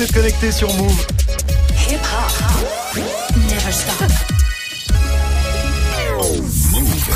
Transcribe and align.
vous 0.00 0.50
sur 0.50 0.72
Move. 0.76 1.19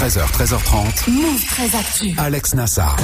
13h, 0.05 0.21
13h30. 0.33 1.11
Move 1.11 1.45
très 1.47 1.75
actu. 1.79 2.15
Alex 2.19 2.53
Nassar. 2.55 2.95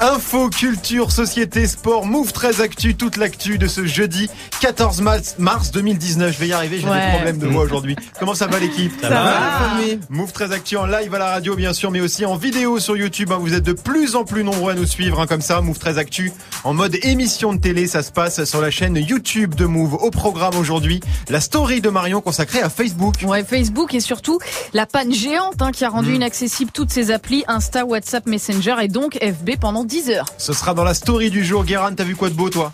Info, 0.00 0.48
culture, 0.50 1.12
société, 1.12 1.68
sport, 1.68 2.04
Move 2.04 2.32
très 2.32 2.60
actu, 2.60 2.96
toute 2.96 3.16
l'actu 3.16 3.58
de 3.58 3.68
ce 3.68 3.86
jeudi 3.86 4.28
14 4.60 5.00
mars, 5.02 5.36
mars 5.38 5.70
2019. 5.70 6.32
Je 6.34 6.38
vais 6.40 6.48
y 6.48 6.52
arriver, 6.52 6.80
j'ai 6.80 6.88
Ouais. 6.88 7.00
des 7.06 7.12
problèmes 7.12 7.38
de 7.38 7.46
voix 7.46 7.62
aujourd'hui. 7.62 7.94
Comment 8.18 8.34
ça 8.34 8.48
va 8.48 8.58
l'équipe? 8.58 8.92
Ça 9.00 9.08
va, 9.08 9.40
Move 10.10 10.32
très 10.32 10.50
actu 10.50 10.76
en 10.76 10.86
live 10.86 11.14
à 11.14 11.18
la 11.18 11.26
radio 11.30 11.54
bien 11.54 11.72
sûr, 11.72 11.92
mais 11.92 12.00
aussi 12.00 12.26
en 12.26 12.34
vidéo 12.34 12.80
sur 12.80 12.96
YouTube. 12.96 13.30
hein. 13.30 13.38
Vous 13.40 13.54
êtes 13.54 13.64
de 13.64 13.72
plus 13.72 14.16
en 14.16 14.24
plus 14.24 14.42
nombreux 14.42 14.72
à 14.72 14.74
nous 14.74 14.86
suivre 14.86 15.20
hein, 15.20 15.26
comme 15.28 15.42
ça. 15.42 15.60
Move 15.60 15.78
très 15.78 15.96
actu 15.98 16.32
en 16.64 16.74
mode 16.74 16.96
émission 17.02 17.52
de 17.52 17.60
télé. 17.60 17.86
Ça 17.86 18.02
se 18.02 18.10
passe 18.10 18.44
sur 18.44 18.60
la 18.60 18.72
chaîne 18.72 18.96
YouTube 18.96 19.54
de 19.54 19.64
Move. 19.64 19.94
Au 19.94 20.10
programme 20.10 20.56
aujourd'hui, 20.56 20.98
la 21.28 21.40
story 21.40 21.80
de 21.80 21.88
Marion 21.88 22.20
consacrée 22.20 22.62
à 22.62 22.68
Facebook. 22.68 23.14
Ouais, 23.22 23.44
Facebook 23.44 23.94
et 23.94 24.00
surtout 24.00 24.40
la 24.72 24.86
panne 24.86 25.14
géante 25.14 25.62
hein, 25.62 25.70
qui 25.70 25.84
a 25.84 25.88
rendu 25.88 26.14
inaccessible 26.16 26.47
toutes 26.72 26.90
ses 26.90 27.10
applis 27.10 27.44
Insta, 27.48 27.84
WhatsApp, 27.84 28.26
Messenger 28.26 28.76
et 28.82 28.88
donc 28.88 29.18
FB 29.22 29.58
pendant 29.60 29.84
10 29.84 30.10
heures. 30.10 30.26
Ce 30.38 30.52
sera 30.52 30.74
dans 30.74 30.84
la 30.84 30.94
story 30.94 31.30
du 31.30 31.44
jour. 31.44 31.64
Guérin, 31.64 31.94
t'as 31.94 32.04
vu 32.04 32.16
quoi 32.16 32.30
de 32.30 32.34
beau 32.34 32.50
toi? 32.50 32.72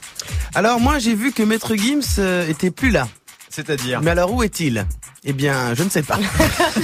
Alors 0.54 0.80
moi 0.80 0.98
j'ai 0.98 1.14
vu 1.14 1.32
que 1.32 1.42
Maître 1.42 1.74
Gims 1.74 2.18
euh, 2.18 2.48
était 2.48 2.70
plus 2.70 2.90
là. 2.90 3.08
C'est-à-dire? 3.50 4.00
Mais 4.02 4.10
alors 4.10 4.32
où 4.32 4.42
est-il? 4.42 4.84
Eh 5.26 5.32
bien, 5.32 5.74
je 5.74 5.82
ne 5.82 5.88
sais 5.88 6.02
pas. 6.02 6.18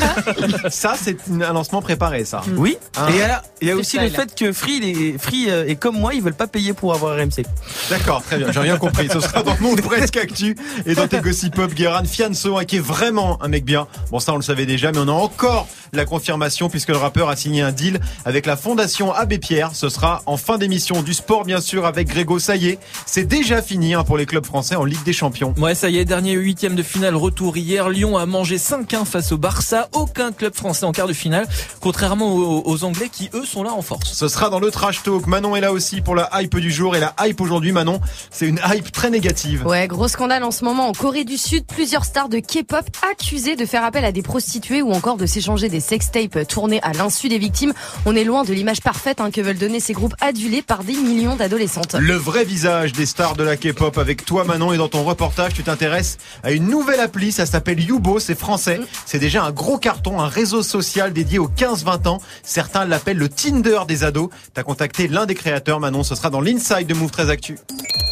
Ça, 0.71 0.95
c'est 0.99 1.19
un 1.29 1.53
lancement 1.53 1.83
préparé, 1.83 2.25
ça. 2.25 2.41
Oui. 2.57 2.79
Ah. 2.97 3.09
Et 3.15 3.21
alors, 3.23 3.43
il 3.61 3.69
y 3.69 3.71
a 3.71 3.77
aussi 3.77 3.99
le 3.99 4.09
fait 4.09 4.35
que 4.35 4.51
Free, 4.53 4.81
les, 4.81 5.19
Free 5.19 5.51
euh, 5.51 5.67
est 5.67 5.75
comme 5.75 5.99
moi, 5.99 6.15
ils 6.15 6.23
veulent 6.23 6.33
pas 6.33 6.47
payer 6.47 6.73
pour 6.73 6.95
avoir 6.95 7.17
RMC. 7.17 7.45
D'accord, 7.91 8.23
très 8.23 8.39
bien, 8.39 8.51
j'ai 8.51 8.61
rien 8.61 8.79
compris. 8.79 9.09
Ce 9.13 9.21
sera 9.21 9.43
dans 9.43 9.57
mon 9.61 9.77
presque 9.77 10.17
actu 10.17 10.57
et 10.87 10.95
dans 10.95 11.07
tes 11.07 11.21
gossip 11.21 11.55
pop, 11.55 11.75
Guérin 11.75 12.05
Fianso, 12.05 12.57
hein, 12.57 12.65
qui 12.65 12.77
est 12.77 12.81
vraiment 12.81 13.43
un 13.43 13.49
mec 13.49 13.65
bien. 13.67 13.87
Bon, 14.11 14.21
ça, 14.21 14.33
on 14.33 14.37
le 14.37 14.43
savait 14.43 14.65
déjà, 14.65 14.91
mais 14.91 15.01
on 15.01 15.09
a 15.09 15.13
encore 15.13 15.69
la 15.93 16.05
confirmation 16.05 16.69
puisque 16.69 16.89
le 16.89 16.97
rappeur 16.97 17.29
a 17.29 17.37
signé 17.37 17.63
un 17.63 17.73
deal 17.73 18.01
avec 18.25 18.47
la 18.47 18.57
fondation 18.57 19.13
Abbé 19.13 19.39
Pierre. 19.39 19.75
Ce 19.75 19.89
sera 19.89 20.23
en 20.27 20.37
fin 20.37 20.59
d'émission 20.59 21.03
du 21.03 21.15
sport, 21.15 21.45
bien 21.45 21.61
sûr, 21.61 21.87
avec 21.87 22.09
Grégo. 22.09 22.39
Ça 22.39 22.57
y 22.57 22.69
est, 22.69 22.79
c'est 23.07 23.25
déjà 23.25 23.63
fini 23.63 23.95
hein, 23.95 24.05
pour 24.05 24.17
les 24.17 24.27
clubs 24.27 24.45
français 24.45 24.77
en 24.77 24.85
Ligue 24.85 25.03
des 25.05 25.13
Champions. 25.13 25.55
Ouais, 25.59 25.75
ça 25.75 25.91
y 25.91 25.99
est, 25.99 26.05
dernier 26.05 26.33
huitième 26.33 26.75
de 26.75 26.83
finale 26.83 27.17
retour 27.17 27.57
hier. 27.57 27.89
Lyon 27.89 28.17
a 28.17 28.27
mangé 28.27 28.57
5-1 28.57 29.05
face 29.05 29.33
au 29.33 29.39
Barça. 29.39 29.89
Aucun 29.93 30.33
club 30.33 30.55
français 30.55 30.85
en 30.87 30.93
quart 30.93 31.09
de 31.09 31.13
finale, 31.13 31.49
contrairement 31.81 32.35
aux, 32.35 32.63
aux 32.65 32.85
Anglais 32.85 33.09
qui, 33.11 33.31
eux, 33.35 33.45
sont 33.45 33.63
là 33.63 33.73
en 33.73 33.83
force. 33.83 34.13
Ce 34.13 34.29
sera 34.29 34.51
dans 34.51 34.61
le 34.61 34.71
trash 34.71 35.03
talk. 35.03 35.27
Manon 35.27 35.57
est 35.57 35.61
là 35.61 35.73
aussi 35.73 36.01
pour 36.01 36.15
la 36.15 36.29
hype 36.35 36.57
du 36.59 36.71
jour 36.71 36.97
et 36.97 37.01
la 37.01 37.15
hype 37.21 37.41
aujourd'hui, 37.41 37.73
Manon, 37.73 38.01
c'est 38.31 38.47
une 38.47 38.61
hype 38.73 38.93
très 38.93 39.11
négative. 39.11 39.67
Ouais, 39.67 39.89
gros 39.89 40.09
scandale 40.09 40.45
en 40.45 40.51
ce 40.51 40.65
moment 40.65 40.89
en 40.89 40.93
Corée 40.93 41.25
du 41.25 41.37
Sud. 41.37 41.65
Plusieurs 41.67 42.05
stars 42.05 42.29
de 42.29 42.39
K-pop 42.39 42.85
accusées 43.11 43.57
de 43.57 43.65
faire 43.67 43.85
appel 43.85 44.05
à 44.05 44.13
des 44.13 44.23
prostituées 44.23 44.83
ou 44.83 44.93
encore 44.93 45.17
de 45.17 45.27
s'échanger 45.27 45.69
des 45.69 45.80
sextapes 45.81 46.47
tournés 46.47 46.81
à 46.83 46.93
l'insu 46.93 47.29
des 47.29 47.39
victimes. 47.39 47.73
On 48.07 48.15
est 48.15 48.25
loin 48.25 48.45
de 48.45 48.53
l'image 48.53 48.81
parfaite 48.81 49.21
hein, 49.21 49.31
que 49.31 49.41
veulent 49.41 49.59
donner 49.59 49.81
ces 49.81 49.93
groupes 49.93 50.15
adulés 50.21 50.63
par 50.63 50.85
des 50.85 50.95
millions 50.95 51.37
d'adolescentes. 51.37 51.95
Le 51.99 52.15
vrai 52.15 52.45
visage 52.45 52.93
des 52.93 53.07
stars 53.07 53.37
de 53.37 53.43
la 53.43 53.57
K-pop 53.57 53.99
avec 53.99 54.25
toi 54.25 54.45
Manon 54.45 54.73
et 54.73 54.77
dans 54.77 54.89
ton 54.89 55.05
reportage 55.05 55.55
tu 55.55 55.63
t'intéresses 55.63 56.19
à 56.43 56.53
une 56.53 56.69
nouvelle 56.69 57.01
appli, 57.01 57.33
ça 57.33 57.47
s'appelle 57.47 57.81
Youbo, 57.81 58.19
c'est 58.19 58.39
français. 58.39 58.81
C'est 59.07 59.19
déjà 59.19 59.45
un 59.45 59.51
gros 59.53 59.79
carton, 59.79 60.21
un 60.21 60.29
réseau 60.29 60.63
social 60.63 61.13
dédié 61.13 61.39
aux 61.39 61.49
15-20 61.49 62.09
ans. 62.09 62.21
Certains 62.43 62.85
l'appellent 62.85 63.19
le 63.19 63.29
Tinder 63.29 63.81
des 63.87 64.05
ados. 64.05 64.31
T'as 64.55 64.63
contacté 64.63 65.09
l'un 65.09 65.27
des 65.27 65.35
créateurs 65.35 65.81
Manon, 65.81 66.03
ce 66.03 66.15
sera 66.15 66.31
dans 66.31 66.41
l'inside 66.41 66.87
de 66.87 66.95
Move 66.95 67.11
13 67.11 67.31
Actu. 67.31 67.59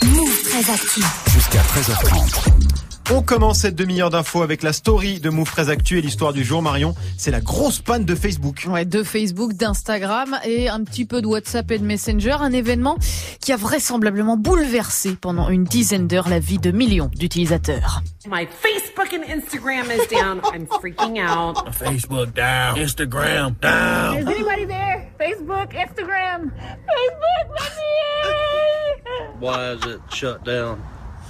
Move 0.03 0.43
très 0.43 0.73
actu. 0.73 1.03
Jusqu'à 1.33 1.61
13h30. 1.61 2.68
On 3.11 3.23
commence 3.23 3.61
cette 3.61 3.75
demi-heure 3.75 4.11
d'infos 4.11 4.43
avec 4.43 4.63
la 4.63 4.75
story 4.75 5.19
de 5.19 5.31
Move 5.31 5.51
13 5.51 5.71
Actu 5.71 5.97
et 5.97 6.03
l'histoire 6.03 6.35
du 6.35 6.45
jour 6.45 6.61
Marion. 6.61 6.95
C'est 7.17 7.31
la 7.31 7.41
grosse 7.41 7.81
panne 7.81 8.05
de 8.05 8.15
Facebook. 8.15 8.67
Ouais, 8.69 8.85
de 8.85 9.03
Facebook, 9.03 9.55
d'Instagram 9.55 10.39
et 10.45 10.69
un 10.69 10.85
petit 10.85 11.07
peu 11.07 11.23
de 11.23 11.27
WhatsApp 11.27 11.71
et 11.71 11.79
de 11.79 11.85
Messenger, 11.85 12.37
un 12.41 12.53
événement 12.53 12.99
qui 13.41 13.55
a 13.55 13.57
vraisemblablement 13.57 14.37
bouleversé 14.37 15.17
pendant 15.19 15.49
une 15.49 15.65
dizaine 15.65 16.07
d'heures 16.07 16.29
la 16.29 16.39
vie 16.39 16.59
de 16.59 16.71
millions 16.71 17.11
d'utilisateurs. 17.15 18.03
My 18.27 18.47
Facebook 18.47 19.15
and 19.15 19.25
Instagram 19.25 19.87
is 19.91 20.07
down. 20.09 20.43
I'm 20.53 20.67
freaking 20.67 21.19
out. 21.19 21.57
Facebook 21.73 22.35
down. 22.35 22.77
Instagram 22.77 23.59
down. 23.59 24.19
Is 24.19 24.27
anybody 24.27 24.67
there? 24.67 25.11
Facebook, 25.19 25.73
Instagram. 25.73 26.53
Facebook, 26.85 27.49
let 27.59 27.73
me 27.75 27.89
in. 28.27 29.41
Why 29.41 29.73
is 29.73 29.95
it 29.95 30.01
shut 30.13 30.45
down? 30.45 30.83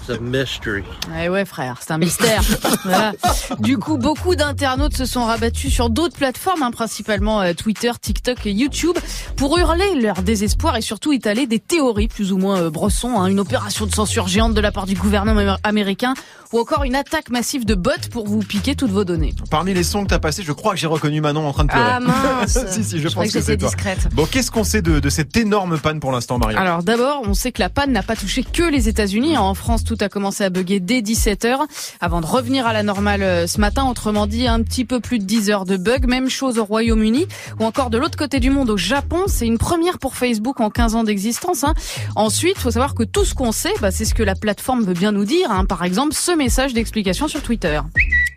It's 0.08 0.18
a 0.18 0.20
mystery. 0.22 0.84
Eh 1.20 1.28
ouais 1.28 1.44
frère, 1.44 1.78
c'est 1.80 1.92
un 1.92 1.98
mystère. 1.98 2.42
Voilà. 2.84 3.12
Du 3.58 3.76
coup, 3.76 3.98
beaucoup 3.98 4.34
d'internautes 4.34 4.96
se 4.96 5.04
sont 5.04 5.24
rabattus 5.24 5.72
sur 5.72 5.90
d'autres 5.90 6.16
plateformes, 6.16 6.62
hein, 6.62 6.70
principalement 6.70 7.42
euh, 7.42 7.52
Twitter, 7.52 7.90
TikTok 8.00 8.46
et 8.46 8.52
YouTube, 8.52 8.96
pour 9.36 9.58
hurler 9.58 10.00
leur 10.00 10.22
désespoir 10.22 10.76
et 10.76 10.80
surtout 10.80 11.12
étaler 11.12 11.46
des 11.46 11.58
théories 11.58 12.08
plus 12.08 12.32
ou 12.32 12.38
moins 12.38 12.60
euh, 12.62 12.70
brossons, 12.70 13.20
hein, 13.20 13.26
une 13.26 13.40
opération 13.40 13.84
de 13.84 13.94
censure 13.94 14.28
géante 14.28 14.54
de 14.54 14.60
la 14.60 14.72
part 14.72 14.86
du 14.86 14.94
gouvernement 14.94 15.56
américain 15.64 16.14
ou 16.52 16.60
encore 16.60 16.84
une 16.84 16.94
attaque 16.94 17.30
massive 17.30 17.66
de 17.66 17.74
bots 17.74 17.90
pour 18.10 18.26
vous 18.26 18.38
piquer 18.38 18.74
toutes 18.74 18.90
vos 18.90 19.04
données. 19.04 19.34
Parmi 19.50 19.74
les 19.74 19.82
sons 19.82 20.04
que 20.04 20.08
t'as 20.08 20.18
passés, 20.18 20.42
je 20.42 20.52
crois 20.52 20.72
que 20.72 20.80
j'ai 20.80 20.86
reconnu 20.86 21.20
Manon 21.20 21.46
en 21.46 21.52
train 21.52 21.64
de 21.64 21.70
pleurer. 21.70 21.90
Ah 21.90 22.00
mince 22.00 22.58
si, 22.70 22.84
si, 22.84 23.00
je, 23.00 23.08
Je 23.08 23.14
pense 23.14 23.28
que 23.28 23.38
que 23.38 23.44
c'est 23.44 23.56
discrète. 23.56 24.08
Bon, 24.14 24.24
qu'est-ce 24.24 24.50
qu'on 24.50 24.64
sait 24.64 24.80
de, 24.80 25.00
de 25.00 25.10
cette 25.10 25.36
énorme 25.36 25.78
panne 25.78 26.00
pour 26.00 26.12
l'instant, 26.12 26.38
Marion? 26.38 26.58
Alors 26.58 26.82
d'abord, 26.82 27.22
on 27.26 27.34
sait 27.34 27.52
que 27.52 27.60
la 27.60 27.68
panne 27.68 27.92
n'a 27.92 28.02
pas 28.02 28.16
touché 28.16 28.44
que 28.44 28.62
les 28.62 28.88
États-Unis. 28.88 29.36
En 29.36 29.54
France, 29.54 29.84
tout 29.84 29.97
a 30.02 30.08
commencé 30.08 30.44
à 30.44 30.50
bugger 30.50 30.80
dès 30.80 31.00
17h 31.00 31.56
avant 32.00 32.20
de 32.20 32.26
revenir 32.26 32.66
à 32.66 32.72
la 32.72 32.82
normale 32.82 33.22
euh, 33.22 33.46
ce 33.46 33.60
matin. 33.60 33.86
Autrement 33.88 34.26
dit, 34.26 34.46
un 34.46 34.62
petit 34.62 34.84
peu 34.84 35.00
plus 35.00 35.18
de 35.18 35.24
10 35.24 35.50
heures 35.50 35.64
de 35.64 35.76
bug. 35.76 36.06
Même 36.06 36.28
chose 36.28 36.58
au 36.58 36.64
Royaume-Uni 36.64 37.26
ou 37.60 37.64
encore 37.64 37.90
de 37.90 37.98
l'autre 37.98 38.16
côté 38.18 38.40
du 38.40 38.50
monde, 38.50 38.70
au 38.70 38.76
Japon. 38.76 39.24
C'est 39.26 39.46
une 39.46 39.58
première 39.58 39.98
pour 39.98 40.14
Facebook 40.16 40.60
en 40.60 40.70
15 40.70 40.94
ans 40.94 41.04
d'existence. 41.04 41.64
hein. 41.64 41.74
Ensuite, 42.16 42.58
faut 42.58 42.70
savoir 42.70 42.94
que 42.94 43.02
tout 43.02 43.24
ce 43.24 43.34
qu'on 43.34 43.52
sait, 43.52 43.72
bah, 43.80 43.90
c'est 43.90 44.04
ce 44.04 44.14
que 44.14 44.22
la 44.22 44.34
plateforme 44.34 44.84
veut 44.84 44.94
bien 44.94 45.12
nous 45.12 45.24
dire. 45.24 45.50
hein. 45.50 45.64
Par 45.64 45.84
exemple, 45.84 46.14
ce 46.14 46.32
message 46.36 46.74
d'explication 46.74 47.28
sur 47.28 47.42
Twitter. 47.42 47.80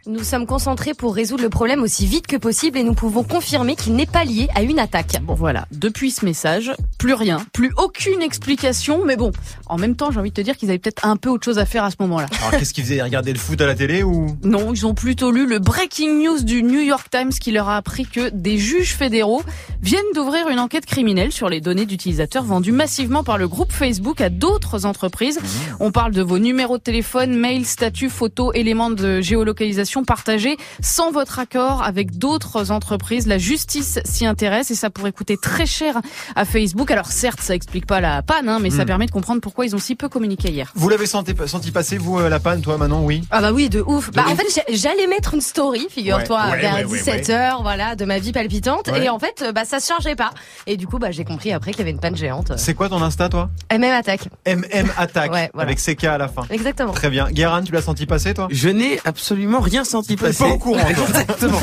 Nous 0.08 0.24
sommes 0.24 0.48
concentrés 0.48 0.96
pour 0.96 1.14
résoudre 1.14 1.44
le 1.44 1.50
problème 1.50 1.84
aussi 1.84 2.08
vite 2.08 2.26
que 2.26 2.36
possible 2.36 2.80
et 2.80 2.84
nous 2.84 2.96
pouvons 2.96 3.24
confirmer 3.24 3.76
qu'il 3.76 3.94
n'est 3.94 4.08
pas 4.08 4.24
lié 4.24 4.48
à 4.56 4.64
une 4.64 4.80
attaque. 4.80 5.22
Bon 5.22 5.36
voilà, 5.36 5.68
depuis 5.72 6.10
ce 6.10 6.26
message, 6.26 6.72
plus 6.98 7.14
rien, 7.14 7.38
plus 7.54 7.72
aucune 7.78 8.20
explication, 8.24 9.06
mais 9.06 9.16
bon, 9.16 9.32
en 9.68 9.78
même 9.78 9.96
temps 9.96 10.10
j'ai 10.10 10.20
envie 10.20 10.32
de 10.32 10.36
te 10.36 10.42
dire 10.42 10.58
qu'ils 10.58 10.70
avaient 10.70 10.80
peut-être 10.80 11.06
un 11.06 11.18
peu 11.18 11.30
autre 11.41 11.46
chose 11.46 11.57
à 11.59 11.66
faire 11.66 11.84
à 11.84 11.90
ce 11.90 11.96
moment-là. 12.02 12.28
Alors, 12.41 12.52
qu'est-ce 12.59 12.72
qu'ils 12.74 12.84
faisaient 12.84 13.02
Regarder 13.02 13.34
le 13.34 13.40
foot 13.40 13.59
à 13.62 13.66
la 13.66 13.74
télé 13.74 14.03
ou? 14.03 14.38
Non, 14.44 14.74
ils 14.74 14.85
ont 14.85 14.94
plutôt 14.94 15.31
lu 15.31 15.47
le 15.47 15.57
breaking 15.57 16.22
news 16.24 16.44
du 16.44 16.62
New 16.62 16.81
York 16.81 17.07
Times 17.09 17.31
qui 17.31 17.52
leur 17.52 17.68
a 17.68 17.78
appris 17.78 18.06
que 18.06 18.29
des 18.29 18.59
juges 18.59 18.94
fédéraux 18.94 19.41
viennent 19.81 20.03
d'ouvrir 20.13 20.50
une 20.50 20.59
enquête 20.59 20.85
criminelle 20.85 21.31
sur 21.31 21.50
les 21.50 21.59
données 21.59 21.88
d'utilisateurs 21.88 22.44
vendues 22.44 22.72
massivement 22.72 23.24
par 23.24 23.40
le 23.40 23.47
groupe 23.47 23.72
Facebook 23.72 24.22
à 24.22 24.29
d'autres 24.29 24.85
entreprises. 24.85 25.40
On 25.79 25.91
parle 25.91 26.12
de 26.12 26.22
vos 26.22 26.38
numéros 26.38 26.78
de 26.78 26.84
téléphone, 26.84 27.35
mails, 27.35 27.66
statuts, 27.66 28.09
photos, 28.12 28.52
éléments 28.53 28.91
de 28.91 29.19
géolocalisation 29.22 30.03
partagés 30.03 30.58
sans 30.81 31.12
votre 31.12 31.40
accord 31.40 31.81
avec 31.81 32.19
d'autres 32.19 32.69
entreprises. 32.69 33.25
La 33.25 33.40
justice 33.40 34.00
s'y 34.06 34.28
intéresse 34.28 34.69
et 34.69 34.75
ça 34.75 34.91
pourrait 34.91 35.12
coûter 35.12 35.38
très 35.41 35.66
cher 35.66 36.00
à 36.35 36.46
Facebook. 36.46 36.91
Alors 36.91 37.08
certes, 37.08 37.41
ça 37.41 37.56
explique 37.56 37.88
pas 37.88 38.00
la 38.00 38.22
panne, 38.22 38.47
hein, 38.47 38.59
mais 38.62 38.69
ça 38.69 38.84
Mm. 38.84 38.88
permet 38.88 39.06
de 39.08 39.12
comprendre 39.12 39.41
pourquoi 39.41 39.66
ils 39.66 39.75
ont 39.75 39.79
si 39.79 39.96
peu 39.96 40.08
communiqué 40.09 40.52
hier. 40.52 40.72
Vous 40.75 40.90
l'avez 40.90 41.08
senti, 41.08 41.31
senti 41.47 41.72
passer, 41.72 41.97
vous, 41.97 42.19
euh, 42.19 42.30
la 42.30 42.40
panne, 42.40 42.62
toi, 42.62 42.78
Manon, 42.78 43.06
oui? 43.06 43.24
Ah 43.31 43.42
bah 43.42 43.52
oui, 43.52 43.69
de 43.69 43.81
ouf. 43.81 44.12
Bah 44.12 44.25
en 44.28 44.36
fait, 44.36 44.46
j'a- 44.53 44.75
j'allais 44.75 45.08
mettre 45.08 45.34
une 45.34 45.42
story, 45.42 45.88
figure-toi, 45.90 46.42
Ouais, 46.46 46.52
ouais, 46.52 46.59
vers 46.62 46.74
ouais, 46.75 46.86
ouais, 46.86 47.00
17h, 47.00 47.62
voilà, 47.62 47.96
de 47.96 48.06
ma 48.06 48.19
vie 48.19 48.32
palpitante. 48.32 48.88
Ouais. 48.91 49.06
Et 49.06 49.09
en 49.09 49.20
fait, 49.20 49.44
bah 49.53 49.66
ça 49.66 49.79
se 49.79 49.88
chargeait 49.88 50.16
pas. 50.16 50.32
Et 50.67 50.78
du 50.78 50.88
coup, 50.88 51.00
bah 51.00 51.11
j'ai 51.11 51.23
compris 51.26 51.52
après 51.53 51.72
qu'il 51.72 51.79
y 51.79 51.82
avait 51.84 51.91
une 51.91 52.00
panne 52.00 52.16
géante. 52.16 52.52
C'est 52.58 52.73
quoi 52.73 52.90
ton 52.90 53.02
Insta, 53.02 53.29
toi? 53.29 53.50
MM 53.72 53.84
attaque. 53.85 54.22
MM 54.46 54.91
Attack, 54.97 55.32
Ouais, 55.34 55.50
voilà. 55.53 55.70
avec 55.70 55.79
CK 55.79 56.03
à 56.06 56.17
la 56.17 56.28
fin. 56.28 56.44
Exactement. 56.50 56.91
Très 56.94 57.09
bien. 57.09 57.29
Guérin, 57.32 57.61
tu 57.64 57.72
l'as 57.72 57.82
senti 57.82 58.06
passer, 58.06 58.34
toi? 58.34 58.47
Je 58.52 58.70
n'ai 58.70 59.00
absolument 59.06 59.59
rien 59.59 59.84
senti 59.84 60.16
Pas 60.16 60.28
passer. 60.28 60.44
au 60.44 60.58
courant, 60.58 60.79
toi. 60.82 60.90
Exactement. 61.09 61.61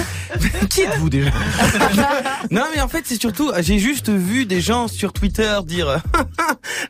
Qui 0.70 0.82
êtes-vous 0.82 1.08
déjà? 1.10 1.30
Non, 2.50 2.62
mais 2.74 2.80
en 2.80 2.88
fait, 2.88 3.02
c'est 3.04 3.20
surtout, 3.20 3.50
j'ai 3.60 3.78
juste 3.78 4.08
vu 4.10 4.46
des 4.46 4.60
gens 4.60 4.88
sur 4.88 5.12
Twitter 5.12 5.58
dire, 5.66 6.00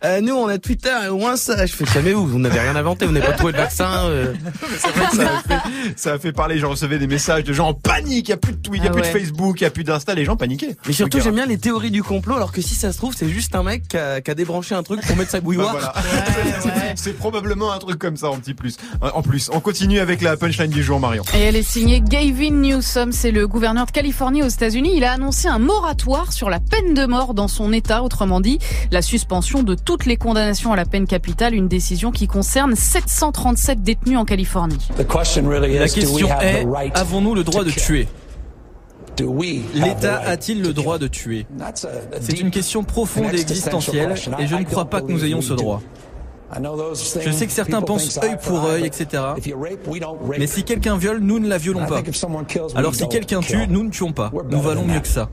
euh, 0.04 0.20
nous, 0.20 0.34
on 0.34 0.46
a 0.48 0.58
Twitter 0.58 0.94
et 1.04 1.08
au 1.08 1.16
moins 1.18 1.36
ça. 1.36 1.66
Je 1.66 1.72
fais 1.72 1.84
jamais 1.86 2.14
où 2.14 2.26
Vous 2.26 2.38
n'avez 2.38 2.60
rien 2.60 2.67
inventé, 2.76 3.06
vous 3.06 3.12
n'avez 3.12 3.26
pas 3.26 3.32
trouvé 3.32 3.52
le 3.52 3.58
vaccin. 3.58 3.90
euh. 4.06 4.34
C'est 4.78 4.90
vrai 4.90 5.06
que 5.10 5.16
ça 5.16 5.22
a, 5.36 5.38
fait, 5.62 5.70
ça 5.96 6.12
a 6.14 6.18
fait 6.18 6.32
parler. 6.32 6.58
Je 6.58 6.66
recevais 6.66 6.98
des 6.98 7.06
messages 7.06 7.44
de 7.44 7.52
gens 7.52 7.68
en 7.68 7.74
panique. 7.74 8.28
Il 8.28 8.30
n'y 8.30 8.34
a 8.34 8.36
plus 8.38 8.52
de 8.52 8.58
Twitter, 8.58 8.84
il 8.84 8.84
y 8.84 8.88
a 8.88 8.90
Ah 8.90 8.92
plus 8.92 9.02
de 9.02 9.06
ouais. 9.06 9.20
Facebook, 9.20 9.60
il 9.60 9.64
n'y 9.64 9.68
a 9.68 9.70
plus 9.70 9.84
d'Insta. 9.84 10.14
Les 10.14 10.24
gens 10.24 10.36
paniquaient. 10.36 10.76
Mais 10.86 10.92
surtout, 10.92 11.20
j'aime 11.20 11.34
bien 11.34 11.46
les 11.46 11.58
théories 11.58 11.90
du 11.90 12.02
complot, 12.02 12.36
alors 12.36 12.52
que 12.52 12.60
si 12.60 12.74
ça 12.74 12.92
se 12.92 12.98
trouve, 12.98 13.14
c'est 13.16 13.28
juste 13.28 13.54
un 13.54 13.62
mec 13.62 13.88
qui 13.88 13.96
a, 13.96 14.20
qui 14.20 14.30
a 14.30 14.34
débranché 14.34 14.74
un 14.74 14.82
truc 14.82 15.00
pour 15.06 15.16
mettre 15.16 15.30
sa 15.30 15.38
Bah, 15.38 15.44
bouilloire. 15.44 15.72
voilà. 15.72 15.94
C'est 16.96 17.12
probablement 17.16 17.72
un 17.72 17.78
truc 17.78 17.98
comme 17.98 18.16
ça 18.16 18.28
en 18.30 18.36
petit 18.38 18.54
plus. 18.54 18.76
En 19.00 19.22
plus, 19.22 19.50
on 19.52 19.60
continue 19.60 20.00
avec 20.00 20.20
la 20.20 20.36
punchline 20.36 20.70
du 20.70 20.82
jour, 20.82 20.98
Marion. 21.00 21.22
Et 21.34 21.38
elle 21.40 21.56
est 21.56 21.62
signée 21.62 22.00
Gavin 22.00 22.50
Newsom, 22.50 23.12
c'est 23.12 23.30
le 23.30 23.46
gouverneur 23.46 23.86
de 23.86 23.90
Californie 23.92 24.42
aux 24.42 24.48
États-Unis, 24.48 24.92
il 24.96 25.04
a 25.04 25.12
annoncé 25.12 25.46
un 25.48 25.58
moratoire 25.58 26.32
sur 26.32 26.50
la 26.50 26.58
peine 26.60 26.94
de 26.94 27.06
mort 27.06 27.34
dans 27.34 27.46
son 27.48 27.72
État, 27.72 28.02
autrement 28.02 28.40
dit, 28.40 28.58
la 28.90 29.02
suspension 29.02 29.62
de 29.62 29.74
toutes 29.74 30.06
les 30.06 30.16
condamnations 30.16 30.72
à 30.72 30.76
la 30.76 30.84
peine 30.84 31.06
capitale, 31.06 31.54
une 31.54 31.68
décision 31.68 32.10
qui 32.10 32.26
concerne 32.26 32.57
737 32.74 33.82
détenus 33.82 34.18
en 34.18 34.24
Californie. 34.24 34.88
La 34.98 35.04
question 35.88 36.28
est, 36.40 36.66
avons-nous 36.94 37.34
le 37.34 37.44
droit 37.44 37.64
de 37.64 37.70
tuer? 37.70 38.08
L'État 39.74 40.20
a-t-il 40.20 40.62
le 40.62 40.72
droit 40.72 40.98
de 40.98 41.08
tuer? 41.08 41.46
C'est 42.20 42.40
une 42.40 42.50
question 42.50 42.84
profonde 42.84 43.34
et 43.34 43.40
existentielle 43.40 44.14
et 44.38 44.46
je 44.46 44.54
ne 44.56 44.64
crois 44.64 44.84
pas 44.84 45.00
que 45.00 45.10
nous 45.10 45.24
ayons 45.24 45.40
ce 45.40 45.54
droit. 45.54 45.82
Je 46.54 47.30
sais 47.30 47.46
que 47.46 47.52
certains 47.52 47.82
pensent 47.82 48.18
œil 48.22 48.38
pour 48.42 48.64
œil, 48.64 48.86
etc. 48.86 49.22
Mais 50.38 50.46
si 50.46 50.64
quelqu'un 50.64 50.96
viole, 50.96 51.18
nous 51.18 51.38
ne 51.38 51.48
la 51.48 51.58
violons 51.58 51.86
pas. 51.86 52.02
Alors 52.74 52.94
si 52.94 53.08
quelqu'un 53.08 53.40
tue, 53.40 53.66
nous 53.68 53.84
ne 53.84 53.90
tuons 53.90 54.12
pas. 54.12 54.30
Nous 54.50 54.60
valons 54.60 54.84
mieux 54.84 55.00
que 55.00 55.08
ça. 55.08 55.28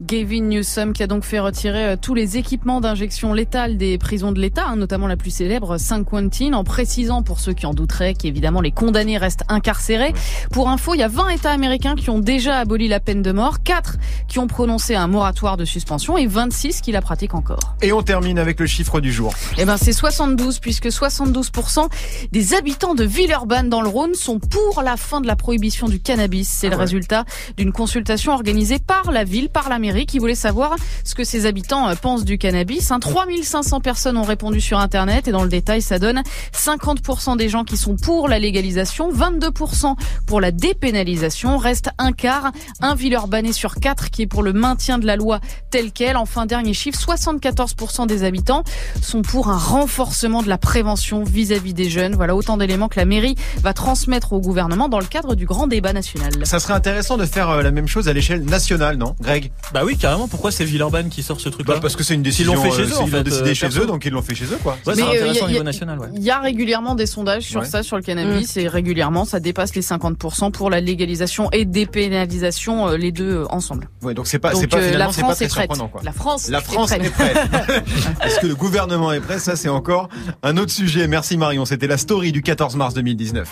Gavin 0.00 0.42
Newsom 0.42 0.92
qui 0.92 1.02
a 1.02 1.08
donc 1.08 1.24
fait 1.24 1.40
retirer 1.40 1.84
euh, 1.84 1.96
tous 2.00 2.14
les 2.14 2.36
équipements 2.36 2.80
d'injection 2.80 3.34
létale 3.34 3.76
des 3.76 3.98
prisons 3.98 4.30
de 4.30 4.38
l'État, 4.38 4.64
hein, 4.68 4.76
notamment 4.76 5.08
la 5.08 5.16
plus 5.16 5.32
célèbre, 5.32 5.76
Saint-Quentin, 5.76 6.52
en 6.52 6.62
précisant 6.62 7.24
pour 7.24 7.40
ceux 7.40 7.52
qui 7.52 7.66
en 7.66 7.74
douteraient 7.74 8.14
qu'évidemment 8.14 8.60
les 8.60 8.70
condamnés 8.70 9.18
restent 9.18 9.42
incarcérés. 9.48 10.14
Pour 10.52 10.68
info, 10.68 10.94
il 10.94 10.98
y 10.98 11.02
a 11.02 11.08
20 11.08 11.30
États 11.30 11.50
américains 11.50 11.96
qui 11.96 12.10
ont 12.10 12.20
déjà 12.20 12.58
aboli 12.58 12.86
la 12.86 13.00
peine 13.00 13.22
de 13.22 13.32
mort, 13.32 13.64
4 13.64 13.96
qui 14.28 14.38
ont 14.38 14.46
prononcé 14.46 14.94
un 14.94 15.08
moratoire 15.08 15.56
de 15.56 15.64
suspension 15.64 16.16
et 16.16 16.26
26 16.26 16.80
qui 16.80 16.92
la 16.92 17.02
pratiquent 17.02 17.34
encore. 17.34 17.74
Et 17.82 17.92
on 17.92 18.02
termine 18.02 18.38
avec 18.38 18.60
le 18.60 18.66
chiffre 18.66 19.00
du 19.00 19.12
jour. 19.12 19.34
Eh 19.58 19.64
ben 19.64 19.76
c'est 19.76 19.92
72 19.92 20.60
puisque 20.60 20.86
72% 20.86 21.88
des 22.30 22.54
habitants 22.54 22.94
de 22.94 23.02
Villeurbanne 23.02 23.68
dans 23.68 23.82
le 23.82 23.88
Rhône 23.88 24.14
sont 24.14 24.38
pour 24.38 24.80
la 24.82 24.96
fin 24.96 25.20
de 25.20 25.26
la 25.26 25.34
prohibition 25.34 25.88
du 25.88 25.98
cannabis. 25.98 26.48
C'est 26.48 26.68
le 26.68 26.76
résultat 26.76 27.24
d'une 27.56 27.72
consultation 27.72 28.30
organisée 28.30 28.78
par 28.78 29.10
la 29.10 29.24
ville, 29.24 29.48
par 29.48 29.68
la 29.68 29.80
mairie 29.80 29.87
qui 30.06 30.18
voulait 30.18 30.34
savoir 30.34 30.76
ce 31.04 31.14
que 31.14 31.24
ses 31.24 31.46
habitants 31.46 31.88
euh, 31.88 31.94
pensent 31.94 32.24
du 32.24 32.38
cannabis. 32.38 32.90
Hein, 32.90 33.00
3500 33.00 33.80
personnes 33.80 34.16
ont 34.16 34.22
répondu 34.22 34.60
sur 34.60 34.78
Internet 34.78 35.28
et 35.28 35.32
dans 35.32 35.42
le 35.42 35.48
détail, 35.48 35.82
ça 35.82 35.98
donne 35.98 36.22
50% 36.54 37.36
des 37.36 37.48
gens 37.48 37.64
qui 37.64 37.76
sont 37.76 37.96
pour 37.96 38.28
la 38.28 38.38
légalisation, 38.38 39.12
22% 39.12 39.96
pour 40.26 40.40
la 40.40 40.50
dépénalisation, 40.50 41.58
reste 41.58 41.90
un 41.98 42.12
quart, 42.12 42.52
un 42.80 42.94
Villeurbanais 42.94 43.52
sur 43.52 43.76
quatre 43.76 44.10
qui 44.10 44.22
est 44.22 44.26
pour 44.26 44.42
le 44.42 44.52
maintien 44.52 44.98
de 44.98 45.06
la 45.06 45.16
loi 45.16 45.40
telle 45.70 45.92
qu'elle. 45.92 46.16
Enfin, 46.16 46.46
dernier 46.46 46.74
chiffre, 46.74 46.98
74% 46.98 48.06
des 48.06 48.24
habitants 48.24 48.64
sont 49.02 49.22
pour 49.22 49.48
un 49.48 49.56
renforcement 49.56 50.42
de 50.42 50.48
la 50.48 50.58
prévention 50.58 51.24
vis-à-vis 51.24 51.74
des 51.74 51.88
jeunes. 51.88 52.14
Voilà 52.14 52.34
autant 52.34 52.56
d'éléments 52.56 52.88
que 52.88 52.98
la 52.98 53.04
mairie 53.04 53.36
va 53.62 53.72
transmettre 53.72 54.32
au 54.32 54.40
gouvernement 54.40 54.88
dans 54.88 55.00
le 55.00 55.06
cadre 55.06 55.34
du 55.34 55.46
grand 55.46 55.66
débat 55.66 55.92
national. 55.92 56.32
Ça 56.44 56.60
serait 56.60 56.74
intéressant 56.74 57.16
de 57.16 57.24
faire 57.24 57.50
euh, 57.50 57.62
la 57.62 57.70
même 57.70 57.88
chose 57.88 58.08
à 58.08 58.12
l'échelle 58.12 58.44
nationale, 58.44 58.96
non, 58.96 59.14
Greg? 59.20 59.50
Oui, 59.84 59.96
carrément. 59.96 60.28
Pourquoi 60.28 60.50
c'est 60.50 60.64
Villeurbanne 60.64 61.08
qui 61.08 61.22
sort 61.22 61.40
ce 61.40 61.48
truc-là 61.48 61.74
Bah, 61.74 61.80
parce 61.80 61.96
que 61.96 62.04
c'est 62.04 62.14
une 62.14 62.22
décision. 62.22 62.52
Ils 62.52 62.56
l'ont 62.56 62.62
fait 62.62 62.70
chez 62.70 62.82
euh, 62.82 62.94
eux, 62.94 62.98
en 62.98 63.06
Ils 63.06 63.10
l'ont 63.10 63.18
fait, 63.18 63.24
décidé 63.24 63.50
euh, 63.50 63.54
chez 63.54 63.80
eux, 63.80 63.86
donc 63.86 64.04
ils 64.04 64.12
l'ont 64.12 64.22
fait 64.22 64.34
chez 64.34 64.44
eux, 64.46 64.58
quoi. 64.62 64.76
Ouais, 64.86 64.94
c'est 64.94 65.02
euh, 65.02 65.06
intéressant 65.08 65.46
au 65.46 65.48
niveau 65.48 65.62
national. 65.64 65.98
Il 66.14 66.22
y 66.22 66.30
a 66.30 66.40
régulièrement 66.40 66.94
des 66.94 67.06
sondages 67.06 67.42
sur 67.44 67.64
ça, 67.66 67.82
sur 67.82 67.96
le 67.96 68.02
cannabis, 68.02 68.56
et 68.56 68.68
régulièrement, 68.68 69.24
ça 69.24 69.40
dépasse 69.40 69.74
les 69.74 69.82
50% 69.82 70.52
pour 70.52 70.70
la 70.70 70.80
légalisation 70.80 71.50
et 71.52 71.64
dépénalisation, 71.64 72.88
euh, 72.88 72.96
les 72.96 73.12
deux 73.12 73.38
euh, 73.42 73.46
ensemble. 73.50 73.88
Ouais, 74.02 74.14
donc 74.14 74.26
c'est 74.26 74.38
pas, 74.38 74.52
Donc 74.52 74.60
c'est 74.60 74.66
pas 74.66 74.78
euh, 74.78 74.90
finalement, 74.90 75.06
la 75.06 75.12
c'est 75.12 75.20
pas 75.20 75.26
France 75.26 75.36
très 75.36 75.44
est 75.44 75.48
prête. 75.48 75.62
surprenant, 75.70 75.88
quoi. 75.88 76.00
La 76.04 76.12
France, 76.12 76.48
La 76.48 76.60
France 76.60 76.92
est 76.92 77.10
prête. 77.10 77.36
Est-ce 78.24 78.40
que 78.40 78.46
le 78.46 78.54
gouvernement 78.54 79.12
est 79.12 79.20
prêt? 79.20 79.38
Ça, 79.38 79.56
c'est 79.56 79.68
encore 79.68 80.08
un 80.42 80.56
autre 80.56 80.72
sujet. 80.72 81.06
Merci 81.08 81.36
Marion. 81.36 81.64
C'était 81.64 81.86
la 81.86 81.98
story 81.98 82.32
du 82.32 82.42
14 82.42 82.76
mars 82.76 82.94
2019. 82.94 83.48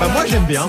Bah 0.00 0.08
moi 0.14 0.24
j'aime 0.26 0.44
bien. 0.44 0.68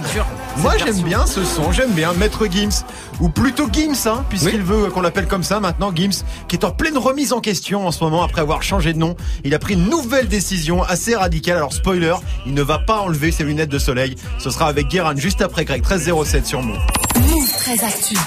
Moi 0.58 0.78
j'aime 0.78 1.02
bien 1.02 1.26
ce 1.26 1.44
son, 1.44 1.72
j'aime 1.72 1.92
bien 1.92 2.14
Maître 2.14 2.46
Gims 2.48 2.84
ou 3.20 3.30
plutôt 3.30 3.68
Gims 3.72 3.96
hein, 4.06 4.24
puisqu'il 4.30 4.62
veut 4.62 4.90
qu'on 4.90 5.02
l'appelle 5.02 5.28
comme 5.28 5.44
ça 5.44 5.60
maintenant 5.60 5.92
Gims 5.96 6.24
qui 6.48 6.56
est 6.56 6.66
en 6.66 6.72
pleine 6.72 6.98
remise 6.98 7.34
en 7.34 7.40
question 7.40 7.88
en 7.88 7.92
ce 7.92 8.04
moment 8.04 8.24
après 8.24 8.42
avoir 8.42 8.64
changé 8.64 8.94
de 8.94 8.98
nom. 8.98 9.16
Il 9.44 9.54
a 9.54 9.60
pris 9.60 9.76
une 9.76 9.90
nouvelle 9.90 10.28
décision 10.28 10.84
assez 10.84 11.16
radicale. 11.16 11.58
Alors 11.58 11.74
spoiler, 11.74 12.16
il 12.46 12.54
ne 12.54 12.62
va 12.62 12.80
pas 12.80 13.00
enlever 13.00 13.32
ses 13.32 13.44
lunettes 13.44 13.70
de 13.70 13.80
soleil. 13.80 14.16
Ce 14.40 14.50
sera 14.50 14.68
avec 14.68 14.88
Guérin 14.88 15.16
juste 15.16 15.42
après 15.42 15.66
Greg 15.66 15.82
1307 15.82 16.46
sur 16.46 16.62
Move. 16.62 16.78
Move 17.16 17.52
très 17.58 17.84
actu. 17.84 18.18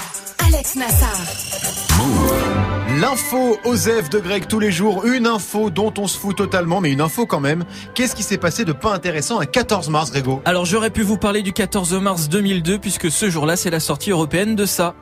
Alex 0.45 0.75
Nassar. 0.75 2.74
L'info 3.01 3.57
Osef 3.65 4.09
de 4.09 4.19
Greg 4.19 4.47
tous 4.47 4.59
les 4.59 4.71
jours, 4.71 5.05
une 5.05 5.27
info 5.27 5.69
dont 5.69 5.93
on 5.97 6.07
se 6.07 6.17
fout 6.17 6.35
totalement, 6.35 6.79
mais 6.81 6.91
une 6.91 7.01
info 7.01 7.25
quand 7.25 7.39
même. 7.39 7.65
Qu'est-ce 7.93 8.15
qui 8.15 8.23
s'est 8.23 8.37
passé 8.37 8.63
de 8.63 8.71
pas 8.71 8.93
intéressant 8.93 9.39
un 9.39 9.45
14 9.45 9.89
mars, 9.89 10.11
Grégo? 10.11 10.41
Alors 10.45 10.65
j'aurais 10.65 10.91
pu 10.91 11.01
vous 11.01 11.17
parler 11.17 11.41
du 11.41 11.51
14 11.51 11.93
mars 11.95 12.29
2002 12.29 12.77
puisque 12.79 13.11
ce 13.11 13.29
jour-là 13.29 13.55
c'est 13.57 13.69
la 13.69 13.79
sortie 13.79 14.11
européenne 14.11 14.55
de 14.55 14.65
ça. 14.65 14.93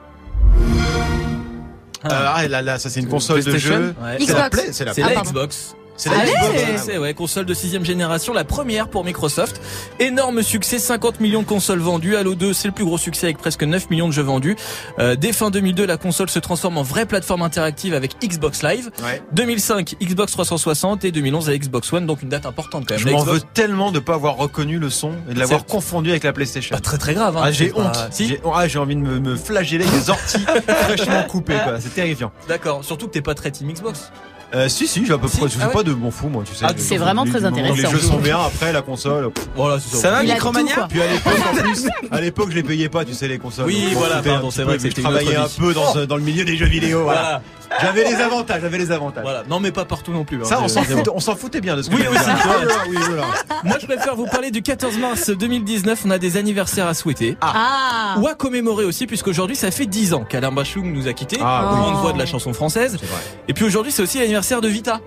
Euh, 2.05 2.09
Ah 2.09 2.47
là 2.47 2.61
là, 2.61 2.79
ça 2.79 2.89
c'est 2.89 2.99
une 2.99 3.07
console 3.07 3.43
de 3.43 3.57
jeu. 3.57 3.93
Ouais. 4.01 4.17
C'est 4.25 4.33
la. 4.33 4.49
Play, 4.49 4.69
c'est 4.71 4.85
la 4.85 4.93
Play. 4.93 5.13
la. 5.13 5.21
Xbox. 5.21 5.75
C'est 5.95 6.09
la 6.09 6.19
Allez 6.19 6.31
Xbox. 6.31 6.83
C'est 6.85 6.97
ouais, 6.97 7.13
console 7.13 7.45
de 7.45 7.53
sixième 7.53 7.85
génération, 7.85 8.33
la 8.33 8.43
première 8.43 8.87
pour 8.89 9.05
Microsoft. 9.05 9.61
Énorme 9.99 10.41
succès, 10.41 10.79
50 10.79 11.19
millions 11.19 11.41
de 11.41 11.47
consoles 11.47 11.79
vendues. 11.79 12.15
Halo 12.15 12.33
2, 12.35 12.51
c'est 12.53 12.67
le 12.67 12.73
plus 12.73 12.83
gros 12.85 12.97
succès 12.97 13.27
avec 13.27 13.37
presque 13.37 13.63
9 13.63 13.89
millions 13.89 14.07
de 14.07 14.13
jeux 14.13 14.23
vendus. 14.23 14.55
Euh, 14.99 15.15
dès 15.15 15.33
fin 15.33 15.51
2002, 15.51 15.85
la 15.85 15.97
console 15.97 16.29
se 16.29 16.39
transforme 16.39 16.77
en 16.77 16.83
vraie 16.83 17.05
plateforme 17.05 17.41
interactive 17.43 17.93
avec 17.93 18.15
Xbox 18.23 18.63
Live. 18.63 18.89
Ouais. 19.03 19.21
2005, 19.33 19.95
Xbox 20.01 20.31
360 20.31 21.05
et 21.05 21.11
2011 21.11 21.49
la 21.49 21.57
Xbox 21.57 21.93
One, 21.93 22.05
donc 22.07 22.21
une 22.23 22.29
date 22.29 22.45
importante 22.45 22.85
quand 22.87 22.95
même. 22.95 23.03
Je 23.07 23.09
m'en 23.09 23.23
Xbox- 23.23 23.33
veux 23.35 23.41
tellement 23.53 23.91
de 23.91 23.99
pas 23.99 24.15
avoir 24.15 24.35
reconnu 24.37 24.79
le 24.79 24.89
son 24.89 25.11
et 25.29 25.33
de 25.35 25.39
l'avoir 25.39 25.65
confondu 25.65 26.09
avec 26.09 26.23
la 26.23 26.33
PlayStation. 26.33 26.75
Pas 26.75 26.81
très 26.81 26.97
très 26.97 27.13
grave. 27.13 27.37
Hein, 27.37 27.41
Ah, 27.45 27.51
j'ai 27.51 27.67
pas- 27.67 27.81
honte. 27.81 28.07
Si, 28.11 28.27
J'ai 28.29 28.41
ah, 28.53 28.67
j'ai 28.67 28.79
envie 28.79 28.95
de 28.95 29.01
me, 29.01 29.19
me 29.19 29.35
flageller 29.35 29.85
avec 29.85 29.99
des 29.99 30.09
orties 30.09 30.43
fraîchement 30.67 31.23
coupées. 31.23 31.57
quoi. 31.63 31.79
C'est 31.79 31.93
terrifiant. 31.93 32.31
d'accord. 32.47 32.83
Surtout 32.83 33.07
que 33.07 33.11
t'es 33.13 33.21
pas 33.21 33.35
très 33.35 33.51
team 33.51 33.71
Xbox. 33.71 34.11
Euh, 34.55 34.69
si, 34.69 34.87
si, 34.87 35.03
j'ai 35.05 35.13
à 35.13 35.17
peu 35.17 35.27
Si, 35.27 35.37
près. 35.39 35.49
Je 35.49 35.57
ah 35.61 35.67
pas 35.69 35.81
de 35.81 35.91
m'en 35.93 36.11
fous, 36.11 36.29
moi, 36.29 36.43
tu 36.45 36.53
sais. 36.53 36.63
Ah, 36.67 36.73
c'est 36.77 36.97
vraiment 36.97 37.25
très 37.25 37.43
intéressant. 37.43 37.73
Les 37.75 37.81
jeux 37.89 37.97
sont 37.99 38.17
bien. 38.19 38.37
Après, 38.39 38.71
la 38.71 38.83
console. 38.83 39.31
pff. 39.31 39.47
Voilà, 39.55 39.79
c'est 39.79 39.95
Ça 39.97 40.11
va, 40.11 40.23
Il 40.23 40.29
a 40.29 40.35
Micromania 40.35 40.75
tout. 40.75 40.81
Puis 40.89 41.01
à 41.01 41.07
l'époque, 41.11 41.33
en 41.51 41.55
plus, 41.63 41.87
à 42.11 42.21
l'époque, 42.21 42.49
je 42.51 42.55
les 42.55 42.63
payais 42.63 42.87
pas, 42.89 43.03
tu 43.03 43.13
sais, 43.15 43.27
les 43.27 43.39
consoles. 43.39 43.65
Oui, 43.65 43.81
Donc, 43.85 43.93
voilà, 43.93 44.17
foutais 44.17 44.29
un 44.29 44.33
pardon, 44.33 44.47
petit 44.49 44.55
c'est 44.55 44.61
peu, 44.61 44.67
vrai 44.67 44.77
que 44.77 44.83
mais 44.83 44.89
c'était 44.89 45.01
je 45.01 45.07
une 45.07 45.13
autre 45.13 45.19
travaillais 45.23 45.43
un 45.43 45.47
vie. 45.47 45.55
peu 45.59 45.73
dans, 45.73 45.93
ce- 45.93 45.99
dans 46.05 46.15
le 46.17 46.21
milieu 46.21 46.45
des 46.45 46.55
jeux 46.57 46.67
vidéo. 46.67 47.01
Voilà. 47.03 47.41
J'avais 47.81 48.03
les 48.03 48.15
avantages, 48.15 48.61
j'avais 48.61 48.77
les 48.77 48.91
avantages. 48.91 49.23
Voilà. 49.23 49.43
Non, 49.49 49.59
mais 49.59 49.71
pas 49.71 49.85
partout 49.85 50.11
non 50.11 50.23
plus. 50.23 50.37
hein. 50.41 50.45
Ça, 50.45 50.59
on 50.61 50.67
s'en 50.67 50.83
foutait, 50.83 51.09
on 51.13 51.19
s'en 51.19 51.35
foutait 51.35 51.61
bien 51.61 51.75
de 51.75 51.81
ce 51.81 51.89
que 51.89 51.95
Oui, 51.95 52.01
tu 52.03 52.07
aussi, 52.07 52.19
disais. 52.19 52.31
Ah, 52.43 52.83
oui, 52.89 52.97
voilà. 53.07 53.23
Moi, 53.63 53.77
je 53.81 53.85
préfère 53.85 54.15
vous 54.15 54.25
parler 54.27 54.51
du 54.51 54.61
14 54.61 54.97
mars 54.97 55.29
2019. 55.29 56.03
On 56.05 56.11
a 56.11 56.17
des 56.17 56.37
anniversaires 56.37 56.87
à 56.87 56.93
souhaiter. 56.93 57.37
Ah 57.41 58.15
Ou 58.19 58.27
à 58.27 58.35
commémorer 58.35 58.85
aussi, 58.85 59.07
puisqu'aujourd'hui, 59.07 59.55
ça 59.55 59.71
fait 59.71 59.85
10 59.85 60.13
ans 60.13 60.23
qu'Alain 60.27 60.51
Bachung 60.51 60.91
nous 60.93 61.07
a 61.07 61.13
quittés. 61.13 61.39
Ah, 61.41 61.69
oui. 61.73 61.79
grande 61.79 62.01
voix 62.01 62.13
de 62.13 62.19
la 62.19 62.25
chanson 62.25 62.53
française. 62.53 62.97
C'est 62.99 63.05
vrai. 63.09 63.19
Et 63.47 63.53
puis 63.53 63.65
aujourd'hui, 63.65 63.91
c'est 63.91 64.01
aussi 64.03 64.19
l'anniversaire 64.19 64.61
de 64.61 64.67
Vita. 64.67 64.99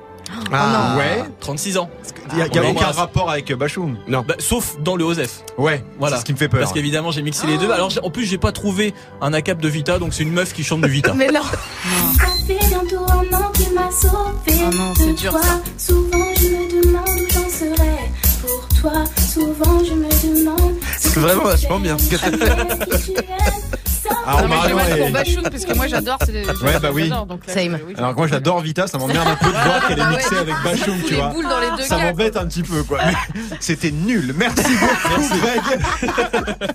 Ah, 0.52 0.96
ouais. 0.98 1.24
36 1.40 1.78
ans. 1.78 1.88
Il 2.32 2.38
y 2.38 2.42
a, 2.42 2.46
y 2.46 2.58
a 2.58 2.70
aucun 2.70 2.86
rapport 2.90 3.30
avec 3.30 3.52
Bachoum. 3.52 3.96
Bah, 4.08 4.24
sauf 4.38 4.76
dans 4.80 4.96
le 4.96 5.04
OSEF. 5.04 5.42
Ouais, 5.58 5.84
Voilà. 5.98 6.16
c'est 6.16 6.20
ce 6.22 6.26
qui 6.26 6.32
me 6.32 6.38
fait 6.38 6.48
peur. 6.48 6.60
Parce 6.60 6.72
qu'évidemment, 6.72 7.10
j'ai 7.12 7.22
mixé 7.22 7.46
les 7.46 7.58
deux. 7.58 7.70
Alors, 7.70 7.90
en 8.02 8.10
plus, 8.10 8.24
j'ai 8.24 8.38
pas 8.38 8.52
trouvé 8.52 8.94
un 9.20 9.32
ACAP 9.32 9.60
de 9.60 9.68
Vita, 9.68 9.98
donc 9.98 10.12
c'est 10.14 10.24
une 10.24 10.32
meuf 10.32 10.52
qui 10.52 10.64
chante 10.64 10.80
du 10.82 10.88
Vita. 10.90 11.12
Mais 11.16 11.28
non 11.28 11.42
Ça 11.42 12.26
fait 12.46 12.58
bientôt 12.68 13.04
un 13.08 13.36
an 13.36 13.50
qu'il 13.54 13.72
m'a 13.74 13.90
sauvé 13.90 14.64
Oh 14.68 14.74
non, 14.76 14.92
c'est 14.96 15.06
de 15.06 15.12
dur, 15.12 15.30
toi. 15.32 15.42
ça. 15.42 15.60
Souvent 15.78 16.18
je 16.36 16.46
me 16.46 16.82
demande 16.82 17.08
où 17.08 17.32
j'en 17.32 17.48
serais 17.48 18.10
pour 18.42 18.68
toi. 18.80 19.04
Souvent 19.32 19.84
je 19.84 19.92
me 19.94 20.38
demande. 20.40 20.74
C'est 20.98 21.20
vraiment 21.20 21.44
vachement 21.44 21.78
bien 21.78 21.96
ce 21.98 22.10
que 22.10 22.16
t'as 22.16 22.76
fait. 22.76 23.75
Non, 24.10 24.48
mais 24.48 25.24
je 25.24 25.34
pour 25.40 25.50
parce 25.50 25.64
que 25.64 25.74
moi 25.74 25.86
j'adore. 25.86 26.18
c'est- 26.24 26.46
Ouais, 26.62 26.78
bah 26.80 26.88
oui. 26.92 27.04
j'adore, 27.08 27.26
donc 27.26 27.46
là, 27.46 27.54
Same. 27.54 27.78
je- 27.80 27.84
oui. 27.84 27.94
Alors 27.96 28.12
que 28.12 28.16
moi 28.18 28.26
j'adore 28.26 28.60
Vita, 28.60 28.86
ça 28.86 28.98
m'emmerde 28.98 29.28
un 29.28 29.36
peu 29.36 29.46
de 29.46 29.50
voir 29.52 29.86
qu'elle 29.88 29.98
est 29.98 30.02
Ah 30.02 30.10
ouais. 30.10 30.16
mixée 30.16 30.36
avec 30.36 30.54
Bachoum, 30.64 30.96
tu 31.06 31.14
vois. 31.14 31.28
boules 31.28 31.44
dans 31.48 31.60
les 31.60 31.70
deux 31.76 31.82
Ça 31.84 31.96
cas. 31.96 32.04
m'embête 32.04 32.36
un 32.36 32.46
petit 32.46 32.62
peu 32.62 32.82
quoi. 32.82 32.98
Mais 33.04 33.40
C'était 33.60 33.90
nul. 33.90 34.34
Merci 34.36 34.62
beaucoup 34.80 35.28
Greg. 35.40 35.80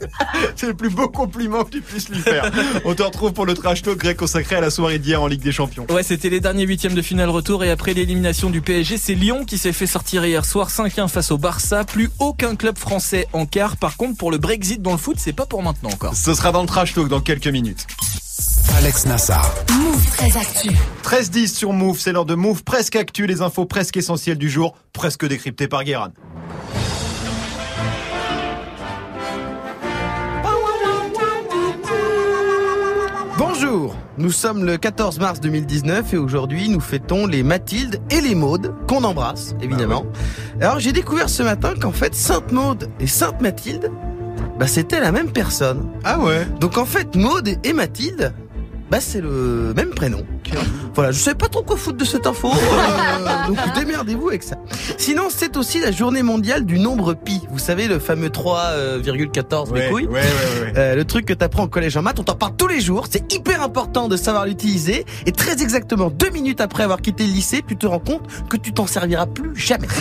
C'est 0.55 0.67
le 0.67 0.73
plus 0.73 0.89
beau 0.89 1.07
compliment 1.09 1.63
que 1.63 1.71
tu 1.71 1.81
puisses 1.81 2.09
lui 2.09 2.19
faire. 2.19 2.49
On 2.85 2.93
te 2.93 3.03
retrouve 3.03 3.33
pour 3.33 3.45
le 3.45 3.53
trash 3.53 3.81
talk 3.81 3.97
Greg 3.97 4.15
consacré 4.17 4.55
à 4.57 4.61
la 4.61 4.69
soirée 4.69 4.99
d'hier 4.99 5.21
en 5.21 5.27
Ligue 5.27 5.41
des 5.41 5.51
Champions. 5.51 5.85
Ouais, 5.89 6.03
c'était 6.03 6.29
les 6.29 6.39
derniers 6.39 6.65
huitièmes 6.65 6.93
de 6.93 7.01
finale 7.01 7.29
retour 7.29 7.63
et 7.63 7.71
après 7.71 7.93
l'élimination 7.93 8.49
du 8.49 8.61
PSG, 8.61 8.97
c'est 8.97 9.13
Lyon 9.15 9.45
qui 9.45 9.57
s'est 9.57 9.73
fait 9.73 9.87
sortir 9.87 10.25
hier 10.25 10.45
soir 10.45 10.69
5-1 10.69 11.07
face 11.07 11.31
au 11.31 11.37
Barça. 11.37 11.83
Plus 11.83 12.09
aucun 12.19 12.55
club 12.55 12.77
français 12.77 13.27
en 13.33 13.45
quart. 13.45 13.77
Par 13.77 13.97
contre, 13.97 14.17
pour 14.17 14.31
le 14.31 14.37
Brexit 14.37 14.81
dans 14.81 14.91
le 14.91 14.97
foot, 14.97 15.17
c'est 15.19 15.33
pas 15.33 15.45
pour 15.45 15.63
maintenant 15.63 15.89
encore. 15.89 16.15
Ce 16.15 16.33
sera 16.33 16.51
dans 16.51 16.61
le 16.61 16.67
trash 16.67 16.93
talk 16.93 17.07
dans 17.07 17.20
quelques 17.21 17.47
minutes. 17.47 17.87
Alex 18.77 19.05
Nassar. 19.05 19.53
Move 19.71 20.05
très 20.17 20.37
actu. 20.37 20.69
13-10 21.03 21.47
sur 21.47 21.73
Move, 21.73 21.99
c'est 21.99 22.11
l'heure 22.11 22.25
de 22.25 22.35
Move 22.35 22.63
presque 22.63 22.95
actu, 22.95 23.27
les 23.27 23.41
infos 23.41 23.65
presque 23.65 23.97
essentielles 23.97 24.37
du 24.37 24.49
jour, 24.49 24.75
presque 24.93 25.27
décryptées 25.27 25.67
par 25.67 25.83
Guérin. 25.83 26.11
Bonjour, 33.37 33.95
nous 34.17 34.31
sommes 34.31 34.65
le 34.65 34.77
14 34.77 35.19
mars 35.19 35.39
2019 35.39 36.13
et 36.13 36.17
aujourd'hui 36.17 36.69
nous 36.69 36.79
fêtons 36.79 37.25
les 37.25 37.43
Mathilde 37.43 38.01
et 38.09 38.21
les 38.21 38.35
Maudes, 38.35 38.73
qu'on 38.87 39.03
embrasse 39.03 39.55
évidemment. 39.61 40.05
Alors 40.59 40.79
j'ai 40.79 40.91
découvert 40.91 41.29
ce 41.29 41.43
matin 41.43 41.73
qu'en 41.79 41.91
fait 41.91 42.15
Sainte 42.15 42.51
Maude 42.51 42.89
et 42.99 43.07
Sainte 43.07 43.41
Mathilde, 43.41 43.91
bah 44.61 44.67
c'était 44.67 44.99
la 44.99 45.11
même 45.11 45.31
personne. 45.31 45.89
Ah 46.03 46.19
ouais 46.19 46.45
Donc 46.59 46.77
en 46.77 46.85
fait 46.85 47.15
Maude 47.15 47.49
et 47.63 47.73
Mathilde, 47.73 48.31
bah 48.91 48.99
c'est 48.99 49.21
le 49.21 49.73
même 49.73 49.91
prénom. 49.91 50.21
Voilà, 50.93 51.13
je 51.13 51.17
sais 51.17 51.33
pas 51.33 51.47
trop 51.47 51.63
quoi 51.63 51.77
foutre 51.77 51.97
de 51.97 52.03
cette 52.03 52.27
info, 52.27 52.51
euh, 52.51 53.47
donc 53.47 53.57
démerdez-vous 53.73 54.27
avec 54.27 54.43
ça. 54.43 54.57
Sinon, 54.97 55.27
c'est 55.29 55.55
aussi 55.55 55.79
la 55.79 55.93
journée 55.93 56.23
mondiale 56.23 56.65
du 56.65 56.77
nombre 56.77 57.13
pi. 57.13 57.41
Vous 57.49 57.57
savez, 57.57 57.87
le 57.87 57.99
fameux 57.99 58.27
3,14 58.27 59.69
Ouais, 59.69 59.79
mes 59.79 59.89
couilles 59.89 60.07
ouais, 60.07 60.13
ouais, 60.13 60.19
ouais. 60.19 60.73
Euh, 60.75 60.95
le 60.95 61.05
truc 61.05 61.25
que 61.25 61.33
t'apprends 61.33 61.63
au 61.63 61.67
collège 61.69 61.95
en 61.95 62.01
maths, 62.01 62.19
on 62.19 62.23
t'en 62.23 62.35
parle 62.35 62.57
tous 62.57 62.67
les 62.67 62.81
jours. 62.81 63.07
C'est 63.09 63.33
hyper 63.33 63.63
important 63.63 64.09
de 64.09 64.17
savoir 64.17 64.45
l'utiliser. 64.45 65.05
Et 65.25 65.31
très 65.31 65.61
exactement 65.61 66.09
deux 66.09 66.29
minutes 66.29 66.59
après 66.59 66.83
avoir 66.83 67.01
quitté 67.01 67.25
le 67.25 67.31
lycée, 67.31 67.63
tu 67.65 67.77
te 67.77 67.87
rends 67.87 67.99
compte 67.99 68.23
que 68.49 68.57
tu 68.57 68.73
t'en 68.73 68.87
serviras 68.87 69.25
plus 69.25 69.55
jamais. 69.55 69.87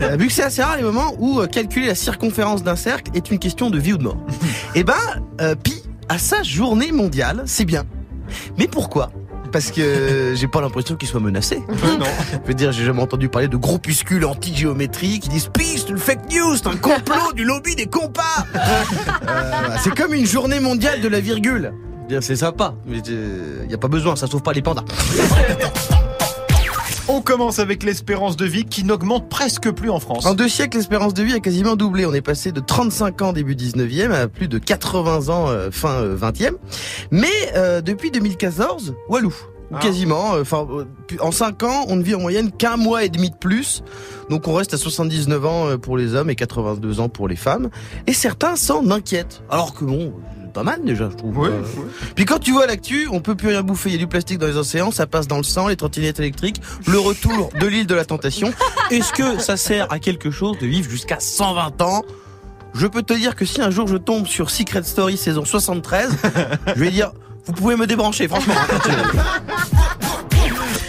Euh, 0.00 0.16
vu 0.16 0.28
que 0.28 0.32
c'est 0.32 0.42
assez 0.42 0.62
rare 0.62 0.76
les 0.76 0.82
moments 0.82 1.14
où 1.18 1.40
euh, 1.40 1.46
calculer 1.46 1.86
la 1.86 1.94
circonférence 1.94 2.62
d'un 2.62 2.76
cercle 2.76 3.10
est 3.14 3.30
une 3.30 3.38
question 3.38 3.70
de 3.70 3.78
vie 3.78 3.94
ou 3.94 3.96
de 3.96 4.04
mort. 4.04 4.18
Eh 4.74 4.84
ben, 4.84 4.94
euh, 5.40 5.54
pi 5.54 5.82
à 6.08 6.18
sa 6.18 6.42
journée 6.42 6.92
mondiale, 6.92 7.42
c'est 7.46 7.64
bien. 7.64 7.84
Mais 8.58 8.66
pourquoi? 8.68 9.10
Parce 9.52 9.70
que 9.70 10.32
j'ai 10.36 10.48
pas 10.48 10.60
l'impression 10.60 10.94
qu'il 10.96 11.08
soit 11.08 11.20
menacé. 11.20 11.56
non. 11.58 12.06
Je 12.42 12.48
veux 12.48 12.54
dire, 12.54 12.72
j'ai 12.72 12.84
jamais 12.84 13.02
entendu 13.02 13.28
parler 13.28 13.48
de 13.48 13.56
groupuscules 13.56 14.24
anti-géométrie 14.24 15.20
qui 15.20 15.28
disent 15.28 15.48
Pi, 15.52 15.78
c'est 15.78 15.88
une 15.88 15.98
fake 15.98 16.30
news, 16.32 16.56
c'est 16.56 16.66
un 16.66 16.76
complot 16.76 17.32
du 17.34 17.44
lobby 17.44 17.74
des 17.74 17.86
compas. 17.86 18.22
Euh, 19.28 19.76
c'est 19.82 19.94
comme 19.94 20.14
une 20.14 20.26
journée 20.26 20.60
mondiale 20.60 21.00
de 21.00 21.08
la 21.08 21.20
virgule. 21.20 21.72
Je 21.72 22.02
veux 22.02 22.08
dire, 22.08 22.22
C'est 22.22 22.36
sympa, 22.36 22.74
mais 22.86 22.98
il 22.98 23.70
y 23.70 23.74
a 23.74 23.78
pas 23.78 23.88
besoin, 23.88 24.16
ça 24.16 24.26
sauve 24.26 24.42
pas 24.42 24.52
les 24.52 24.62
pandas. 24.62 24.84
On 27.10 27.22
commence 27.22 27.58
avec 27.58 27.82
l'espérance 27.84 28.36
de 28.36 28.44
vie 28.44 28.64
qui 28.64 28.84
n'augmente 28.84 29.28
presque 29.30 29.70
plus 29.70 29.88
en 29.90 29.98
France. 29.98 30.26
En 30.26 30.34
deux 30.34 30.48
siècles, 30.48 30.76
l'espérance 30.76 31.14
de 31.14 31.22
vie 31.22 31.32
a 31.34 31.40
quasiment 31.40 31.74
doublé. 31.74 32.04
On 32.04 32.12
est 32.12 32.20
passé 32.20 32.52
de 32.52 32.60
35 32.60 33.22
ans 33.22 33.32
début 33.32 33.54
19e 33.54 34.10
à 34.12 34.28
plus 34.28 34.46
de 34.48 34.58
80 34.58 35.28
ans 35.30 35.48
euh, 35.48 35.70
fin 35.70 36.02
euh, 36.02 36.16
20e. 36.16 36.52
Mais 37.10 37.28
euh, 37.56 37.80
depuis 37.80 38.10
2014, 38.10 38.94
walou. 39.08 39.34
Ou 39.70 39.74
Ah. 39.76 39.80
Quasiment. 39.80 40.34
euh, 40.34 40.42
Enfin, 40.42 40.66
euh, 40.70 40.84
en 41.20 41.30
5 41.32 41.62
ans, 41.62 41.84
on 41.88 41.96
ne 41.96 42.02
vit 42.02 42.14
en 42.14 42.20
moyenne 42.20 42.50
qu'un 42.52 42.76
mois 42.76 43.04
et 43.04 43.08
demi 43.08 43.30
de 43.30 43.36
plus. 43.36 43.82
Donc 44.28 44.46
on 44.46 44.52
reste 44.54 44.74
à 44.74 44.76
79 44.78 45.46
ans 45.46 45.66
euh, 45.68 45.76
pour 45.78 45.96
les 45.96 46.14
hommes 46.14 46.28
et 46.28 46.34
82 46.36 47.00
ans 47.00 47.08
pour 47.08 47.26
les 47.26 47.36
femmes. 47.36 47.70
Et 48.06 48.12
certains 48.12 48.56
s'en 48.56 48.90
inquiètent. 48.90 49.42
Alors 49.50 49.72
que 49.72 49.84
bon, 49.86 50.12
pas 50.58 50.64
mal 50.64 50.80
déjà, 50.84 51.08
je 51.08 51.14
trouve. 51.16 51.38
Ouais, 51.38 51.50
Euh, 51.50 51.60
ouais. 51.60 51.86
Puis 52.16 52.24
quand 52.24 52.40
tu 52.40 52.50
vois 52.50 52.66
l'actu, 52.66 53.06
on 53.12 53.20
peut 53.20 53.36
plus 53.36 53.46
rien 53.46 53.62
bouffer. 53.62 53.90
Il 53.90 53.92
y 53.92 53.94
a 53.94 53.98
du 53.98 54.08
plastique 54.08 54.38
dans 54.38 54.48
les 54.48 54.56
océans, 54.56 54.90
ça 54.90 55.06
passe 55.06 55.28
dans 55.28 55.36
le 55.36 55.44
sang, 55.44 55.68
les 55.68 55.76
trottinettes 55.76 56.18
électriques, 56.18 56.60
le 56.88 56.98
retour 56.98 57.50
de 57.60 57.64
l'île 57.68 57.86
de 57.86 57.94
la 57.94 58.04
tentation. 58.04 58.52
Est-ce 58.90 59.12
que 59.12 59.38
ça 59.38 59.56
sert 59.56 59.86
à 59.92 60.00
quelque 60.00 60.32
chose 60.32 60.58
de 60.58 60.66
vivre 60.66 60.90
jusqu'à 60.90 61.20
120 61.20 61.80
ans? 61.82 62.02
Je 62.74 62.88
peux 62.88 63.02
te 63.04 63.12
dire 63.14 63.36
que 63.36 63.44
si 63.44 63.60
un 63.62 63.70
jour 63.70 63.86
je 63.86 63.96
tombe 63.98 64.26
sur 64.26 64.50
Secret 64.50 64.82
Story 64.82 65.16
saison 65.16 65.44
73, 65.44 66.10
je 66.74 66.80
vais 66.80 66.90
dire, 66.90 67.12
vous 67.46 67.52
pouvez 67.52 67.76
me 67.76 67.86
débrancher, 67.86 68.26
franchement. 68.26 68.54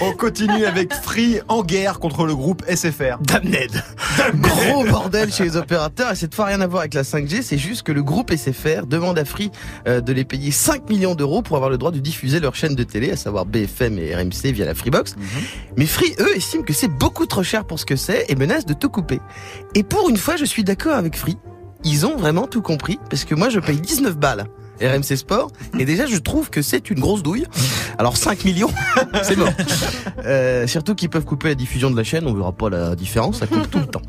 On 0.02 0.14
continue 0.14 0.66
avec 0.66 0.94
Free 0.94 1.42
en 1.50 1.62
guerre 1.62 2.00
contre 2.00 2.26
le 2.26 2.34
groupe 2.34 2.64
SFR. 2.70 3.18
Damned. 3.22 3.84
Gros 4.36 4.86
bordel 4.86 5.32
chez 5.32 5.44
les 5.44 5.58
opérateurs 5.58 6.12
et 6.14 6.16
cette 6.16 6.34
fois 6.34 6.46
rien 6.46 6.62
à 6.62 6.68
voir 6.68 6.82
avec 6.82 6.94
la 6.94 7.04
5G, 7.04 7.42
c'est 7.42 7.58
juste 7.58 7.84
que 7.84 7.92
le 7.92 8.02
groupe 8.02 8.32
SFR 8.34 8.86
demande 8.86 9.20
à 9.20 9.26
Free 9.26 9.52
euh, 9.88 10.00
de 10.00 10.14
les 10.14 10.24
payer 10.24 10.52
5 10.52 10.90
millions 10.90 11.16
d'euros 11.16 11.42
pour 11.42 11.58
avoir 11.58 11.70
le 11.70 11.78
droit 11.78 11.92
de 11.92 12.00
diffuser 12.00 12.40
leur 12.40 12.56
chaîne 12.56 12.76
de 12.76 12.84
télé, 12.84 13.12
à 13.12 13.18
savoir 13.18 13.46
BFM 13.46 14.00
et 14.00 14.16
RMC 14.16 14.54
via 14.54 14.66
la 14.66 14.74
Freebox. 14.74 15.16
Mais 15.76 15.86
Free, 15.86 16.16
eux, 16.20 16.36
estiment 16.36 16.64
que 16.64 16.74
c'est 16.74 16.88
beaucoup 16.88 17.26
trop 17.26 17.44
cher 17.44 17.66
pour 17.66 17.78
ce 17.78 17.86
que 17.86 17.98
c'est 17.98 18.26
et 18.30 18.36
menacent 18.36 18.66
de 18.66 18.74
tout 18.74 18.90
couper. 18.90 19.20
Et 19.76 19.84
pour 19.84 20.10
une 20.10 20.18
fois, 20.18 20.38
je 20.38 20.46
suis 20.46 20.64
d'accord 20.64 20.96
avec 20.96 21.18
Free. 21.18 21.38
Ils 21.84 22.06
ont 22.06 22.16
vraiment 22.16 22.48
tout 22.48 22.62
compris 22.62 23.00
parce 23.10 23.26
que 23.26 23.36
moi 23.36 23.50
je 23.50 23.60
paye 23.60 23.80
19 23.80 24.18
balles. 24.18 24.46
RMC 24.82 25.16
Sport 25.18 25.52
et 25.78 25.86
déjà 25.86 26.06
je 26.06 26.18
trouve 26.18 26.50
que 26.50 26.62
c'est 26.62 26.90
une 26.90 27.00
grosse 27.00 27.24
douille. 27.24 27.46
Alors 27.98 28.18
5 28.18 28.46
millions, 28.46 28.72
c'est 29.24 29.36
mort. 29.36 29.50
Euh, 30.26 30.68
surtout 30.68 30.96
qu'ils 30.96 31.10
peuvent 31.10 31.26
couper 31.26 31.50
la 31.50 31.56
diffusion 31.56 31.92
de 31.92 31.98
la 31.98 32.04
chaîne, 32.04 32.26
on 32.28 32.34
verra 32.34 32.52
pas 32.52 32.70
la 32.70 32.96
différence, 32.96 33.40
ça 33.40 33.48
coupe 33.48 33.70
tout 33.70 33.80
le 33.80 33.88
temps. 33.88 34.02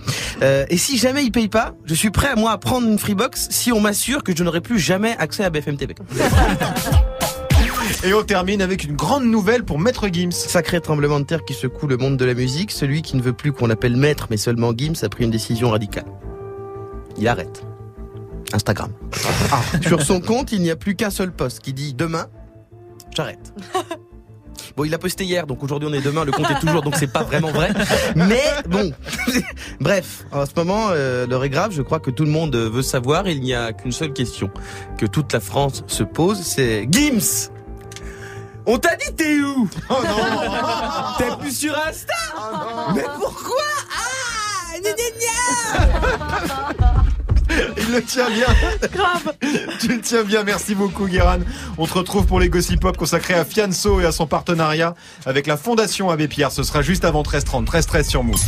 Euh, 0.43 0.65
et 0.69 0.77
si 0.77 0.99
jamais 0.99 1.25
ils 1.25 1.33
payent 1.33 1.49
pas, 1.49 1.75
je 1.85 1.95
suis 1.95 2.11
prêt 2.11 2.29
à 2.29 2.37
moi 2.37 2.53
à 2.53 2.59
prendre 2.59 2.87
une 2.87 2.99
Freebox 2.99 3.49
si 3.51 3.73
on 3.73 3.81
m'assure 3.81 4.23
que 4.23 4.35
je 4.37 4.45
n'aurai 4.45 4.61
plus 4.61 4.79
jamais 4.79 5.17
accès 5.19 5.45
à 5.45 5.51
BFM 5.51 5.77
TV. 5.77 5.95
Et 8.03 8.15
on 8.15 8.23
termine 8.23 8.63
avec 8.63 8.85
une 8.85 8.97
grande 8.97 9.25
nouvelle 9.25 9.63
pour 9.63 9.79
Maître 9.79 10.09
Gims. 10.11 10.33
Sacré 10.33 10.81
tremblement 10.81 11.21
de 11.21 11.25
terre 11.25 11.45
qui 11.45 11.53
secoue 11.53 11.87
le 11.87 11.99
monde 11.99 12.17
de 12.17 12.25
la 12.25 12.33
musique, 12.35 12.71
celui 12.71 13.03
qui 13.03 13.17
ne 13.17 13.23
veut 13.23 13.35
plus 13.35 13.53
qu'on 13.53 13.67
l'appelle 13.67 13.97
maître 13.97 14.29
mais 14.31 14.39
seulement 14.39 14.73
Gims 14.75 14.95
a 15.03 15.09
pris 15.09 15.25
une 15.25 15.31
décision 15.31 15.71
radicale. 15.71 16.07
Il 17.19 17.29
arrête. 17.29 17.63
Instagram. 18.53 18.93
Sur 19.83 20.03
son 20.03 20.21
compte, 20.21 20.53
il 20.53 20.63
n'y 20.63 20.71
a 20.71 20.77
plus 20.77 20.95
qu'un 20.95 21.11
seul 21.11 21.33
post 21.33 21.61
qui 21.61 21.73
dit 21.73 21.95
demain, 21.95 22.27
j'arrête. 23.15 23.53
Bon, 24.77 24.85
il 24.85 24.95
a 24.95 24.99
posté 24.99 25.25
hier, 25.25 25.47
donc 25.47 25.63
aujourd'hui 25.63 25.89
on 25.91 25.93
est 25.93 26.01
demain, 26.01 26.25
le 26.25 26.33
compte 26.33 26.51
est 26.51 26.61
toujours, 26.61 26.83
donc 26.83 26.95
c'est 26.97 27.13
pas 27.13 27.23
vraiment 27.23 27.51
vrai. 27.51 27.71
Mais 28.15 28.43
bon, 28.69 28.93
bref, 29.81 30.25
en 30.31 30.47
ce 30.47 30.53
moment, 30.57 30.89
euh, 30.91 31.27
l'heure 31.27 31.43
est 31.45 31.51
grave. 31.51 31.73
Je 31.73 31.83
crois 31.83 31.99
que 31.99 32.11
tout 32.11 32.25
le 32.25 32.31
monde 32.31 32.55
veut 32.55 32.83
savoir. 32.83 33.27
Il 33.29 33.41
n'y 33.41 33.55
a 33.55 33.73
qu'une 33.73 33.93
seule 33.93 34.13
question 34.13 34.51
que 34.97 35.07
toute 35.07 35.33
la 35.33 35.41
France 35.41 35.83
se 35.87 36.03
pose, 36.03 36.41
c'est 36.41 36.87
Gims. 36.91 37.51
On 38.67 38.79
t'a 38.79 38.95
dit 38.97 39.13
t'es 39.17 39.41
où? 39.41 39.69
Oh 39.89 39.95
non 40.07 41.19
T'es 41.19 41.37
plus 41.41 41.57
sur 41.57 41.77
Insta? 41.89 42.15
Mais 42.95 43.05
pourquoi? 43.19 43.63
Ah 43.91 44.79
gna, 44.81 44.91
gna, 44.93 46.77
gna 46.79 47.10
Il 47.77 47.93
le 47.93 48.03
tient 48.03 48.31
bien. 48.31 48.47
Grave. 48.93 49.33
Tu 49.81 49.89
le 49.89 50.01
tiens 50.01 50.23
bien. 50.23 50.43
Merci 50.45 50.75
beaucoup, 50.75 51.07
Guéran. 51.07 51.39
On 51.79 51.87
te 51.87 51.95
retrouve 51.95 52.27
pour 52.27 52.41
les 52.41 52.49
Gossip 52.49 52.81
Pop 52.81 52.97
consacrés 52.97 53.35
à 53.35 53.45
Fianso 53.45 54.01
et 54.01 54.07
à 54.07 54.13
son 54.13 54.27
partenariat 54.27 54.95
avec 55.27 55.47
la 55.47 55.57
Fondation 55.57 56.11
Abbé 56.11 56.29
Pierre. 56.29 56.53
Ce 56.53 56.63
sera 56.63 56.83
juste 56.83 57.05
avant 57.05 57.23
13h30. 57.23 57.65
13h13 57.67 58.09
sur 58.09 58.25
Move. 58.25 58.41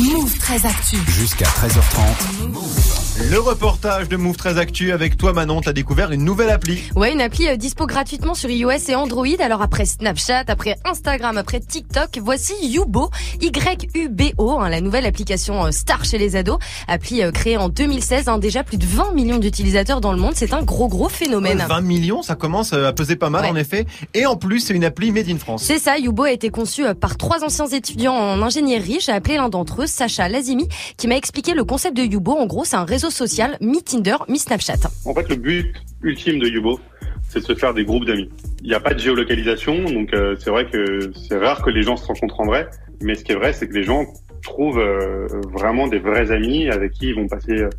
Move 0.00 0.38
très 0.38 0.66
actu. 0.66 0.96
Jusqu'à 1.08 1.46
13h30. 1.46 3.11
Le 3.30 3.38
reportage 3.38 4.08
de 4.08 4.16
Move 4.16 4.36
13 4.36 4.58
Actu 4.58 4.92
avec 4.92 5.16
toi, 5.16 5.32
Manon. 5.32 5.60
T'as 5.60 5.72
découvert 5.72 6.10
une 6.12 6.24
nouvelle 6.24 6.50
appli. 6.50 6.82
Ouais, 6.96 7.12
une 7.12 7.20
appli 7.20 7.46
euh, 7.48 7.56
dispo 7.56 7.86
gratuitement 7.86 8.34
sur 8.34 8.50
iOS 8.50 8.70
et 8.90 8.94
Android. 8.94 9.26
Alors 9.38 9.62
après 9.62 9.86
Snapchat, 9.86 10.44
après 10.48 10.76
Instagram, 10.84 11.38
après 11.38 11.60
TikTok, 11.60 12.18
voici 12.20 12.52
Yubo, 12.62 13.10
Y-U-B-O, 13.40 14.58
hein, 14.60 14.68
la 14.68 14.80
nouvelle 14.80 15.06
application 15.06 15.64
euh, 15.64 15.70
star 15.70 16.04
chez 16.04 16.18
les 16.18 16.36
ados. 16.36 16.58
Appli 16.88 17.22
euh, 17.22 17.30
créée 17.30 17.56
en 17.56 17.68
2016, 17.68 18.28
hein, 18.28 18.38
déjà 18.38 18.64
plus 18.64 18.76
de 18.76 18.84
20 18.84 19.12
millions 19.14 19.38
d'utilisateurs 19.38 20.00
dans 20.00 20.12
le 20.12 20.18
monde. 20.18 20.32
C'est 20.34 20.52
un 20.52 20.62
gros 20.62 20.88
gros 20.88 21.08
phénomène. 21.08 21.64
20 21.66 21.80
millions, 21.80 22.22
ça 22.22 22.34
commence 22.34 22.72
à 22.72 22.92
peser 22.92 23.16
pas 23.16 23.30
mal 23.30 23.44
Ouais. 23.44 23.50
en 23.50 23.56
effet. 23.56 23.86
Et 24.14 24.26
en 24.26 24.36
plus, 24.36 24.60
c'est 24.60 24.74
une 24.74 24.84
appli 24.84 25.10
made 25.12 25.28
in 25.30 25.38
France. 25.38 25.62
C'est 25.62 25.78
ça, 25.78 25.96
Yubo 25.96 26.24
a 26.24 26.32
été 26.32 26.50
conçu 26.50 26.82
par 27.00 27.16
trois 27.16 27.44
anciens 27.44 27.66
étudiants 27.68 28.14
en 28.14 28.42
ingénierie. 28.42 28.98
J'ai 29.00 29.12
appelé 29.12 29.36
l'un 29.36 29.48
d'entre 29.48 29.82
eux, 29.82 29.86
Sacha 29.86 30.28
Lazimi, 30.28 30.68
qui 30.96 31.06
m'a 31.08 31.16
expliqué 31.16 31.54
le 31.54 31.64
concept 31.64 31.96
de 31.96 32.02
Yubo. 32.02 32.32
En 32.36 32.46
gros, 32.46 32.64
c'est 32.64 32.76
un 32.76 32.84
réseau 32.84 33.10
social 33.12 33.56
mi-Tinder, 33.60 34.16
mi-Snapchat. 34.28 34.88
En 35.04 35.14
fait, 35.14 35.28
le 35.28 35.36
but 35.36 35.74
ultime 36.02 36.38
de 36.38 36.48
Yubo, 36.48 36.80
c'est 37.28 37.40
de 37.40 37.44
se 37.44 37.54
faire 37.54 37.72
des 37.74 37.84
groupes 37.84 38.04
d'amis. 38.04 38.28
Il 38.62 38.68
n'y 38.68 38.74
a 38.74 38.80
pas 38.80 38.94
de 38.94 38.98
géolocalisation, 38.98 39.84
donc 39.84 40.12
euh, 40.12 40.36
c'est 40.38 40.50
vrai 40.50 40.66
que 40.66 41.12
c'est 41.14 41.38
rare 41.38 41.62
que 41.62 41.70
les 41.70 41.82
gens 41.82 41.96
se 41.96 42.06
rencontrent 42.06 42.40
en 42.40 42.46
vrai. 42.46 42.68
Mais 43.02 43.14
ce 43.14 43.24
qui 43.24 43.32
est 43.32 43.36
vrai, 43.36 43.52
c'est 43.52 43.68
que 43.68 43.74
les 43.74 43.84
gens 43.84 44.04
trouvent 44.42 44.78
euh, 44.78 45.26
vraiment 45.52 45.86
des 45.86 45.98
vrais 45.98 46.30
amis 46.30 46.68
avec 46.68 46.92
qui 46.92 47.08
ils 47.08 47.14
vont 47.14 47.28
passer 47.28 47.52
euh, 47.52 47.70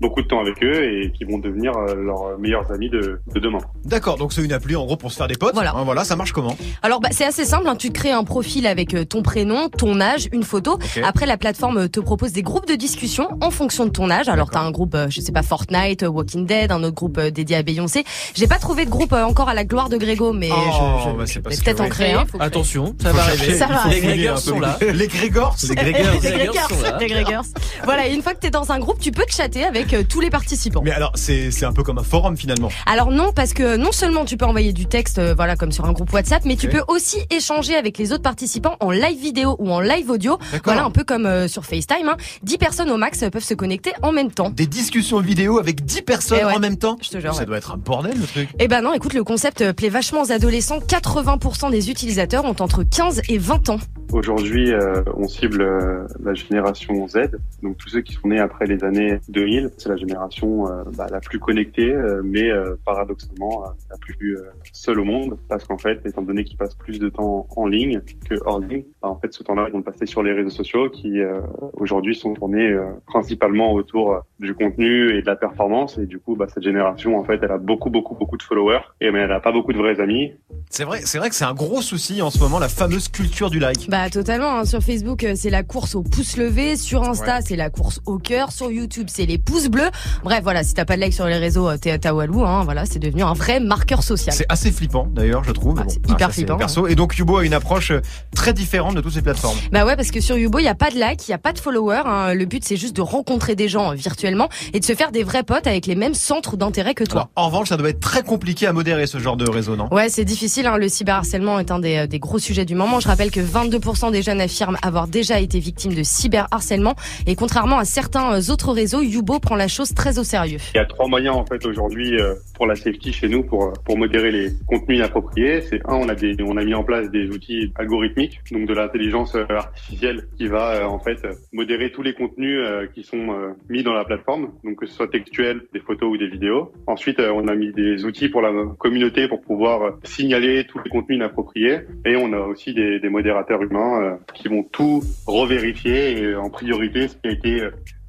beaucoup 0.00 0.22
de 0.22 0.26
temps 0.26 0.40
avec 0.40 0.62
eux 0.62 0.84
et 0.84 1.12
qui 1.12 1.24
vont 1.24 1.38
devenir 1.38 1.72
euh, 1.76 1.94
leurs 1.94 2.38
meilleurs 2.38 2.70
amis 2.72 2.90
de, 2.90 3.20
de 3.34 3.40
demain. 3.40 3.58
D'accord, 3.84 4.16
donc 4.16 4.32
c'est 4.32 4.42
une 4.42 4.52
appli 4.52 4.76
en 4.76 4.84
gros 4.84 4.96
pour 4.96 5.10
se 5.10 5.16
faire 5.16 5.28
des 5.28 5.36
potes. 5.36 5.54
Voilà. 5.54 5.72
Hein, 5.74 5.84
voilà, 5.84 6.04
ça 6.04 6.16
marche 6.16 6.32
comment? 6.32 6.56
Alors 6.82 7.00
bah, 7.00 7.08
c'est 7.12 7.24
assez 7.24 7.44
simple, 7.44 7.66
hein. 7.68 7.76
tu 7.76 7.88
te 7.88 7.94
crées 7.94 8.10
un 8.12 8.24
profil 8.24 8.66
avec 8.66 8.94
euh, 8.94 9.04
ton 9.04 9.22
prénom, 9.22 9.68
ton 9.68 10.00
âge, 10.00 10.28
une 10.32 10.42
photo. 10.42 10.78
Après 11.04 11.26
la 11.26 11.36
plateforme 11.36 11.78
euh, 11.78 11.88
te 11.88 12.00
propose 12.00 12.32
des 12.32 12.42
groupes 12.42 12.66
de 12.68 12.74
discussion 12.74 13.28
en 13.40 13.50
fonction 13.50 13.84
de 13.86 13.90
ton 13.90 14.10
âge. 14.10 14.28
Alors 14.28 14.50
t'as 14.50 14.60
un 14.60 14.70
groupe, 14.70 14.96
je 15.08 15.20
sais 15.20 15.32
pas 15.32 15.42
Fortnite, 15.42 16.02
Walking 16.06 16.46
Dead, 16.46 16.72
un 16.72 16.82
autre 16.82 16.94
groupe 16.94 17.20
dédié 17.20 17.56
à 17.56 17.62
Beyoncé. 17.62 18.04
J'ai 18.34 18.46
pas 18.46 18.58
trouvé 18.58 18.84
de 18.84 18.90
groupe 18.90 19.12
encore 19.12 19.48
à 19.48 19.54
la 19.54 19.64
gloire 19.64 19.88
de 19.88 19.96
Grégo, 19.96 20.32
mais 20.32 20.50
Oh, 20.52 20.56
je, 21.04 21.10
je, 21.10 21.16
bah, 21.16 21.24
je 21.24 21.32
c'est 21.32 21.40
vais 21.40 21.64
peut-être 21.64 21.80
en 21.80 21.88
créer 21.88 22.12
un. 22.12 22.24
Attention, 22.40 22.94
ça 23.00 23.12
va 23.12 23.22
arriver. 23.22 23.54
Ça 23.54 23.66
va 23.66 23.88
Les. 23.88 24.00
Grégors 24.00 24.38
sont 24.46 24.60
là. 24.60 24.78
Les 24.80 25.08
Grégors 25.08 25.56
Les 25.68 25.74
Grégors, 25.74 26.98
Les 27.00 27.06
Grégors. 27.06 27.44
Voilà, 27.84 28.06
et 28.08 28.14
une 28.14 28.22
fois 28.22 28.34
que 28.34 28.40
t'es 28.40 28.50
dans 28.50 28.70
un 28.72 28.78
groupe, 28.78 28.98
tu 29.00 29.10
peux 29.10 29.24
te 29.24 29.32
chatter 29.32 29.64
avec 29.64 29.85
avec 29.86 29.94
euh, 29.94 30.06
tous 30.08 30.20
les 30.20 30.30
participants. 30.30 30.82
Mais 30.84 30.90
alors, 30.90 31.12
c'est 31.14 31.50
c'est 31.50 31.64
un 31.64 31.72
peu 31.72 31.82
comme 31.82 31.98
un 31.98 32.02
forum 32.02 32.36
finalement. 32.36 32.68
Alors 32.86 33.10
non, 33.10 33.32
parce 33.32 33.52
que 33.52 33.76
non 33.76 33.92
seulement 33.92 34.24
tu 34.24 34.36
peux 34.36 34.44
envoyer 34.44 34.72
du 34.72 34.86
texte, 34.86 35.18
euh, 35.18 35.34
voilà, 35.34 35.56
comme 35.56 35.72
sur 35.72 35.84
un 35.84 35.92
groupe 35.92 36.12
WhatsApp, 36.12 36.44
mais 36.44 36.56
tu 36.56 36.66
Ok. 36.66 36.72
peux 36.72 36.82
aussi 36.88 37.18
échanger 37.30 37.76
avec 37.76 37.98
les 37.98 38.12
autres 38.12 38.22
participants 38.22 38.76
en 38.80 38.90
live 38.90 39.18
vidéo 39.20 39.56
ou 39.58 39.70
en 39.70 39.80
live 39.80 40.10
audio. 40.10 40.38
Voilà, 40.64 40.84
un 40.84 40.90
peu 40.90 41.04
comme 41.04 41.26
euh, 41.26 41.48
sur 41.48 41.64
FaceTime. 41.64 42.08
Hein. 42.08 42.16
10 42.42 42.58
personnes 42.58 42.90
au 42.90 42.96
max 42.96 43.22
euh, 43.22 43.30
peuvent 43.30 43.44
se 43.44 43.54
connecter 43.54 43.92
en 44.02 44.12
même 44.12 44.30
temps. 44.30 44.50
Des 44.50 44.66
discussions 44.66 45.20
vidéo 45.20 45.58
avec 45.58 45.84
10 45.84 46.02
personnes 46.02 46.38
Eh 46.42 46.44
ouais. 46.44 46.54
en 46.54 46.58
même 46.58 46.76
temps. 46.76 46.96
Je 47.02 47.10
te 47.10 47.20
jure. 47.20 47.34
Ça 47.34 47.40
ouais. 47.40 47.46
doit 47.46 47.58
être 47.58 47.72
un 47.72 47.76
bordel 47.76 48.18
le 48.18 48.26
truc. 48.26 48.48
Eh 48.58 48.68
ben 48.68 48.82
non, 48.82 48.92
écoute, 48.92 49.14
le 49.14 49.24
concept 49.24 49.60
euh, 49.60 49.72
plaît 49.72 49.88
vachement 49.88 50.22
aux 50.22 50.32
adolescents. 50.32 50.78
80% 50.78 51.70
des 51.70 51.90
utilisateurs 51.90 52.44
ont 52.44 52.56
entre 52.60 52.82
15 52.82 53.22
et 53.28 53.38
20 53.38 53.70
ans. 53.70 53.78
Aujourd'hui, 54.12 54.72
euh, 54.72 55.02
on 55.16 55.26
cible 55.26 55.62
euh, 55.62 56.06
la 56.24 56.32
génération 56.32 57.08
Z, 57.08 57.30
donc 57.62 57.76
tous 57.76 57.88
ceux 57.88 58.00
qui 58.02 58.12
sont 58.14 58.28
nés 58.28 58.38
après 58.38 58.66
les 58.66 58.84
années 58.84 59.18
2000. 59.28 59.70
C'est 59.78 59.88
la 59.88 59.96
génération 59.96 60.66
euh, 60.70 60.82
bah, 60.96 61.06
la 61.10 61.20
plus 61.20 61.38
connectée, 61.38 61.92
euh, 61.92 62.22
mais 62.24 62.50
euh, 62.50 62.76
paradoxalement 62.84 63.64
euh, 63.64 63.68
la 63.90 63.96
plus 63.98 64.36
euh, 64.36 64.42
seule 64.72 65.00
au 65.00 65.04
monde, 65.04 65.36
parce 65.48 65.64
qu'en 65.64 65.78
fait, 65.78 66.00
étant 66.06 66.22
donné 66.22 66.44
qu'ils 66.44 66.56
passent 66.56 66.74
plus 66.74 66.98
de 66.98 67.08
temps 67.08 67.46
en 67.56 67.66
ligne 67.66 68.00
que 68.28 68.34
hors 68.46 68.60
ligne, 68.60 68.84
bah, 69.02 69.08
en 69.08 69.18
fait, 69.18 69.32
ce 69.32 69.42
temps-là, 69.42 69.66
ils 69.68 69.72
vont 69.72 69.78
le 69.78 69.84
passer 69.84 70.06
sur 70.06 70.22
les 70.22 70.32
réseaux 70.32 70.50
sociaux 70.50 70.88
qui 70.90 71.20
euh, 71.20 71.40
aujourd'hui 71.74 72.14
sont 72.14 72.34
tournés 72.34 72.68
euh, 72.70 72.84
principalement 73.06 73.72
autour 73.72 74.20
du 74.40 74.54
contenu 74.54 75.16
et 75.16 75.20
de 75.22 75.26
la 75.26 75.36
performance. 75.36 75.98
Et 75.98 76.06
du 76.06 76.18
coup, 76.18 76.36
bah, 76.36 76.46
cette 76.52 76.62
génération, 76.64 77.18
en 77.18 77.24
fait, 77.24 77.38
elle 77.42 77.50
a 77.52 77.58
beaucoup, 77.58 77.90
beaucoup, 77.90 78.14
beaucoup 78.14 78.36
de 78.36 78.42
followers, 78.42 78.80
et 79.00 79.10
mais 79.10 79.20
elle 79.20 79.32
a 79.32 79.40
pas 79.40 79.52
beaucoup 79.52 79.72
de 79.72 79.78
vrais 79.78 80.00
amis. 80.00 80.32
C'est 80.70 80.84
vrai, 80.84 81.00
c'est 81.04 81.18
vrai 81.18 81.28
que 81.28 81.34
c'est 81.34 81.44
un 81.44 81.54
gros 81.54 81.82
souci 81.82 82.22
en 82.22 82.30
ce 82.30 82.38
moment, 82.40 82.58
la 82.58 82.68
fameuse 82.68 83.08
culture 83.08 83.50
du 83.50 83.58
like. 83.58 83.88
Bah 83.90 84.10
totalement. 84.10 84.58
hein. 84.58 84.64
Sur 84.64 84.80
Facebook, 84.82 85.26
c'est 85.36 85.50
la 85.50 85.62
course 85.62 85.94
au 85.94 86.02
pouce 86.02 86.36
levé. 86.36 86.76
Sur 86.76 87.02
Insta, 87.02 87.36
Ouais. 87.36 87.40
c'est 87.44 87.56
la 87.56 87.70
course 87.70 88.00
au 88.06 88.18
cœur. 88.18 88.52
Sur 88.52 88.70
YouTube, 88.70 89.06
c'est 89.10 89.26
les 89.26 89.38
pouces 89.38 89.65
bleus. 89.68 89.90
Bref, 90.24 90.40
voilà. 90.42 90.62
Si 90.64 90.74
t'as 90.74 90.84
pas 90.84 90.96
de 90.96 91.00
like 91.00 91.12
sur 91.12 91.26
les 91.26 91.36
réseaux, 91.38 91.68
euh, 91.68 91.76
t'es 91.76 92.04
à 92.06 92.14
walou. 92.14 92.44
Hein, 92.44 92.62
voilà, 92.64 92.84
c'est 92.86 92.98
devenu 92.98 93.22
un 93.22 93.32
vrai 93.32 93.60
marqueur 93.60 94.02
social. 94.02 94.34
C'est 94.34 94.46
assez 94.48 94.70
flippant 94.72 95.06
d'ailleurs, 95.10 95.44
je 95.44 95.52
trouve. 95.52 95.74
bon, 95.76 95.82
hein, 95.82 95.86
hyper 96.08 96.32
flippant, 96.32 96.56
Perso. 96.56 96.86
Et 96.86 96.94
donc 96.94 97.16
Yubo 97.18 97.38
a 97.38 97.44
une 97.44 97.54
approche 97.54 97.90
euh, 97.90 98.00
très 98.34 98.52
différente 98.52 98.94
de 98.94 99.00
toutes 99.00 99.14
ces 99.14 99.22
plateformes. 99.22 99.56
Bah 99.72 99.84
ouais, 99.84 99.96
parce 99.96 100.10
que 100.10 100.20
sur 100.20 100.36
Yubo, 100.36 100.58
il 100.58 100.64
y 100.64 100.68
a 100.68 100.74
pas 100.74 100.90
de 100.90 100.98
like, 100.98 101.26
il 101.28 101.30
y 101.30 101.34
a 101.34 101.38
pas 101.38 101.52
de 101.52 101.58
followers. 101.58 102.02
hein. 102.04 102.34
Le 102.34 102.44
but, 102.44 102.64
c'est 102.64 102.76
juste 102.76 102.96
de 102.96 103.02
rencontrer 103.02 103.54
des 103.56 103.68
gens 103.68 103.92
euh, 103.92 103.94
virtuellement 103.94 104.48
et 104.72 104.80
de 104.80 104.84
se 104.84 104.94
faire 104.94 105.12
des 105.12 105.22
vrais 105.24 105.42
potes 105.42 105.66
avec 105.66 105.86
les 105.86 105.94
mêmes 105.94 106.14
centres 106.14 106.56
d'intérêt 106.56 106.94
que 106.94 107.04
toi. 107.04 107.28
Alors, 107.34 107.46
en 107.46 107.46
revanche, 107.48 107.68
ça 107.68 107.76
doit 107.76 107.88
être 107.90 108.00
très 108.00 108.22
compliqué 108.22 108.66
à 108.66 108.72
modérer 108.72 109.06
ce 109.06 109.18
genre 109.18 109.36
de 109.36 109.48
réseau, 109.48 109.76
non? 109.76 109.88
Ouais, 109.92 110.08
c'est 110.08 110.24
difficile. 110.24 110.66
Hein. 110.66 110.76
Le 110.78 110.88
cyberharcèlement 110.88 111.58
est 111.58 111.70
un 111.70 111.78
des, 111.78 112.06
des 112.06 112.18
gros 112.18 112.38
sujets 112.38 112.64
du 112.64 112.74
moment. 112.74 113.00
Je 113.00 113.08
rappelle 113.08 113.30
que 113.30 113.40
22% 113.40 114.12
des 114.12 114.22
jeunes 114.22 114.40
affirment 114.40 114.76
avoir 114.82 115.08
déjà 115.08 115.40
été 115.40 115.58
victimes 115.58 115.94
de 115.94 116.02
cyberharcèlement. 116.02 116.94
Et 117.26 117.34
contrairement 117.36 117.78
à 117.78 117.84
certains 117.84 118.48
autres 118.50 118.72
réseaux, 118.72 119.00
Yubo 119.02 119.38
prend 119.40 119.55
la 119.56 119.68
chose 119.68 119.92
très 119.94 120.18
au 120.18 120.24
sérieux. 120.24 120.58
Il 120.74 120.78
y 120.78 120.80
a 120.80 120.84
trois 120.84 121.08
moyens 121.08 121.36
en 121.36 121.46
fait 121.46 121.64
aujourd'hui 121.66 122.18
euh, 122.20 122.34
pour 122.54 122.66
la 122.66 122.74
safety 122.74 123.12
chez 123.12 123.28
nous 123.28 123.42
pour 123.42 123.72
pour 123.84 123.96
modérer 123.98 124.30
les 124.30 124.48
contenus 124.66 124.98
inappropriés. 124.98 125.60
C'est 125.62 125.80
un, 125.86 125.94
on 125.94 126.08
a 126.08 126.14
des 126.14 126.36
on 126.42 126.56
a 126.56 126.64
mis 126.64 126.74
en 126.74 126.84
place 126.84 127.10
des 127.10 127.28
outils 127.30 127.72
algorithmiques, 127.76 128.40
donc 128.52 128.66
de 128.68 128.74
l'intelligence 128.74 129.34
euh, 129.34 129.44
artificielle 129.48 130.28
qui 130.36 130.46
va 130.46 130.74
euh, 130.74 130.84
en 130.84 130.98
fait 130.98 131.24
euh, 131.24 131.32
modérer 131.52 131.90
tous 131.92 132.02
les 132.02 132.14
contenus 132.14 132.58
euh, 132.64 132.86
qui 132.94 133.02
sont 133.02 133.30
euh, 133.30 133.52
mis 133.68 133.82
dans 133.82 133.94
la 133.94 134.04
plateforme, 134.04 134.52
donc 134.64 134.76
que 134.80 134.86
ce 134.86 134.94
soit 134.94 135.08
textuel, 135.08 135.62
des 135.72 135.80
photos 135.80 136.12
ou 136.12 136.16
des 136.16 136.28
vidéos. 136.28 136.72
Ensuite, 136.86 137.20
euh, 137.20 137.32
on 137.34 137.48
a 137.48 137.54
mis 137.54 137.72
des 137.72 138.04
outils 138.04 138.28
pour 138.28 138.42
la 138.42 138.52
communauté 138.78 139.28
pour 139.28 139.40
pouvoir 139.40 139.82
euh, 139.82 139.90
signaler 140.04 140.66
tous 140.66 140.78
les 140.84 140.90
contenus 140.90 141.16
inappropriés, 141.16 141.80
et 142.04 142.16
on 142.16 142.32
a 142.32 142.38
aussi 142.38 142.74
des, 142.74 143.00
des 143.00 143.08
modérateurs 143.08 143.62
humains 143.62 144.02
euh, 144.02 144.16
qui 144.34 144.48
vont 144.48 144.62
tout 144.64 145.02
revérifier 145.26 146.18
et 146.18 146.34
en 146.34 146.50
priorité 146.50 147.08
ce 147.08 147.16
qui 147.16 147.28
a 147.28 147.30
été 147.30 147.62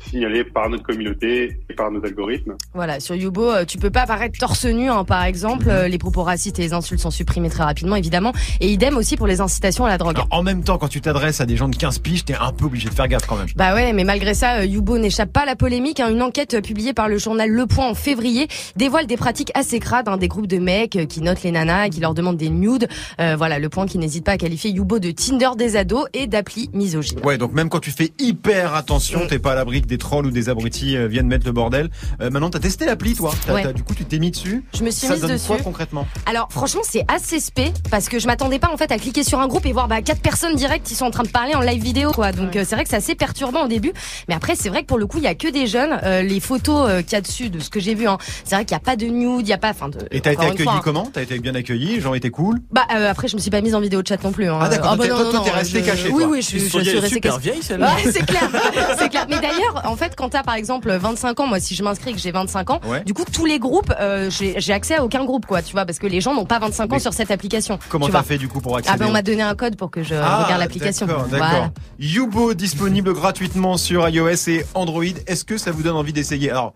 euh, 0.08 0.10
signalé 0.10 0.44
par 0.44 0.70
notre 0.70 0.84
communauté 0.84 1.58
et 1.70 1.74
par 1.74 1.92
nos 1.92 2.04
algorithmes. 2.04 2.56
Voilà, 2.74 3.00
sur 3.00 3.16
Yubo, 3.16 3.52
euh, 3.52 3.66
tu 3.66 3.78
peux 3.78 3.90
pas 3.90 4.02
apparaître 4.02 4.38
torse 4.40 4.66
nu, 4.66 4.90
hein, 4.90 5.04
par 5.04 5.24
exemple. 5.24 5.66
Euh, 5.70 5.88
Les 5.88 5.98
propos 5.98 6.24
racistes 6.24 6.60
et 6.60 6.64
les 6.64 6.74
insultes 6.74 7.00
sont 7.02 7.12
supprimés 7.12 7.50
très 7.50 7.64
rapidement, 7.64 7.96
évidemment. 7.96 8.34
Et 8.60 8.70
idem 8.72 8.98
aussi 8.98 9.16
pour 9.18 9.28
les 9.28 9.42
incitations 9.42 9.86
à 9.86 9.90
la 9.90 9.98
drogue. 9.98 10.16
Alors, 10.16 10.28
en 10.32 10.44
même 10.44 10.64
temps, 10.64 10.78
quand 10.78 10.88
tu 10.88 11.02
t'adresses 11.02 11.42
à 11.42 11.46
des 11.46 11.56
gens 11.58 11.70
de 11.70 11.76
15 11.76 12.00
piges, 12.00 12.26
t'es 12.26 12.36
un 12.36 12.52
peu 12.52 12.66
obligé 12.66 12.90
de 12.90 12.94
faire 12.94 13.08
gaffe 13.08 13.26
quand 13.28 13.36
même. 13.38 13.48
Bah 13.56 13.74
ouais, 13.74 13.94
mais 13.94 14.04
malgré 14.04 14.34
ça, 14.34 14.60
euh, 14.60 14.66
Yubo 14.66 14.98
n'échappe 14.98 15.32
pas 15.32 15.42
à 15.42 15.46
la 15.46 15.56
polémique. 15.56 16.00
hein. 16.00 16.10
Une 16.10 16.22
enquête 16.22 16.62
publiée 16.62 16.94
par 16.94 17.08
le 17.10 17.18
journal 17.18 17.50
Le 17.50 17.66
Point 17.68 17.88
en 17.90 17.94
février 17.96 18.48
dévoile 18.76 19.08
des 19.08 19.18
pratiques 19.18 19.52
assez 19.56 19.80
crades, 19.80 20.08
hein, 20.08 20.18
des 20.18 20.28
groupes 20.28 20.48
de 20.48 20.58
mecs 20.58 20.98
qui 21.08 21.22
notent 21.22 21.44
les 21.44 21.52
nanas, 21.52 21.88
et 21.88 21.90
qui 21.90 22.00
leur 22.00 22.14
demandent 22.14 22.38
des 22.38 22.50
nudes. 22.50 22.88
Euh, 23.20 23.36
voilà, 23.38 23.60
Le 23.60 23.70
Point 23.70 23.86
qui 23.88 23.98
n'hésite 23.98 24.24
pas 24.26 24.34
à 24.34 24.38
qualifier 24.38 24.72
Yubo 24.72 25.00
de 25.00 25.12
Tinder 25.12 25.50
des 25.58 25.76
ados 25.76 26.06
et 26.14 26.28
d'appli 26.28 26.70
misogyne. 26.74 27.20
Ouais, 27.24 27.38
donc 27.38 27.54
même 27.54 27.70
quand 27.70 27.80
tu 27.80 27.92
fais 27.92 28.12
hyper 28.20 28.76
attention, 28.76 29.22
t'es 29.28 29.40
pas 29.40 29.52
à 29.54 29.56
l'abri 29.56 29.82
que 29.82 29.88
des 29.98 30.04
trolls 30.04 30.28
ou 30.28 30.32
des 30.32 30.50
abrutis 30.50 30.96
euh, 30.96 31.08
viennent 31.08 31.28
mettre 31.28 31.46
le 31.46 31.52
bordel. 31.52 31.90
Euh, 32.22 32.30
maintenant, 32.30 32.50
t'as 32.50 32.60
testé 32.60 32.86
l'appli, 32.86 33.16
toi 33.16 33.32
T'as- 33.46 33.54
Ouais. 33.54 33.64
t'as- 33.64 33.74
Du 33.74 33.84
coup, 33.84 33.94
tu 33.96 34.06
t'es 34.06 34.20
mis 34.20 34.32
dessus 34.32 34.64
Je 34.78 34.84
me 34.84 34.92
suis 34.92 35.08
Ça 35.08 35.14
mise 35.14 35.22
donne 35.24 35.32
dessus. 35.34 35.48
quoi 35.48 35.58
concrètement 35.58 36.08
Alors 36.26 36.48
franchement 36.52 36.82
c'est 36.84 37.04
assez 37.08 37.40
spé 37.40 37.72
parce 37.92 38.08
que 38.10 38.20
je 38.20 38.28
m'attendais 38.28 38.60
pas 38.60 38.70
en 38.72 38.78
fait 38.78 38.92
à 38.92 38.98
cliquer 38.98 39.24
sur 39.24 39.40
un 39.40 39.48
groupe 39.48 39.66
et 39.66 39.72
voir 39.74 39.88
bah 39.88 40.02
quatre 40.02 40.22
personnes 40.22 40.56
directes 40.56 40.86
qui 40.88 40.96
sont 40.96 41.06
en 41.06 41.12
train 41.12 41.24
de 41.24 41.30
parler 41.30 41.56
en 41.56 41.62
live 41.62 41.82
vidéo 41.82 42.12
quoi. 42.12 42.32
Donc 42.32 42.56
euh, 42.56 42.64
c'est 42.68 42.76
vrai 42.76 42.84
que 42.84 42.90
c'est 42.90 42.96
assez 42.96 43.16
perturbant 43.16 43.66
au 43.66 43.68
début, 43.68 43.92
mais 44.28 44.36
après 44.36 44.56
c'est 44.56 44.70
vrai 44.70 44.82
que 44.82 44.88
pour 44.88 44.98
le 44.98 45.08
coup 45.08 45.18
il 45.18 45.24
y 45.24 45.28
a 45.28 45.36
que 45.36 45.48
des 45.50 45.68
jeunes. 45.68 46.00
Euh, 46.04 46.22
les 46.22 46.40
photos 46.40 46.90
euh, 46.90 47.02
qu'il 47.02 47.14
y 47.14 47.16
a 47.16 47.22
dessus 47.22 47.50
de 47.50 47.60
ce 47.60 47.70
que 47.70 47.80
j'ai 47.80 47.96
vu, 47.96 48.08
hein, 48.08 48.18
c'est 48.44 48.56
vrai 48.56 48.66
qu'il 48.66 48.74
y 48.74 48.78
a 48.78 48.80
pas 48.82 48.96
de 48.96 49.06
nude, 49.08 49.42
il 49.48 49.50
y 49.50 49.54
a 49.54 49.58
pas. 49.58 49.72
Enfin 49.72 49.90
de. 49.90 49.98
Et 50.12 50.22
t'as 50.22 50.34
été 50.34 50.46
accueilli 50.46 50.64
fois, 50.64 50.74
hein. 50.78 50.82
comment 50.84 51.10
T'as 51.12 51.22
été 51.24 51.40
bien 51.40 51.56
accueilli 51.56 51.96
Les 51.96 52.02
gens 52.02 52.14
étaient 52.14 52.30
cool 52.30 52.60
Bah 52.72 52.84
euh, 52.96 53.10
après 53.12 53.28
je 53.28 53.36
me 53.36 53.42
suis 53.42 53.52
pas 53.52 53.62
mise 53.62 53.76
en 53.76 53.80
vidéo 53.82 54.02
de 54.02 54.08
chat 54.08 54.22
non 54.24 54.32
plus. 54.32 54.48
Hein. 54.50 54.60
Ah, 54.62 54.70
d'accord, 54.70 54.94
Euh, 54.94 54.96
toi, 54.98 55.06
t'es- 55.06 55.12
non, 55.12 55.16
toi, 55.18 55.26
non, 55.26 55.32
toi, 55.32 55.42
t'es 55.46 55.50
non, 55.52 55.56
resté 55.58 55.80
je- 55.80 55.86
caché, 55.86 56.10
Oui 56.12 56.24
toi. 56.24 56.32
oui 56.32 56.42
je, 56.42 56.48
suis 56.58 56.60
restée 56.80 57.08
super 57.10 57.36
cachée. 57.38 57.42
vieille, 57.52 57.64
celle-là. 57.64 57.96
Ouais, 57.96 58.12
c'est 58.12 58.26
clair, 58.26 58.50
c'est 59.00 59.10
clair. 59.10 59.26
Mais 59.30 59.36
d'ailleurs, 59.40 59.77
en 59.86 59.96
fait, 59.96 60.16
quand 60.16 60.30
t'as 60.30 60.44
par 60.44 60.56
exemple 60.56 60.92
25 60.92 61.40
ans, 61.40 61.48
moi, 61.48 61.60
si 61.60 61.76
je 61.76 61.84
m'inscris 61.84 62.14
que 62.14 62.20
j'ai 62.20 62.32
25 62.32 62.70
ans, 62.70 62.80
Ouais. 62.88 63.04
du 63.04 63.14
coup, 63.14 63.24
tous 63.32 63.46
les 63.46 63.60
groupes, 63.60 63.94
euh, 64.00 64.30
j'ai 64.30 64.74
accès 64.74 64.96
à 64.96 65.04
aucun 65.04 65.26
groupe, 65.26 65.46
quoi, 65.46 65.62
tu 65.62 65.74
vois, 65.74 65.86
parce 65.86 66.00
que 66.00 66.08
les 66.08 66.22
gens 66.22 66.34
n'ont 66.34 66.46
pas 66.46 66.60
25 66.60 66.84
ans 66.86 66.88
Mais 66.96 67.00
sur 67.00 67.14
cette 67.14 67.32
application. 67.32 67.80
Comment 67.90 68.08
t'as 68.10 68.24
fait 68.24 68.38
du 68.38 68.48
coup 68.48 68.62
pour 68.62 68.78
accéder 68.78 68.94
Ah 68.94 68.98
ben 68.98 69.08
on 69.10 69.12
m'a 69.12 69.22
donné 69.22 69.42
un 69.42 69.56
code 69.56 69.76
pour 69.76 69.92
que 69.92 70.04
je 70.04 70.16
Ah, 70.16 70.44
regarde 70.44 70.60
l'application. 70.62 71.06
D'accord, 71.06 71.28
d'accord. 71.28 71.70
Yubo 72.00 72.54
disponible 72.54 73.14
gratuitement 73.14 73.78
sur 73.78 74.08
iOS 74.08 74.48
et 74.50 74.66
Android. 74.74 75.04
Est-ce 75.28 75.44
que 75.44 75.58
ça 75.58 75.72
vous 75.72 75.84
donne 75.84 75.96
envie 75.96 76.14
d'essayer? 76.14 76.50
Alors, 76.52 76.74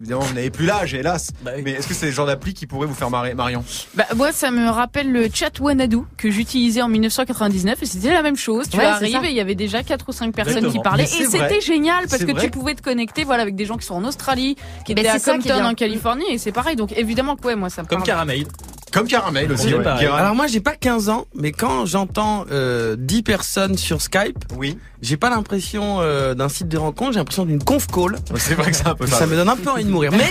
évidemment, 0.00 0.22
vous 0.22 0.34
n'avez 0.34 0.50
plus 0.50 0.66
l'âge, 0.66 0.94
hélas. 0.94 1.30
Bah 1.42 1.52
oui. 1.56 1.62
Mais 1.64 1.72
est-ce 1.72 1.86
que 1.88 1.94
c'est 1.94 2.06
le 2.06 2.12
genre 2.12 2.26
d'appli 2.26 2.54
qui 2.54 2.66
pourrait 2.66 2.86
vous 2.86 2.94
faire 2.94 3.10
marrer, 3.10 3.34
Marion? 3.34 3.64
Bah, 3.94 4.06
moi, 4.16 4.32
ça 4.32 4.50
me 4.50 4.68
rappelle 4.68 5.10
le 5.12 5.28
chat 5.32 5.58
Wanadu 5.60 5.98
que 6.16 6.30
j'utilisais 6.30 6.82
en 6.82 6.88
1999 6.88 7.82
et 7.82 7.86
c'était 7.86 8.12
la 8.12 8.22
même 8.22 8.36
chose. 8.36 8.68
Tu 8.68 8.76
Ouais, 8.78 8.84
arrives 8.84 9.24
et 9.24 9.28
il 9.30 9.36
y 9.36 9.40
avait 9.40 9.54
déjà 9.54 9.82
quatre 9.82 10.08
ou 10.08 10.12
cinq 10.12 10.34
personnes 10.34 10.56
Exactement. 10.64 10.82
qui 10.82 10.84
parlaient 10.88 11.04
et 11.04 11.26
c'était 11.26 11.60
génial 11.60 12.06
parce 12.08 12.24
que 12.24 12.32
vrai. 12.32 12.44
tu 12.44 12.50
pouvais 12.50 12.74
te 12.74 12.82
connecter 12.82 13.24
voilà 13.24 13.42
avec 13.42 13.54
des 13.56 13.66
gens 13.66 13.76
qui 13.76 13.86
sont 13.86 13.94
en 13.94 14.04
Australie, 14.04 14.56
qui 14.86 14.92
étaient 14.92 15.06
à 15.06 15.18
Compton 15.20 15.64
en 15.64 15.74
Californie 15.74 16.24
et 16.30 16.38
c'est 16.38 16.52
pareil. 16.52 16.76
Donc 16.76 16.92
évidemment 16.96 17.36
que 17.36 17.46
ouais, 17.46 17.56
moi 17.56 17.68
ça 17.68 17.82
me 17.82 17.86
Comme 17.86 17.98
parle. 17.98 18.06
Caramel. 18.06 18.44
Comme 18.92 19.06
Caramel 19.06 19.50
aussi. 19.52 19.72
Ouais. 19.74 19.86
Alors 19.86 20.34
moi 20.34 20.46
j'ai 20.46 20.60
pas 20.60 20.74
15 20.76 21.08
ans, 21.08 21.26
mais 21.34 21.52
quand 21.52 21.86
j'entends 21.86 22.44
euh, 22.50 22.96
10 22.98 23.22
personnes 23.22 23.76
sur 23.76 24.02
Skype, 24.02 24.38
oui, 24.56 24.78
j'ai 25.02 25.16
pas 25.16 25.30
l'impression 25.30 25.98
euh, 26.00 26.34
d'un 26.34 26.48
site 26.48 26.68
de 26.68 26.76
rencontre, 26.78 27.12
j'ai 27.12 27.18
l'impression 27.18 27.44
d'une 27.44 27.62
conf 27.62 27.86
call. 27.86 28.16
c'est 28.36 28.54
vrai 28.54 28.70
que 28.70 28.76
c'est 28.76 28.86
un 28.86 28.94
peu 28.94 29.06
ça. 29.06 29.16
Ça 29.18 29.26
me 29.26 29.36
donne 29.36 29.48
un 29.48 29.56
peu 29.56 29.70
envie 29.70 29.84
de 29.84 29.90
mourir, 29.90 30.12
mais 30.12 30.30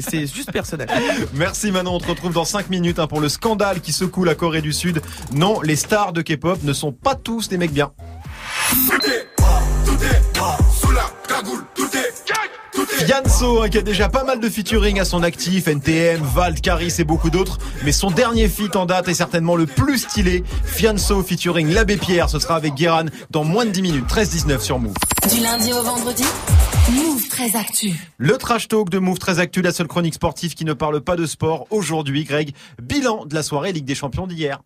c'est- 0.00 0.26
juste 0.32 0.52
personnel. 0.52 0.88
Merci 1.34 1.70
Manon, 1.72 1.94
on 1.94 1.98
te 2.00 2.08
retrouve 2.08 2.32
dans 2.32 2.44
5 2.44 2.70
minutes 2.70 2.98
hein, 2.98 3.06
pour 3.06 3.20
le 3.20 3.28
scandale 3.28 3.80
qui 3.80 3.92
secoue 3.92 4.24
la 4.24 4.34
Corée 4.34 4.62
du 4.62 4.72
Sud. 4.72 5.00
Non, 5.32 5.60
les 5.62 5.76
stars 5.76 6.12
de 6.12 6.22
K-pop 6.22 6.62
ne 6.62 6.72
sont 6.72 6.92
pas 6.92 7.14
tous 7.14 7.48
des 7.48 7.58
mecs 7.58 7.72
bien. 7.72 7.90
Fianso, 12.88 13.62
hein, 13.62 13.68
qui 13.68 13.78
a 13.78 13.82
déjà 13.82 14.08
pas 14.08 14.24
mal 14.24 14.40
de 14.40 14.48
featuring 14.48 15.00
à 15.00 15.04
son 15.04 15.22
actif, 15.22 15.68
NTM, 15.68 16.20
Vald, 16.22 16.60
Caris 16.60 16.94
et 16.98 17.04
beaucoup 17.04 17.30
d'autres, 17.30 17.58
mais 17.84 17.92
son 17.92 18.10
dernier 18.10 18.48
feat 18.48 18.76
en 18.76 18.86
date 18.86 19.08
est 19.08 19.14
certainement 19.14 19.56
le 19.56 19.66
plus 19.66 19.98
stylé. 19.98 20.44
Fianso 20.64 21.22
featuring 21.22 21.72
l'abbé 21.72 21.96
Pierre, 21.96 22.30
ce 22.30 22.38
sera 22.38 22.56
avec 22.56 22.74
Guéran 22.74 23.06
dans 23.30 23.44
moins 23.44 23.64
de 23.64 23.70
10 23.70 23.82
minutes, 23.82 24.06
13-19 24.08 24.60
sur 24.60 24.78
Move. 24.78 24.94
Du 25.30 25.40
lundi 25.40 25.72
au 25.72 25.82
vendredi, 25.82 26.24
Move 26.90 27.28
très 27.28 27.56
actu. 27.56 27.92
Le 28.18 28.36
trash 28.38 28.68
talk 28.68 28.88
de 28.88 28.98
Move 28.98 29.18
très 29.18 29.38
actu, 29.38 29.62
la 29.62 29.72
seule 29.72 29.88
chronique 29.88 30.14
sportive 30.14 30.54
qui 30.54 30.64
ne 30.64 30.72
parle 30.72 31.00
pas 31.00 31.16
de 31.16 31.26
sport. 31.26 31.66
Aujourd'hui, 31.70 32.24
Greg, 32.24 32.54
bilan 32.80 33.26
de 33.26 33.34
la 33.34 33.42
soirée 33.42 33.72
Ligue 33.72 33.84
des 33.84 33.94
Champions 33.94 34.26
d'hier. 34.26 34.60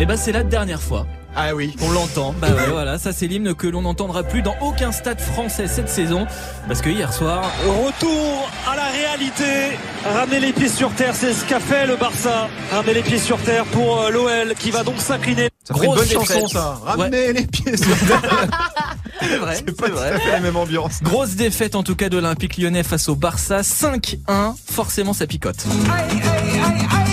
Et 0.00 0.06
bah 0.06 0.16
c'est 0.16 0.32
la 0.32 0.44
dernière 0.44 0.80
fois. 0.80 1.06
Ah 1.34 1.54
oui. 1.54 1.74
On 1.82 1.90
l'entend. 1.90 2.34
Bah 2.40 2.48
ouais, 2.48 2.66
voilà, 2.70 2.98
ça 2.98 3.12
c'est 3.12 3.26
l'hymne 3.26 3.54
que 3.54 3.66
l'on 3.66 3.82
n'entendra 3.82 4.22
plus 4.22 4.42
dans 4.42 4.54
aucun 4.60 4.92
stade 4.92 5.20
français 5.20 5.66
cette 5.66 5.88
saison. 5.88 6.26
Parce 6.66 6.80
que 6.80 6.88
hier 6.88 7.12
soir, 7.12 7.42
Retour 7.66 8.48
à 8.66 8.76
la 8.76 8.84
réalité. 8.86 9.76
Ramener 10.04 10.40
les 10.40 10.52
pieds 10.52 10.68
sur 10.68 10.90
terre, 10.92 11.14
c'est 11.14 11.32
ce 11.32 11.44
qu'a 11.44 11.60
fait 11.60 11.86
le 11.86 11.96
Barça. 11.96 12.48
Ramener 12.72 12.94
les 12.94 13.02
pieds 13.02 13.18
sur 13.18 13.38
terre 13.38 13.64
pour 13.66 14.00
euh, 14.00 14.10
l'OL 14.10 14.54
qui 14.58 14.70
va 14.70 14.84
donc 14.84 15.00
s'incliner. 15.00 15.48
Ça 15.64 15.74
ferait 15.74 15.86
une 15.86 15.94
bonne 15.94 16.06
Grosse 16.06 16.12
chanson 16.28 16.34
défaite. 16.34 16.48
ça. 16.50 16.80
Ramenez 16.84 17.32
les 17.32 17.46
pieds 17.46 17.76
sur 17.76 17.86
c'est 19.20 19.36
vrai, 19.36 19.56
C'est 19.56 19.76
pas 19.76 19.90
tout 19.90 19.98
à 19.98 20.18
fait 20.18 20.30
la 20.32 20.40
même 20.40 20.56
ambiance. 20.56 21.02
Grosse 21.02 21.34
défaite 21.34 21.74
en 21.74 21.82
tout 21.82 21.96
cas 21.96 22.08
de 22.08 22.16
l'Olympique 22.16 22.56
lyonnais 22.56 22.84
face 22.84 23.08
au 23.08 23.16
Barça, 23.16 23.60
5-1, 23.62 24.54
forcément 24.70 25.12
ça 25.12 25.26
picote. 25.26 25.66
Préparation 25.66 27.07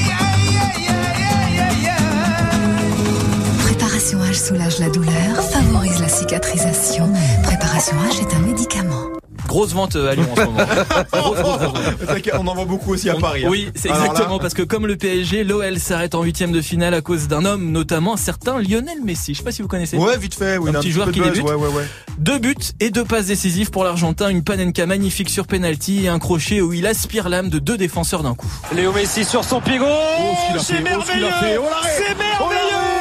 Préparation 4.05 4.31
H 4.31 4.47
soulage 4.47 4.77
la 4.77 4.89
douleur, 4.91 5.41
favorise 5.51 5.99
la 5.99 6.07
cicatrisation. 6.07 7.11
Préparation 7.41 7.95
H 8.07 8.21
est 8.21 8.35
un 8.35 8.39
médicament. 8.39 9.01
Grosse 9.47 9.73
vente 9.73 9.95
euh, 9.95 10.11
à 10.11 10.13
Lyon 10.15 10.27
en 10.31 10.35
ce 10.35 10.41
moment. 10.41 10.57
Grosse, 11.11 11.39
grosse, 11.39 11.57
grosse 11.59 11.61
vente. 11.61 12.05
T'inquiète, 12.05 12.35
On 12.37 12.45
en 12.45 12.53
voit 12.53 12.65
beaucoup 12.65 12.93
aussi 12.93 13.09
à 13.09 13.15
Paris. 13.15 13.45
hein. 13.45 13.49
Oui, 13.49 13.71
c'est 13.73 13.89
là- 13.89 13.97
exactement 14.05 14.37
parce 14.37 14.53
que 14.53 14.61
comme 14.61 14.85
le 14.85 14.95
PSG, 14.95 15.43
l'OL 15.43 15.79
s'arrête 15.79 16.13
en 16.13 16.21
huitième 16.21 16.51
de 16.51 16.61
finale 16.61 16.93
à 16.93 17.01
cause 17.01 17.27
d'un 17.27 17.45
homme, 17.45 17.71
notamment 17.71 18.13
un 18.13 18.17
certain 18.17 18.59
Lionel 18.59 19.01
Messi. 19.03 19.33
Je 19.33 19.39
sais 19.39 19.43
pas 19.43 19.51
si 19.51 19.63
vous 19.63 19.67
connaissez. 19.67 19.97
Ouais, 19.97 20.17
vite 20.19 20.35
fait. 20.35 20.59
Oui, 20.59 20.69
un 20.69 20.73
petit 20.73 20.81
petit 20.81 20.91
joueur 20.91 21.11
qui 21.11 21.19
buzz, 21.21 21.31
débute. 21.31 21.43
Ouais, 21.49 21.55
ouais, 21.55 21.69
ouais. 21.69 21.85
Deux 22.19 22.37
buts 22.37 22.53
et 22.79 22.91
deux 22.91 23.05
passes 23.05 23.25
décisives 23.25 23.71
pour 23.71 23.83
l'Argentin, 23.83 24.29
une 24.29 24.43
panenka 24.43 24.85
magnifique 24.85 25.31
sur 25.31 25.47
penalty 25.47 26.05
et 26.05 26.09
un 26.09 26.19
crochet 26.19 26.61
où 26.61 26.73
il 26.73 26.85
aspire 26.85 27.27
l'âme 27.27 27.49
de 27.49 27.57
deux 27.57 27.77
défenseurs 27.77 28.21
d'un 28.21 28.35
coup. 28.35 28.51
Léo 28.75 28.93
Messi 28.93 29.25
sur 29.25 29.43
son 29.43 29.61
pied 29.61 29.79
gauche. 29.79 29.87
a 29.87 30.59
c'est 30.59 30.75
oh, 30.79 30.83
merveilleux. 30.83 31.59
oh, 31.59 31.65
c'est 31.97 32.15
merveilleux. 32.15 32.94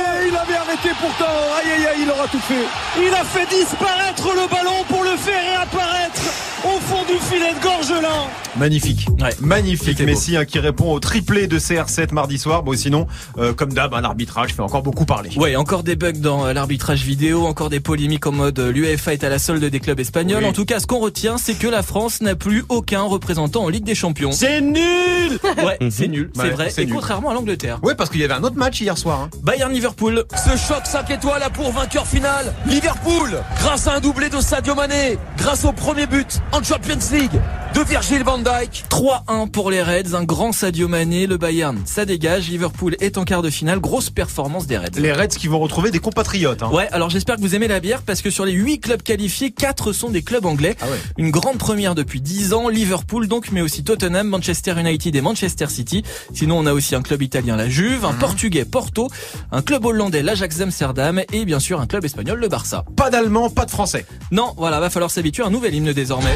Arrêté 0.74 0.90
pourtant. 1.00 1.30
Aïe 1.58 1.70
aïe 1.70 1.86
aïe, 1.86 2.00
il 2.02 2.10
aura 2.10 2.26
tout 2.26 2.40
fait. 2.40 2.66
Il 2.98 3.14
a 3.14 3.24
fait 3.24 3.46
disparaître 3.46 4.26
le 4.34 4.48
ballon 4.48 4.84
pour 4.88 5.04
le 5.04 5.16
faire 5.16 5.40
réapparaître 5.40 6.53
au 6.64 6.80
fond 6.80 7.02
du 7.06 7.18
filet 7.20 7.52
de 7.54 7.62
Gorgelin. 7.62 8.08
Magnifique. 8.56 9.08
Magnifique. 9.40 9.88
C'était 9.88 10.04
beau. 10.04 10.10
Messi 10.10 10.36
hein, 10.36 10.44
qui 10.44 10.58
répond 10.58 10.92
au 10.92 11.00
triplé 11.00 11.46
de 11.46 11.58
CR7 11.58 12.12
mardi 12.12 12.38
soir. 12.38 12.62
Bon, 12.62 12.76
sinon, 12.76 13.06
euh, 13.38 13.52
comme 13.52 13.72
d'hab, 13.72 13.92
un 13.94 14.04
arbitrage 14.04 14.54
fait 14.54 14.62
encore 14.62 14.82
beaucoup 14.82 15.04
parler. 15.04 15.30
Ouais, 15.36 15.56
encore 15.56 15.82
des 15.82 15.96
bugs 15.96 16.12
dans 16.12 16.46
euh, 16.46 16.52
l'arbitrage 16.52 17.02
vidéo, 17.02 17.46
encore 17.46 17.68
des 17.70 17.80
polémiques 17.80 18.26
en 18.26 18.32
mode 18.32 18.58
euh, 18.60 18.70
l'UEFA 18.72 19.12
est 19.14 19.24
à 19.24 19.28
la 19.28 19.38
solde 19.38 19.64
des 19.64 19.80
clubs 19.80 19.98
espagnols. 19.98 20.42
Oui. 20.44 20.48
En 20.48 20.52
tout 20.52 20.64
cas, 20.64 20.78
ce 20.78 20.86
qu'on 20.86 21.00
retient, 21.00 21.36
c'est 21.36 21.54
que 21.54 21.66
la 21.66 21.82
France 21.82 22.20
n'a 22.20 22.36
plus 22.36 22.64
aucun 22.68 23.02
représentant 23.02 23.64
en 23.64 23.68
Ligue 23.68 23.84
des 23.84 23.94
Champions. 23.96 24.32
C'est 24.32 24.60
nul 24.60 25.38
Ouais, 25.64 25.78
c'est 25.90 26.08
nul, 26.08 26.30
c'est 26.34 26.42
Ouais, 26.42 26.50
vrai. 26.50 26.70
c'est 26.70 26.82
Et 26.82 26.86
nul. 26.86 26.94
contrairement 26.94 27.30
à 27.30 27.34
l'Angleterre. 27.34 27.78
Ouais, 27.82 27.94
parce 27.96 28.08
qu'il 28.10 28.20
y 28.20 28.24
avait 28.24 28.34
un 28.34 28.42
autre 28.44 28.56
match 28.56 28.80
hier 28.80 28.96
soir. 28.96 29.20
hein. 29.22 29.30
Bayern 29.42 29.72
Liverpool. 29.72 30.24
Ce 30.36 30.50
choc 30.56 30.82
5 30.84 31.10
étoiles 31.10 31.42
a 31.42 31.50
pour 31.50 31.72
vainqueur 31.72 32.06
final 32.06 32.54
Liverpool 32.66 33.42
grâce 33.58 33.86
à 33.88 33.94
un 33.94 34.00
doublé 34.00 34.28
de 34.28 34.40
Sadio 34.40 34.74
Mané, 34.74 35.18
grâce 35.38 35.64
au 35.64 35.72
premier 35.72 36.06
but 36.06 36.40
en 36.54 36.62
Champions 36.62 37.10
League 37.10 37.40
de 37.74 37.80
Virgil 37.82 38.22
van 38.22 38.38
Dijk. 38.38 38.84
3-1 38.88 39.48
pour 39.50 39.70
les 39.70 39.82
Reds, 39.82 40.14
un 40.14 40.22
grand 40.24 40.52
Sadio 40.52 40.86
Mané, 40.86 41.26
le 41.26 41.36
Bayern, 41.36 41.78
ça 41.84 42.04
dégage, 42.04 42.48
Liverpool 42.48 42.96
est 43.00 43.18
en 43.18 43.24
quart 43.24 43.42
de 43.42 43.50
finale, 43.50 43.80
grosse 43.80 44.10
performance 44.10 44.66
des 44.66 44.78
Reds. 44.78 44.98
Les 44.98 45.12
Reds 45.12 45.28
qui 45.28 45.48
vont 45.48 45.58
retrouver 45.58 45.90
des 45.90 45.98
compatriotes. 45.98 46.62
hein. 46.62 46.70
Ouais, 46.72 46.88
alors 46.92 47.10
j'espère 47.10 47.36
que 47.36 47.40
vous 47.40 47.54
aimez 47.54 47.66
la 47.68 47.80
bière 47.80 48.02
parce 48.02 48.22
que 48.22 48.30
sur 48.30 48.44
les 48.44 48.52
8 48.52 48.78
clubs 48.80 49.02
qualifiés, 49.02 49.50
4 49.50 49.92
sont 49.92 50.10
des 50.10 50.22
clubs 50.22 50.44
anglais. 50.46 50.76
Ah 50.80 50.86
ouais. 50.86 50.98
Une 51.18 51.30
grande 51.30 51.58
première 51.58 51.94
depuis 51.94 52.20
10 52.20 52.52
ans, 52.52 52.68
Liverpool 52.68 53.26
donc, 53.26 53.50
mais 53.50 53.60
aussi 53.60 53.82
Tottenham, 53.82 54.28
Manchester 54.28 54.74
United 54.78 55.14
et 55.16 55.20
Manchester 55.20 55.66
City. 55.68 56.04
Sinon, 56.32 56.58
on 56.58 56.66
a 56.66 56.72
aussi 56.72 56.94
un 56.94 57.02
club 57.02 57.22
italien, 57.22 57.56
la 57.56 57.68
Juve, 57.68 58.04
un 58.04 58.12
Mhm. 58.12 58.18
portugais, 58.18 58.64
Porto, 58.64 59.08
un 59.50 59.62
club 59.62 59.84
hollandais, 59.84 60.22
l'Ajax 60.22 60.58
d'Amsterdam 60.58 61.20
et 61.32 61.44
bien 61.44 61.58
sûr 61.58 61.80
un 61.80 61.86
club 61.86 62.04
espagnol, 62.04 62.38
le 62.38 62.48
Barça. 62.48 62.84
Pas 62.96 63.10
d'allemand, 63.10 63.50
pas 63.50 63.64
de 63.64 63.70
français. 63.70 64.06
Non, 64.30 64.54
voilà, 64.56 64.78
va 64.80 64.90
falloir 64.90 65.10
s'habituer 65.10 65.42
à 65.42 65.46
un 65.46 65.50
nouvel 65.50 65.74
hymne 65.74 65.92
désormais. 65.92 66.34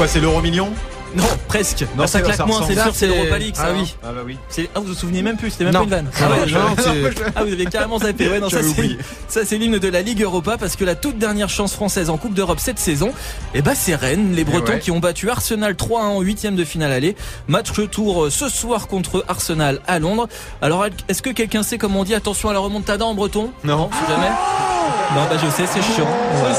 C'est 0.00 0.06
quoi, 0.06 0.12
c'est 0.14 0.20
l'euro 0.20 0.40
million 0.40 0.70
Non, 1.14 1.24
presque. 1.46 1.84
Non, 1.94 2.06
ça 2.06 2.22
claque 2.22 2.46
moins, 2.46 2.66
c'est 2.66 2.72
sûr, 2.72 2.94
c'est 2.94 3.06
l'Europa 3.06 3.36
League, 3.36 3.54
ça. 3.54 3.64
Ah 3.66 3.70
hein. 3.72 3.80
oui. 3.82 3.96
Ah 4.02 4.12
bah 4.14 4.22
oui. 4.24 4.38
Ah, 4.74 4.80
vous 4.80 4.86
vous 4.86 4.94
souvenez 4.94 5.20
même 5.20 5.36
plus, 5.36 5.50
c'était 5.50 5.64
même 5.64 5.74
Non. 5.74 5.80
pas 5.80 5.84
une 5.84 5.90
vanne. 5.90 6.10
Ah 6.18 6.30
ouais, 6.30 6.46
non, 6.50 7.14
Ah, 7.36 7.44
vous 7.44 7.52
avez 7.52 7.66
carrément 7.66 7.98
zappé. 7.98 8.30
Ouais, 8.30 8.40
non, 8.40 8.48
ça 8.48 8.62
c'est, 8.62 8.96
ça 9.28 9.44
c'est 9.44 9.58
l'hymne 9.58 9.78
de 9.78 9.88
la 9.88 10.00
Ligue 10.00 10.22
Europa 10.22 10.56
parce 10.56 10.76
que 10.76 10.86
la 10.86 10.94
toute 10.94 11.18
dernière 11.18 11.50
chance 11.50 11.74
française 11.74 12.08
en 12.08 12.16
Coupe 12.16 12.32
d'Europe 12.32 12.60
cette 12.60 12.78
saison, 12.78 13.12
eh 13.52 13.60
ben, 13.60 13.74
c'est 13.74 13.94
Rennes, 13.94 14.32
les 14.32 14.44
Bretons 14.44 14.72
ouais. 14.72 14.78
qui 14.78 14.90
ont 14.90 15.00
battu 15.00 15.28
Arsenal 15.28 15.74
3-1 15.74 15.96
en 15.96 16.20
huitième 16.22 16.56
de 16.56 16.64
finale 16.64 16.92
aller. 16.92 17.14
Match 17.46 17.70
retour 17.70 18.24
euh, 18.24 18.30
ce 18.30 18.48
soir 18.48 18.88
contre 18.88 19.22
Arsenal 19.28 19.82
à 19.86 19.98
Londres. 19.98 20.28
Alors, 20.62 20.86
est-ce 21.08 21.20
que 21.20 21.28
quelqu'un 21.28 21.62
sait 21.62 21.76
comment 21.76 22.00
on 22.00 22.04
dit 22.04 22.14
attention 22.14 22.48
à 22.48 22.54
la 22.54 22.58
remontada 22.58 23.04
en 23.04 23.12
breton? 23.12 23.50
Non. 23.64 23.90
Si 23.92 24.10
jamais? 24.10 24.30
Non, 25.14 25.22
bah, 25.28 25.36
je 25.42 25.50
sais, 25.50 25.66
c'est 25.66 25.82
chiant. 25.82 26.06
Voilà. 26.34 26.54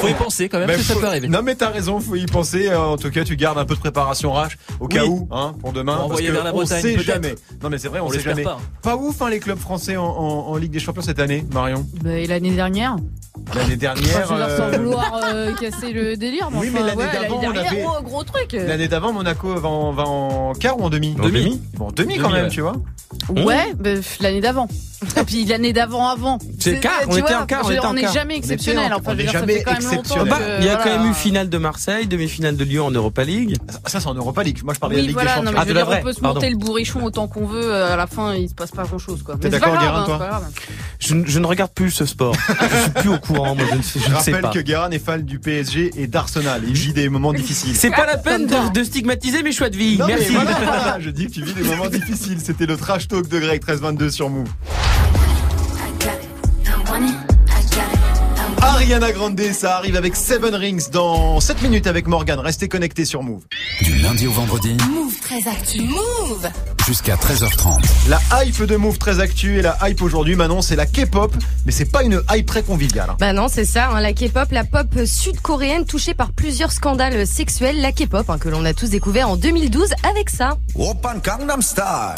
Faut 0.00 0.06
y 0.08 0.14
penser 0.14 0.48
quand 0.48 0.60
même, 0.60 0.68
que 0.68 0.78
ça 0.78 0.94
faut- 0.94 1.00
peut 1.00 1.06
arriver. 1.08 1.26
Non 1.26 1.42
mais 1.42 1.56
t'as 1.56 1.70
raison, 1.70 1.98
faut 1.98 2.14
y 2.14 2.24
penser. 2.26 2.68
Euh, 2.68 2.78
En 2.78 2.96
tout 2.96 3.10
cas, 3.10 3.24
tu 3.24 3.34
gardes 3.36 3.58
un 3.58 3.64
peu 3.64 3.74
de 3.74 3.80
préparation 3.80 4.32
rage 4.32 4.56
au 4.78 4.86
cas 4.86 5.02
Oui. 5.02 5.08
où, 5.08 5.28
hein, 5.32 5.54
pour 5.60 5.72
demain. 5.72 5.94
Pour 5.94 6.02
parce 6.02 6.10
envoyer 6.12 6.28
que 6.28 6.32
vers 6.32 6.44
la 6.44 6.50
on 6.52 6.56
Bretagne, 6.58 6.80
sait 6.82 6.92
peut-être. 6.94 7.04
jamais. 7.06 7.34
Non 7.62 7.68
mais 7.70 7.78
c'est 7.78 7.88
vrai, 7.88 7.98
on, 8.00 8.06
On 8.06 8.10
sait 8.10 8.20
jamais. 8.20 8.44
pas. 8.44 8.58
Pas 8.82 8.96
ouf, 8.96 9.20
hein, 9.20 9.28
les 9.30 9.40
clubs 9.40 9.58
français 9.58 9.96
en, 9.96 10.04
en- 10.04 10.46
en 10.48 10.56
Ligue 10.56 10.70
des 10.70 10.78
Champions 10.78 11.02
cette 11.02 11.18
année, 11.18 11.44
Marion. 11.52 11.84
Bah, 12.04 12.12
et 12.12 12.26
l'année 12.28 12.52
dernière 12.52 12.96
L'année 13.54 13.66
Enfin, 13.70 13.76
dernière. 13.76 14.22
je 14.22 14.56
sans 14.56 14.62
euh, 14.64 14.78
vouloir 14.78 15.20
euh, 15.32 15.52
casser 15.54 15.92
le 15.92 16.16
délire. 16.16 16.48
Oui, 16.54 16.70
mais 16.72 16.80
l'année 16.80 16.96
ouais, 17.02 17.12
d'avant, 17.12 17.36
on 17.36 17.40
dernière, 17.40 17.70
avait- 17.72 17.82
gros, 17.82 18.02
gros 18.02 18.24
truc. 18.24 18.52
L'année 18.52 18.88
d'avant, 18.88 19.12
Monaco 19.12 19.54
va 19.54 19.68
en, 19.68 19.92
va 19.92 20.02
en 20.04 20.52
quart 20.54 20.78
ou 20.78 20.82
en 20.84 20.90
demi? 20.90 21.16
En 21.20 21.24
demi. 21.26 21.60
Bon, 21.76 21.86
en 21.88 21.92
demi, 21.92 22.16
quand 22.16 22.22
Demi, 22.28 22.32
même, 22.34 22.44
ouais. 22.44 22.50
tu 22.50 22.60
vois. 22.62 22.74
Ouais, 23.30 23.72
bah, 23.78 23.90
l'année 24.20 24.40
d'avant. 24.40 24.68
Et 25.16 25.24
puis 25.24 25.44
l'année 25.44 25.72
d'avant 25.72 26.08
avant. 26.08 26.38
C'est 26.58 26.80
quart, 26.80 26.92
on 27.08 27.16
était 27.16 27.34
en 27.34 27.46
quart, 27.46 27.60
on 27.64 27.68
veux 27.68 27.74
était 27.74 27.80
dire, 27.80 27.88
en 27.88 27.92
on 27.92 27.94
n'est 27.94 28.12
jamais 28.12 28.36
exceptionnel. 28.36 28.92
en- 28.92 28.96
Enfin, 28.98 29.02
on 29.06 29.10
je 29.12 29.16
veux 29.16 29.20
est 29.20 29.24
dire, 29.24 29.32
ça 29.32 29.38
jamais 29.40 29.54
fait 29.54 29.62
quand 29.62 29.72
même 29.72 29.82
longtemps 29.82 29.92
exceptionnel. 30.00 30.28
Bah, 30.30 30.56
il 30.60 30.66
y 30.66 30.68
a 30.68 30.76
quand 30.76 30.98
même 30.98 31.10
eu 31.10 31.14
finale 31.14 31.48
de 31.48 31.58
Marseille, 31.58 32.06
demi-finale 32.06 32.56
de 32.56 32.64
Lyon 32.64 32.86
en 32.86 32.90
Europa 32.90 33.24
League. 33.24 33.56
Ça, 33.86 34.00
c'est 34.00 34.06
en 34.08 34.14
Europa 34.14 34.42
League. 34.42 34.60
Moi, 34.64 34.74
je 34.74 34.80
parlais 34.80 34.96
de 34.96 35.00
la 35.02 35.06
Ligue 35.06 35.16
des 35.18 35.26
Champions. 35.26 35.52
Ah, 35.56 35.64
de 35.64 35.72
la 35.72 35.88
on 35.88 36.02
peut 36.02 36.12
se 36.12 36.20
monter 36.22 36.50
le 36.50 36.56
bourrichon 36.56 37.04
autant 37.04 37.28
qu'on 37.28 37.46
veut, 37.46 37.72
euh, 37.72 37.92
à 37.92 37.96
la 37.96 38.06
fin, 38.06 38.34
il 38.34 38.48
se 38.48 38.54
passe 38.54 38.70
pas 38.70 38.84
grand 38.84 38.98
chose, 38.98 39.22
quoi. 39.22 39.36
T'es 39.40 39.48
d'accord, 39.48 39.78
Guérin, 39.78 40.04
toi. 40.04 40.40
Je, 40.98 41.14
ne- 41.14 41.46
regarde 41.46 41.70
plus 41.72 41.90
ce 41.90 42.04
sport. 42.04 42.34
je 42.48 42.76
suis 42.82 42.90
plus 42.90 43.08
au 43.10 43.18
courant, 43.18 43.54
moi 43.54 43.64
je 43.70 43.76
ne 43.76 43.82
sais, 43.82 43.98
rappelle 44.10 44.50
que 44.52 44.58
Guérin 44.58 44.90
est 44.90 44.98
fan 44.98 45.22
du 45.22 45.38
PSG 45.38 45.92
et 45.96 46.06
d'Arsenal. 46.06 46.62
Il 46.66 46.74
vit 46.74 46.92
des 46.92 47.08
moments 47.08 47.32
difficiles. 47.32 47.74
C'est 47.76 47.90
pas 47.90 48.06
la 48.06 48.18
peine 48.18 48.46
de, 48.46 48.84
stigmatiser 48.84 49.42
mes 49.42 49.52
choix 49.52 49.70
de 49.70 49.76
vie. 49.76 49.98
Merci. 50.06 50.34
je 51.00 51.10
dis 51.10 51.26
que 51.26 51.32
tu 51.32 51.42
vis 51.42 51.54
des 51.54 51.62
moments 51.62 51.88
difficiles. 51.88 52.38
C'était 52.42 52.66
le 52.66 52.76
trash 52.76 53.08
talk 53.08 53.28
de 53.28 53.38
Greg 53.38 53.62
1322 53.62 54.10
sur 54.10 54.28
Move. 54.28 54.48
Ariana 58.78 59.10
Grande, 59.10 59.40
ça 59.52 59.76
arrive 59.76 59.96
avec 59.96 60.14
Seven 60.14 60.54
Rings 60.54 60.90
dans 60.92 61.40
7 61.40 61.62
minutes 61.62 61.88
avec 61.88 62.06
Morgan. 62.06 62.38
Restez 62.38 62.68
connectés 62.68 63.04
sur 63.04 63.24
Move. 63.24 63.42
Du 63.82 63.96
lundi 63.96 64.28
au 64.28 64.30
vendredi 64.30 64.76
Move 64.88 65.18
très 65.20 65.48
actu. 65.48 65.80
Move 65.82 66.48
jusqu'à 66.86 67.16
13h30. 67.16 67.82
La 68.08 68.20
hype 68.40 68.62
de 68.62 68.76
Move 68.76 68.98
très 68.98 69.18
actu 69.18 69.58
et 69.58 69.62
la 69.62 69.76
hype 69.82 70.00
aujourd'hui, 70.00 70.36
Manon, 70.36 70.62
c'est 70.62 70.76
la 70.76 70.86
K-pop, 70.86 71.34
mais 71.66 71.72
c'est 71.72 71.90
pas 71.90 72.04
une 72.04 72.22
hype 72.30 72.46
très 72.46 72.62
conviviale. 72.62 73.10
Bah 73.18 73.32
non, 73.32 73.48
c'est 73.48 73.64
ça, 73.64 73.88
hein, 73.88 74.00
la 74.00 74.12
K-pop, 74.12 74.46
la 74.52 74.62
pop 74.62 74.86
sud-coréenne 75.04 75.84
touchée 75.84 76.14
par 76.14 76.30
plusieurs 76.30 76.70
scandales 76.70 77.26
sexuels, 77.26 77.80
la 77.80 77.90
K-pop 77.90 78.30
hein, 78.30 78.38
que 78.38 78.48
l'on 78.48 78.64
a 78.64 78.74
tous 78.74 78.90
découvert 78.90 79.28
en 79.28 79.36
2012 79.36 79.88
avec 80.08 80.30
ça. 80.30 80.56
Open 80.76 81.20
Gangnam 81.20 81.62
Style. 81.62 82.14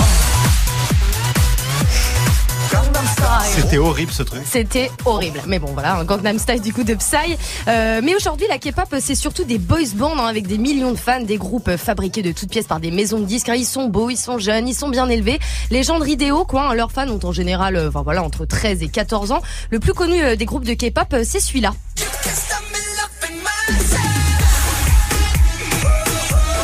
C'était 3.54 3.78
horrible 3.78 4.12
ce 4.12 4.22
truc. 4.22 4.42
C'était 4.44 4.90
horrible. 5.04 5.42
Mais 5.46 5.58
bon, 5.58 5.70
voilà, 5.72 5.94
un 5.96 6.04
Gangnam 6.04 6.38
Style 6.38 6.60
du 6.60 6.72
coup 6.72 6.84
de 6.84 6.94
Psy. 6.94 7.36
Euh, 7.68 8.00
mais 8.02 8.14
aujourd'hui, 8.14 8.46
la 8.48 8.58
K-pop, 8.58 8.94
c'est 9.00 9.14
surtout 9.14 9.44
des 9.44 9.58
boys 9.58 9.78
bands 9.94 10.16
hein, 10.18 10.26
avec 10.26 10.46
des 10.46 10.58
millions 10.58 10.92
de 10.92 10.96
fans, 10.96 11.20
des 11.20 11.36
groupes 11.36 11.76
fabriqués 11.76 12.22
de 12.22 12.32
toutes 12.32 12.50
pièces 12.50 12.66
par 12.66 12.80
des 12.80 12.90
maisons 12.90 13.18
de 13.20 13.24
disques. 13.24 13.48
hein. 13.48 13.54
Ils 13.56 13.64
sont 13.66 13.88
beaux, 13.88 14.10
ils 14.10 14.16
sont 14.16 14.38
jeunes, 14.38 14.68
ils 14.68 14.74
sont 14.74 14.88
bien 14.88 15.08
élevés. 15.08 15.38
Les 15.70 15.82
gens 15.82 15.98
de 15.98 16.04
Ridéo, 16.04 16.44
quoi, 16.44 16.70
hein, 16.70 16.74
leurs 16.74 16.92
fans 16.92 17.08
ont 17.08 17.20
en 17.22 17.32
général, 17.32 17.76
euh, 17.76 17.88
enfin 17.88 18.02
voilà, 18.02 18.22
entre 18.22 18.44
13 18.44 18.82
et 18.82 18.88
14 18.88 19.32
ans. 19.32 19.42
Le 19.70 19.80
plus 19.80 19.94
connu 19.94 20.22
euh, 20.22 20.36
des 20.36 20.44
groupes 20.44 20.64
de 20.64 20.74
K-pop, 20.74 21.14
c'est 21.24 21.40
celui-là. 21.40 21.72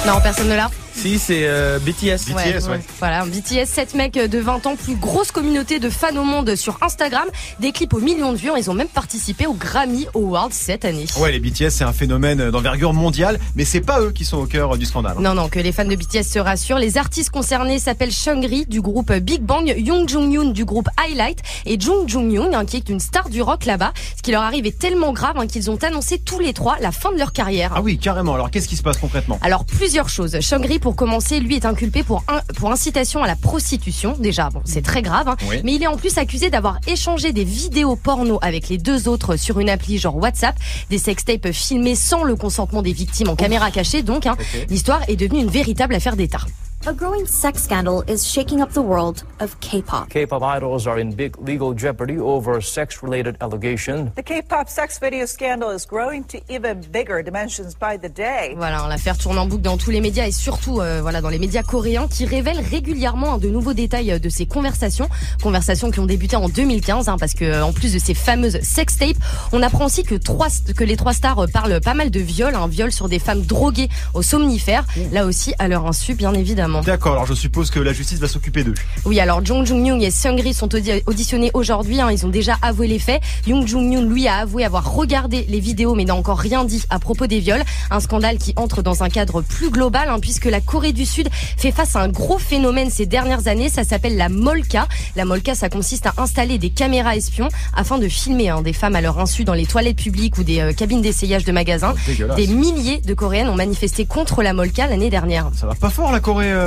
Non, 0.06 0.20
personne 0.22 0.48
ne 0.48 0.54
l'a. 0.54 0.70
C'est 1.18 1.42
euh, 1.46 1.78
BTS. 1.78 2.34
Ouais, 2.34 2.56
ouais. 2.68 2.80
Voilà, 2.98 3.24
BTS, 3.24 3.64
7 3.66 3.94
mecs 3.94 4.14
de 4.14 4.38
20 4.38 4.66
ans, 4.66 4.74
plus 4.74 4.96
grosse 4.96 5.30
communauté 5.30 5.78
de 5.78 5.88
fans 5.88 6.14
au 6.16 6.24
monde 6.24 6.56
sur 6.56 6.78
Instagram, 6.82 7.26
des 7.60 7.70
clips 7.70 7.94
aux 7.94 8.00
millions 8.00 8.32
de 8.32 8.36
vues, 8.38 8.50
ils 8.58 8.70
ont 8.70 8.74
même 8.74 8.88
participé 8.88 9.46
aux 9.46 9.54
Grammy 9.54 10.06
Awards 10.16 10.48
cette 10.50 10.84
année. 10.84 11.06
Ouais, 11.20 11.30
les 11.30 11.38
BTS, 11.38 11.70
c'est 11.70 11.84
un 11.84 11.92
phénomène 11.92 12.50
d'envergure 12.50 12.92
mondiale, 12.92 13.38
mais 13.54 13.64
c'est 13.64 13.80
pas 13.80 14.00
eux 14.00 14.10
qui 14.10 14.24
sont 14.24 14.38
au 14.38 14.46
cœur 14.46 14.76
du 14.76 14.84
scandale. 14.84 15.14
hein. 15.18 15.22
Non, 15.22 15.34
non, 15.34 15.48
que 15.48 15.60
les 15.60 15.70
fans 15.72 15.84
de 15.84 15.94
BTS 15.94 16.24
se 16.24 16.38
rassurent. 16.40 16.78
Les 16.80 16.98
artistes 16.98 17.30
concernés 17.30 17.78
s'appellent 17.78 18.12
Shungri 18.12 18.66
du 18.66 18.80
groupe 18.80 19.12
Big 19.12 19.42
Bang, 19.42 19.72
Young 19.78 20.08
Jung 20.08 20.32
Yoon 20.32 20.50
du 20.50 20.64
groupe 20.64 20.88
Highlight 20.96 21.38
et 21.66 21.78
Jung 21.78 22.08
Jung 22.08 22.32
Young, 22.32 22.52
hein, 22.52 22.64
qui 22.64 22.76
est 22.76 22.88
une 22.88 23.00
star 23.00 23.28
du 23.28 23.42
rock 23.42 23.64
là-bas. 23.64 23.92
Ce 24.16 24.22
qui 24.22 24.32
leur 24.32 24.42
arrive 24.42 24.66
est 24.66 24.76
tellement 24.76 25.12
grave 25.12 25.36
hein, 25.38 25.46
qu'ils 25.46 25.70
ont 25.70 25.78
annoncé 25.84 26.18
tous 26.18 26.40
les 26.40 26.52
trois 26.52 26.76
la 26.80 26.90
fin 26.90 27.12
de 27.12 27.18
leur 27.18 27.32
carrière. 27.32 27.72
Ah 27.76 27.80
oui, 27.82 27.96
carrément. 27.98 28.34
Alors, 28.34 28.50
qu'est-ce 28.50 28.66
qui 28.68 28.76
se 28.76 28.82
passe 28.82 28.96
concrètement? 28.98 29.38
Alors 29.42 29.64
plusieurs 29.64 30.08
choses. 30.08 30.40
Shangri, 30.40 30.78
pour 30.80 30.95
commencer, 30.96 31.38
lui 31.38 31.54
est 31.54 31.64
inculpé 31.64 32.02
pour, 32.02 32.24
un, 32.26 32.40
pour 32.56 32.72
incitation 32.72 33.22
à 33.22 33.26
la 33.28 33.36
prostitution. 33.36 34.16
Déjà, 34.18 34.48
bon, 34.50 34.62
c'est 34.64 34.82
très 34.82 35.02
grave. 35.02 35.28
hein. 35.28 35.36
Oui. 35.48 35.60
Mais 35.62 35.74
il 35.74 35.82
est 35.82 35.86
en 35.86 35.96
plus 35.96 36.18
accusé 36.18 36.50
d'avoir 36.50 36.78
échangé 36.88 37.32
des 37.32 37.44
vidéos 37.44 37.94
porno 37.94 38.38
avec 38.42 38.68
les 38.68 38.78
deux 38.78 39.06
autres 39.08 39.36
sur 39.36 39.60
une 39.60 39.70
appli 39.70 39.98
genre 39.98 40.16
WhatsApp, 40.16 40.56
des 40.90 40.98
sextapes 40.98 41.52
filmés 41.52 41.94
sans 41.94 42.24
le 42.24 42.34
consentement 42.34 42.82
des 42.82 42.92
victimes 42.92 43.28
en 43.28 43.36
caméra 43.36 43.70
cachée. 43.70 44.02
Donc, 44.02 44.26
hein, 44.26 44.36
l'histoire 44.70 45.02
est 45.08 45.16
devenue 45.16 45.40
une 45.40 45.50
véritable 45.50 45.94
affaire 45.94 46.16
d'État. 46.16 46.40
A 46.88 46.94
growing 46.94 47.26
sex 47.26 47.64
scandal 47.64 48.02
is 48.06 48.24
shaking 48.24 48.60
up 48.62 48.70
the 48.70 48.80
world 48.80 49.24
of 49.40 49.58
K-pop. 49.58 50.08
K-pop 50.08 50.40
idols 50.40 50.86
are 50.86 51.00
in 51.00 51.10
big 51.10 51.36
legal 51.40 51.74
jeopardy 51.74 52.16
over 52.16 52.60
sex-related 52.60 53.36
allegations. 53.40 54.14
The 54.14 54.22
K-pop 54.22 54.68
sex 54.68 55.00
video 55.00 55.26
scandal 55.26 55.70
is 55.70 55.84
growing 55.84 56.22
to 56.28 56.38
even 56.48 56.82
bigger 56.92 57.24
dimensions 57.24 57.74
by 57.74 57.96
the 57.96 58.08
day. 58.08 58.54
Voilà, 58.56 58.86
l'affaire 58.88 59.18
tourne 59.18 59.36
en 59.36 59.46
boucle 59.46 59.62
dans 59.62 59.76
tous 59.76 59.90
les 59.90 60.00
médias 60.00 60.28
et 60.28 60.30
surtout 60.30 60.80
euh, 60.80 61.00
voilà 61.02 61.20
dans 61.20 61.28
les 61.28 61.40
médias 61.40 61.64
coréens 61.64 62.06
qui 62.06 62.24
révèlent 62.24 62.60
régulièrement 62.60 63.38
de 63.38 63.48
nouveaux 63.48 63.74
détails 63.74 64.12
euh, 64.12 64.20
de 64.20 64.28
ces 64.28 64.46
conversations, 64.46 65.08
conversations 65.42 65.90
qui 65.90 65.98
ont 65.98 66.06
débuté 66.06 66.36
en 66.36 66.48
2015 66.48 67.08
hein, 67.08 67.16
parce 67.18 67.34
que 67.34 67.44
euh, 67.44 67.64
en 67.64 67.72
plus 67.72 67.94
de 67.94 67.98
ces 67.98 68.14
fameuses 68.14 68.60
sex 68.62 68.96
tapes, 68.96 69.16
on 69.50 69.60
apprend 69.60 69.86
aussi 69.86 70.04
que 70.04 70.14
trois 70.14 70.46
que 70.76 70.84
les 70.84 70.96
trois 70.96 71.14
stars 71.14 71.40
euh, 71.40 71.46
parlent 71.48 71.80
pas 71.80 71.94
mal 71.94 72.12
de 72.12 72.20
viols, 72.20 72.54
un 72.54 72.68
viol 72.68 72.92
sur 72.92 73.08
des 73.08 73.18
femmes 73.18 73.42
droguées 73.42 73.88
au 74.14 74.22
somnifères, 74.22 74.84
là 75.10 75.26
aussi 75.26 75.52
à 75.58 75.66
leur 75.66 75.84
insu 75.84 76.14
bien 76.14 76.32
évidemment. 76.32 76.75
D'accord, 76.82 77.12
alors 77.12 77.26
je 77.26 77.34
suppose 77.34 77.70
que 77.70 77.80
la 77.80 77.92
justice 77.92 78.18
va 78.18 78.28
s'occuper 78.28 78.64
d'eux. 78.64 78.74
Oui, 79.04 79.20
alors 79.20 79.44
Jung 79.44 79.64
Jung 79.66 79.84
Young 79.86 80.02
et 80.02 80.10
Seungri 80.10 80.54
sont 80.54 80.68
audi- 80.74 81.02
auditionnés 81.06 81.50
aujourd'hui. 81.54 82.00
hein, 82.00 82.10
ils 82.10 82.24
ont 82.26 82.30
déjà 82.30 82.56
avoué 82.62 82.86
les 82.88 82.98
faits. 82.98 83.20
Jung 83.46 83.66
Jung 83.66 83.92
Young, 83.92 84.10
lui, 84.10 84.26
a 84.28 84.36
avoué 84.38 84.64
avoir 84.64 84.92
regardé 84.92 85.44
les 85.48 85.60
vidéos, 85.60 85.94
mais 85.94 86.04
n'a 86.04 86.14
encore 86.14 86.38
rien 86.38 86.64
dit 86.64 86.82
à 86.90 86.98
propos 86.98 87.26
des 87.26 87.40
viols. 87.40 87.62
Un 87.90 88.00
scandale 88.00 88.38
qui 88.38 88.52
entre 88.56 88.82
dans 88.82 89.02
un 89.02 89.08
cadre 89.08 89.42
plus 89.42 89.70
global, 89.70 90.08
hein, 90.08 90.18
puisque 90.20 90.46
la 90.46 90.60
Corée 90.60 90.92
du 90.92 91.06
Sud 91.06 91.28
fait 91.32 91.72
face 91.72 91.96
à 91.96 92.00
un 92.00 92.08
gros 92.08 92.38
phénomène 92.38 92.90
ces 92.90 93.06
dernières 93.06 93.48
années. 93.48 93.68
Ça 93.68 93.84
s'appelle 93.84 94.16
la 94.16 94.28
molka. 94.28 94.88
La 95.16 95.24
molka, 95.24 95.54
ça 95.54 95.68
consiste 95.68 96.06
à 96.06 96.14
installer 96.18 96.58
des 96.58 96.70
caméras 96.70 97.16
espions 97.16 97.48
afin 97.74 97.98
de 97.98 98.08
filmer 98.08 98.48
hein, 98.48 98.62
des 98.62 98.72
femmes 98.72 98.96
à 98.96 99.00
leur 99.00 99.18
insu 99.18 99.44
dans 99.44 99.54
les 99.54 99.66
toilettes 99.66 99.96
publiques 99.96 100.38
ou 100.38 100.42
des 100.44 100.60
euh, 100.60 100.72
cabines 100.72 101.02
d'essayage 101.02 101.44
de 101.44 101.52
magasins. 101.52 101.94
Oh. 102.08 102.34
Des 102.34 102.46
milliers 102.46 103.00
de 103.00 103.14
Coréennes 103.14 103.48
ont 103.48 103.54
manifesté 103.54 104.04
contre 104.06 104.42
la 104.42 104.52
molka 104.52 104.86
l'année 104.86 105.10
dernière. 105.10 105.50
Ça 105.54 105.66
va 105.66 105.74
pas 105.74 105.90
fort 105.90 106.12
la 106.12 106.20
Corée 106.20 106.50
euh, 106.50 106.65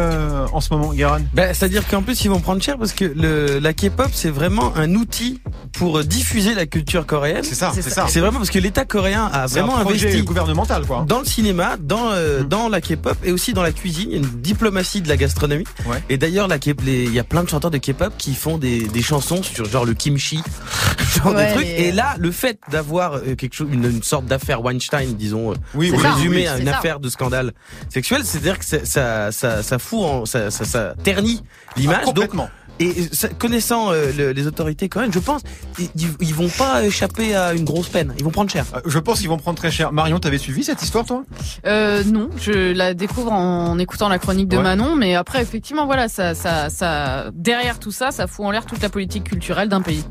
en 0.51 0.61
ce 0.61 0.73
moment, 0.73 0.93
Guérin 0.93 1.19
Bah, 1.33 1.53
C'est-à-dire 1.53 1.87
qu'en 1.87 2.01
plus 2.01 2.23
ils 2.23 2.29
vont 2.29 2.39
prendre 2.39 2.61
cher 2.61 2.77
parce 2.77 2.93
que 2.93 3.05
le, 3.05 3.59
la 3.59 3.73
K-pop 3.73 4.09
c'est 4.13 4.29
vraiment 4.29 4.75
un 4.75 4.95
outil 4.95 5.41
pour 5.79 6.03
diffuser 6.03 6.53
la 6.53 6.65
culture 6.65 7.05
coréenne. 7.05 7.43
C'est 7.43 7.55
ça, 7.55 7.71
c'est 7.73 7.81
ça. 7.81 8.05
C'est 8.09 8.19
vraiment 8.19 8.37
parce 8.39 8.49
que 8.51 8.59
l'État 8.59 8.83
coréen 8.85 9.29
a 9.31 9.47
C'est 9.47 9.59
un 9.59 9.65
vraiment 9.65 9.79
projet 9.79 10.07
investi 10.07 10.23
gouvernemental, 10.23 10.85
quoi. 10.85 11.05
dans 11.07 11.19
le 11.19 11.25
cinéma, 11.25 11.77
dans 11.79 12.11
euh, 12.11 12.43
dans 12.43 12.67
la 12.67 12.81
K-pop 12.81 13.17
et 13.23 13.31
aussi 13.31 13.53
dans 13.53 13.63
la 13.63 13.71
cuisine. 13.71 14.09
Il 14.09 14.11
y 14.11 14.15
a 14.15 14.17
une 14.17 14.41
diplomatie 14.41 15.01
de 15.01 15.07
la 15.07 15.15
gastronomie. 15.17 15.63
Ouais. 15.85 16.03
Et 16.09 16.17
d'ailleurs, 16.17 16.47
la 16.49 16.57
il 16.85 17.13
y 17.13 17.19
a 17.19 17.23
plein 17.23 17.43
de 17.43 17.49
chanteurs 17.49 17.71
de 17.71 17.77
K-pop 17.77 18.13
qui 18.17 18.35
font 18.35 18.57
des, 18.57 18.81
des 18.89 19.01
chansons 19.01 19.41
sur 19.41 19.65
genre 19.65 19.85
le 19.85 19.93
kimchi, 19.93 20.41
genre 21.15 21.33
Ouais, 21.33 21.47
des 21.47 21.53
trucs. 21.53 21.65
Et 21.67 21.91
là, 21.93 22.15
le 22.19 22.31
fait 22.31 22.59
d'avoir 22.69 23.13
euh, 23.13 23.35
quelque 23.35 23.53
chose, 23.55 23.69
une, 23.71 23.85
une 23.85 24.03
sorte 24.03 24.25
d'affaire 24.25 24.61
Weinstein, 24.61 25.15
disons, 25.15 25.51
euh, 25.51 25.55
Oui, 25.73 25.91
pour 25.91 26.01
ça, 26.01 26.13
résumer 26.13 26.35
oui, 26.37 26.47
à 26.47 26.55
c'est 26.55 26.61
une 26.63 26.67
ça. 26.69 26.77
affaire 26.77 26.99
de 26.99 27.09
scandale 27.09 27.53
sexuel, 27.89 28.21
c'est-à-dire 28.25 28.59
que 28.59 28.65
ça, 28.65 28.83
ça, 28.83 29.31
ça, 29.31 29.63
ça 29.63 29.79
fout, 29.79 29.99
en, 30.03 30.25
ça, 30.25 30.51
ça, 30.51 30.65
ça 30.65 30.93
ternit 31.03 31.41
l'image. 31.77 31.99
Ah, 32.01 32.05
donc 32.07 32.15
complètement. 32.15 32.49
Et 32.79 32.93
connaissant 33.37 33.91
euh, 33.91 34.11
le- 34.17 34.31
les 34.31 34.47
autorités 34.47 34.89
coréennes, 34.89 35.13
je 35.13 35.19
pense, 35.19 35.41
ils, 35.79 35.89
ils 36.19 36.33
vont 36.35 36.49
pas 36.49 36.83
échapper 36.85 37.35
à 37.35 37.53
une 37.53 37.65
grosse 37.65 37.89
peine. 37.89 38.13
Ils 38.17 38.23
vont 38.23 38.31
prendre 38.31 38.49
cher. 38.49 38.65
Euh, 38.75 38.79
Je 38.85 38.99
pense 38.99 39.19
qu'ils 39.19 39.29
vont 39.29 39.37
prendre 39.37 39.57
très 39.57 39.71
cher. 39.71 39.91
Marion, 39.91 40.19
t'avais 40.19 40.37
suivi 40.37 40.63
cette 40.63 40.81
histoire, 40.81 41.05
toi? 41.05 41.23
Euh, 41.65 42.03
non, 42.05 42.29
je 42.37 42.73
la 42.73 42.93
découvre 42.93 43.31
en 43.31 43.77
écoutant 43.79 44.09
la 44.09 44.19
chronique 44.19 44.47
de 44.47 44.57
Ouais. 44.57 44.63
Manon, 44.63 44.95
mais 44.95 45.15
après 45.15 45.41
effectivement 45.41 45.85
voilà, 45.85 46.07
ça, 46.09 46.35
ça, 46.35 46.69
ça, 46.69 47.29
derrière 47.33 47.79
tout 47.79 47.91
ça, 47.91 48.11
ça 48.11 48.27
fout 48.27 48.45
en 48.45 48.51
l'air 48.51 48.65
toute 48.65 48.81
la 48.81 48.89
politique 48.89 49.23
culturelle 49.25 49.69
d'un 49.69 49.81
pays. 49.81 50.03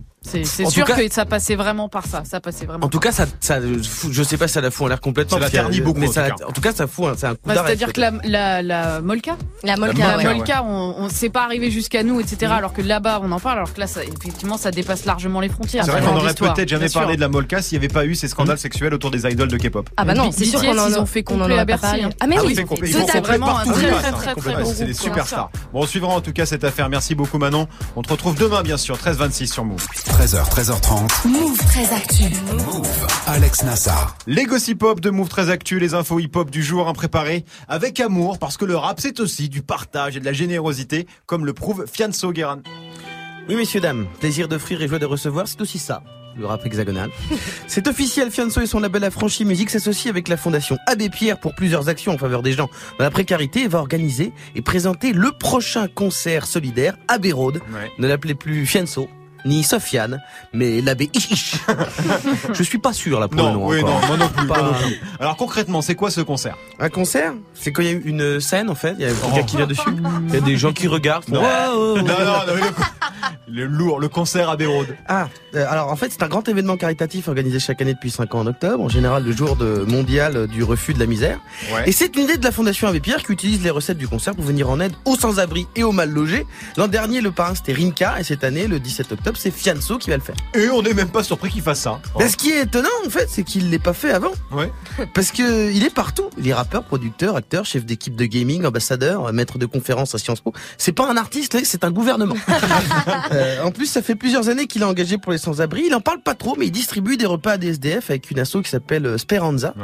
C'est 0.44 0.66
sûr 0.66 0.84
cas- 0.86 0.94
que 0.96 1.12
ça 1.12 1.24
passait 1.24 1.56
vraiment 1.56 1.88
par 1.88 2.06
ça, 2.06 2.22
ça 2.24 2.40
passait 2.40 2.66
vraiment. 2.66 2.86
En 2.86 2.88
tout 2.88 2.98
cas, 3.00 3.12
ça, 3.12 3.26
ça, 3.40 3.58
je 3.60 4.22
sais 4.22 4.36
pas 4.36 4.46
si 4.48 4.54
ça 4.54 4.60
la 4.60 4.70
fout 4.70 4.84
en 4.86 4.88
l'air 4.88 5.00
complètement. 5.00 5.36
Ça 5.36 5.40
la 5.40 5.46
a- 5.46 5.50
ternit 5.50 5.80
beaucoup, 5.80 6.00
Mais 6.00 6.08
en 6.08 6.12
ça, 6.12 6.28
tout 6.30 6.36
cas. 6.36 6.44
en 6.46 6.52
tout 6.52 6.60
cas, 6.60 6.72
ça 6.72 6.86
fout, 6.86 7.06
un- 7.06 7.14
c'est 7.16 7.26
un 7.26 7.34
coup 7.34 7.40
Bah, 7.46 7.54
d'arrêt. 7.54 7.68
C'est-à-dire 7.68 7.92
que 7.92 8.00
la, 8.00 8.12
la, 8.24 8.62
la 8.62 9.00
Molka, 9.00 9.36
La 9.64 9.76
molka, 9.76 9.94
molka, 9.94 10.16
ouais. 10.16 10.22
la 10.24 10.30
ouais. 10.30 10.36
Molka, 10.36 10.62
on, 10.64 10.94
on 10.98 11.08
s'est 11.08 11.30
pas 11.30 11.44
arrivé 11.44 11.70
jusqu'à 11.70 12.02
nous, 12.02 12.20
etc. 12.20 12.52
Alors 12.52 12.72
que 12.72 12.82
là-bas, 12.82 13.20
on 13.22 13.32
en 13.32 13.40
parle. 13.40 13.58
Alors 13.58 13.72
que 13.72 13.80
là, 13.80 13.86
ça, 13.86 14.00
effectivement, 14.04 14.56
ça 14.58 14.70
dépasse 14.70 15.04
largement 15.04 15.40
les 15.40 15.48
frontières. 15.48 15.84
C'est 15.84 15.90
vrai 15.90 16.00
qu'on 16.02 16.16
aurait 16.16 16.34
peut-être 16.34 16.68
jamais 16.68 16.88
parlé 16.88 17.16
de 17.16 17.20
la 17.20 17.28
Molka 17.28 17.62
s'il 17.62 17.78
n'y 17.78 17.84
avait 17.84 17.92
pas 17.92 18.04
eu 18.04 18.14
ces 18.14 18.28
scandales 18.28 18.58
sexuels 18.58 18.94
autour 18.94 19.10
des 19.10 19.26
idoles 19.26 19.48
de 19.48 19.56
K-pop. 19.56 19.88
Ah 19.96 20.04
bah 20.04 20.14
non, 20.14 20.30
c'est 20.32 20.44
sûr 20.44 20.60
qu'on 20.60 20.78
en 20.78 20.92
a- 20.92 20.98
ont 20.98 21.06
fait 21.06 21.24
on 21.28 21.34
en 21.34 21.38
complet 21.38 21.54
aurait 21.54 21.62
à 21.62 21.66
pas 21.66 21.76
Bercy, 21.78 22.04
hein. 22.04 22.10
Ah 22.20 22.26
mais 22.26 22.36
Ah 22.38 22.42
oui, 22.44 22.54
c'est 22.54 23.20
vraiment 23.20 23.58
un 23.58 23.64
très, 23.64 23.90
très, 23.90 23.90
très, 23.90 24.10
très 24.12 24.34
Complètement. 24.34 24.62
bon 24.64 24.72
C'est 24.76 24.84
des 24.84 24.94
superstars. 24.94 25.50
Bon, 25.72 25.80
on 25.82 25.86
suivra 25.86 26.08
en 26.14 26.20
tout 26.20 26.32
cas 26.32 26.46
cette 26.46 26.64
affaire. 26.64 26.88
Merci 26.88 27.14
beaucoup 27.14 27.38
Manon. 27.38 27.66
On 27.96 28.02
te 28.02 28.10
retrouve 28.10 28.34
demain 28.36 28.62
bien 28.62 28.76
sûr, 28.76 28.96
13h26 28.96 29.46
sur 29.52 29.64
Move. 29.64 29.84
13h, 30.18 30.50
13h30. 30.50 31.28
Move 31.28 31.56
très 31.58 31.94
actu. 31.94 32.24
Alex 33.28 33.62
Nassar. 33.62 34.16
Les 34.26 34.44
gossip 34.44 34.82
hop 34.82 34.98
de 34.98 35.10
Move 35.10 35.28
très 35.28 35.48
actu, 35.48 35.78
les 35.78 35.94
infos 35.94 36.18
hip 36.18 36.30
hop 36.34 36.50
du 36.50 36.60
jour 36.62 36.88
impréparés 36.88 37.44
avec 37.68 38.00
amour 38.00 38.40
parce 38.40 38.56
que 38.56 38.64
le 38.64 38.76
rap 38.76 38.98
c'est 39.00 39.20
aussi 39.20 39.48
du 39.48 39.62
partage 39.62 40.16
et 40.16 40.20
de 40.20 40.24
la 40.24 40.32
générosité 40.32 41.06
comme 41.26 41.46
le 41.46 41.52
prouve 41.52 41.86
Fianso 41.90 42.32
Guérin. 42.32 42.62
Oui, 43.48 43.54
messieurs, 43.54 43.80
dames, 43.80 44.06
plaisir 44.18 44.48
d'offrir 44.48 44.82
et 44.82 44.88
joie 44.88 44.98
de 44.98 45.06
recevoir, 45.06 45.46
c'est 45.46 45.60
aussi 45.60 45.78
ça. 45.78 46.02
Le 46.36 46.46
rap 46.46 46.66
hexagonal. 46.66 47.10
C'est 47.66 47.88
officiel, 47.88 48.30
Fianso 48.30 48.60
et 48.60 48.66
son 48.66 48.80
label 48.80 49.02
Affranchi 49.04 49.44
Musique 49.44 49.70
s'associent 49.70 50.10
avec 50.10 50.28
la 50.28 50.36
fondation 50.36 50.78
Abbé 50.86 51.10
Pierre 51.10 51.38
pour 51.40 51.54
plusieurs 51.54 51.88
actions 51.88 52.12
en 52.12 52.18
faveur 52.18 52.42
des 52.42 52.52
gens 52.52 52.68
dans 52.98 53.04
la 53.04 53.10
précarité 53.10 53.62
et 53.62 53.68
va 53.68 53.78
organiser 53.78 54.32
et 54.54 54.62
présenter 54.62 55.12
le 55.12 55.32
prochain 55.32 55.88
concert 55.88 56.46
solidaire 56.46 56.96
Abbé 57.08 57.32
Road. 57.32 57.60
Ouais. 57.72 57.90
Ne 57.98 58.06
l'appelez 58.06 58.34
plus 58.34 58.66
Fianso, 58.66 59.08
ni 59.48 59.62
Sofiane, 59.64 60.22
mais 60.52 60.80
l'abbé 60.80 61.10
Ich 61.14 61.30
Ich. 61.30 61.54
Je 62.52 62.62
suis 62.62 62.78
pas 62.78 62.92
sûr 62.92 63.18
là 63.18 63.28
pour 63.28 63.40
le 63.40 63.46
Non, 63.46 63.52
nom 63.54 63.66
oui, 63.68 63.82
encore. 63.82 64.00
non, 64.02 64.06
moi 64.06 64.16
non 64.18 64.28
plus, 64.28 64.46
moi 64.46 64.56
Pas- 64.56 64.62
non 64.62 64.72
plus. 64.74 65.00
Alors 65.18 65.36
concrètement, 65.36 65.82
c'est 65.82 65.94
quoi 65.94 66.10
ce 66.10 66.20
concert? 66.20 66.56
Un 66.78 66.88
concert, 66.90 67.32
c'est 67.54 67.72
quand 67.72 67.82
il 67.82 67.86
y 67.86 67.90
a 67.90 67.94
eu 67.94 68.02
une 68.04 68.40
scène 68.40 68.70
en 68.70 68.74
fait, 68.74 68.94
il 68.98 69.02
y 69.02 69.06
a 69.06 69.08
quelqu'un 69.12 69.40
Oh. 69.40 69.44
qui 69.44 69.56
vient 69.56 69.66
dessus, 69.66 69.90
il 70.28 70.34
y 70.34 70.36
a 70.36 70.40
des 70.40 70.56
gens 70.56 70.72
qui 70.72 70.86
regardent. 70.86 71.24
font, 71.24 71.32
Non. 71.34 71.40
Wow. 71.42 71.96
Non, 71.98 72.04
non, 72.04 72.04
non, 72.04 72.54
mais 72.54 72.60
le, 73.48 73.66
lourd, 73.66 74.00
le 74.00 74.08
concert 74.08 74.48
à 74.48 74.54
Road. 74.54 74.96
Ah, 75.06 75.28
euh, 75.54 75.66
alors 75.68 75.90
en 75.90 75.96
fait 75.96 76.10
c'est 76.10 76.22
un 76.22 76.28
grand 76.28 76.46
événement 76.48 76.76
caritatif 76.76 77.28
organisé 77.28 77.58
chaque 77.58 77.80
année 77.80 77.94
depuis 77.94 78.10
5 78.10 78.34
ans 78.34 78.40
en 78.40 78.46
octobre, 78.46 78.82
en 78.82 78.88
général 78.88 79.24
le 79.24 79.32
jour 79.32 79.56
de 79.56 79.84
mondial 79.88 80.46
du 80.46 80.62
refus 80.62 80.94
de 80.94 80.98
la 80.98 81.06
misère. 81.06 81.38
Ouais. 81.72 81.88
Et 81.88 81.92
c'est 81.92 82.14
une 82.16 82.24
idée 82.24 82.36
de 82.36 82.44
la 82.44 82.52
Fondation 82.52 82.88
Abbé 82.88 83.00
Pierre 83.00 83.22
qui 83.22 83.32
utilise 83.32 83.62
les 83.62 83.70
recettes 83.70 83.98
du 83.98 84.08
concert 84.08 84.34
pour 84.34 84.44
venir 84.44 84.70
en 84.70 84.80
aide 84.80 84.92
aux 85.04 85.16
sans-abri 85.16 85.66
et 85.76 85.84
aux 85.84 85.92
mal 85.92 86.10
logés. 86.10 86.46
L'an 86.76 86.88
dernier 86.88 87.20
le 87.20 87.30
parrain 87.30 87.54
c'était 87.54 87.72
Rimka 87.72 88.20
et 88.20 88.24
cette 88.24 88.44
année 88.44 88.66
le 88.66 88.80
17 88.80 89.12
octobre 89.12 89.38
c'est 89.38 89.50
Fianso 89.50 89.98
qui 89.98 90.10
va 90.10 90.16
le 90.16 90.22
faire. 90.22 90.36
Et 90.54 90.68
on 90.68 90.82
n'est 90.82 90.94
même 90.94 91.10
pas 91.10 91.22
surpris 91.22 91.50
qu'il 91.50 91.62
fasse 91.62 91.80
ça. 91.80 92.00
Ben, 92.18 92.28
ce 92.28 92.36
qui 92.36 92.50
est 92.50 92.62
étonnant 92.62 92.88
en 93.06 93.10
fait 93.10 93.28
c'est 93.28 93.42
qu'il 93.42 93.70
l'ait 93.70 93.78
pas 93.78 93.92
fait 93.92 94.10
avant. 94.10 94.32
Ouais. 94.52 94.70
Parce 95.14 95.30
que 95.30 95.72
il 95.72 95.84
est 95.84 95.94
partout. 95.94 96.30
Il 96.38 96.48
est 96.48 96.54
rappeur, 96.54 96.84
producteur, 96.84 97.36
acteur, 97.36 97.64
chef 97.64 97.84
d'équipe 97.84 98.16
de 98.16 98.24
gaming, 98.24 98.64
ambassadeur, 98.64 99.32
maître 99.32 99.58
de 99.58 99.66
conférences 99.66 100.14
à 100.14 100.18
Sciences 100.18 100.40
Po. 100.40 100.52
C'est 100.76 100.92
pas 100.92 101.10
un 101.10 101.16
artiste, 101.16 101.58
c'est 101.64 101.84
un 101.84 101.90
gouvernement. 101.90 102.36
Euh, 103.32 103.62
en 103.62 103.70
plus, 103.70 103.86
ça 103.86 104.02
fait 104.02 104.14
plusieurs 104.14 104.48
années 104.48 104.66
qu'il 104.66 104.82
est 104.82 104.86
engagé 104.86 105.18
pour 105.18 105.32
les 105.32 105.38
sans-abri. 105.38 105.84
Il 105.86 105.94
en 105.94 106.00
parle 106.00 106.20
pas 106.20 106.34
trop, 106.34 106.56
mais 106.56 106.66
il 106.66 106.70
distribue 106.70 107.16
des 107.16 107.26
repas 107.26 107.52
à 107.52 107.58
des 107.58 107.68
SDF 107.68 108.10
avec 108.10 108.30
une 108.30 108.38
asso 108.38 108.58
qui 108.62 108.70
s'appelle 108.70 109.06
euh, 109.06 109.18
Speranza. 109.18 109.74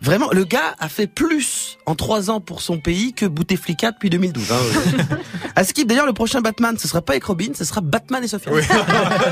Vraiment, 0.00 0.30
le 0.32 0.44
gars 0.44 0.76
a 0.78 0.88
fait 0.88 1.08
plus 1.08 1.76
en 1.84 1.94
trois 1.96 2.30
ans 2.30 2.40
pour 2.40 2.62
son 2.62 2.78
pays 2.78 3.14
que 3.14 3.26
Bouteflika 3.26 3.90
depuis 3.90 4.10
2012. 4.10 4.52
Hein. 4.52 4.56
à 5.56 5.64
Skip, 5.64 5.88
d'ailleurs, 5.88 6.06
le 6.06 6.12
prochain 6.12 6.40
Batman, 6.40 6.76
ce 6.78 6.86
sera 6.86 7.02
pas 7.02 7.14
avec 7.14 7.24
Robin, 7.24 7.48
ce 7.54 7.64
sera 7.64 7.80
Batman 7.80 8.22
et 8.22 8.28
Sophia. 8.28 8.52
Oui. 8.52 8.62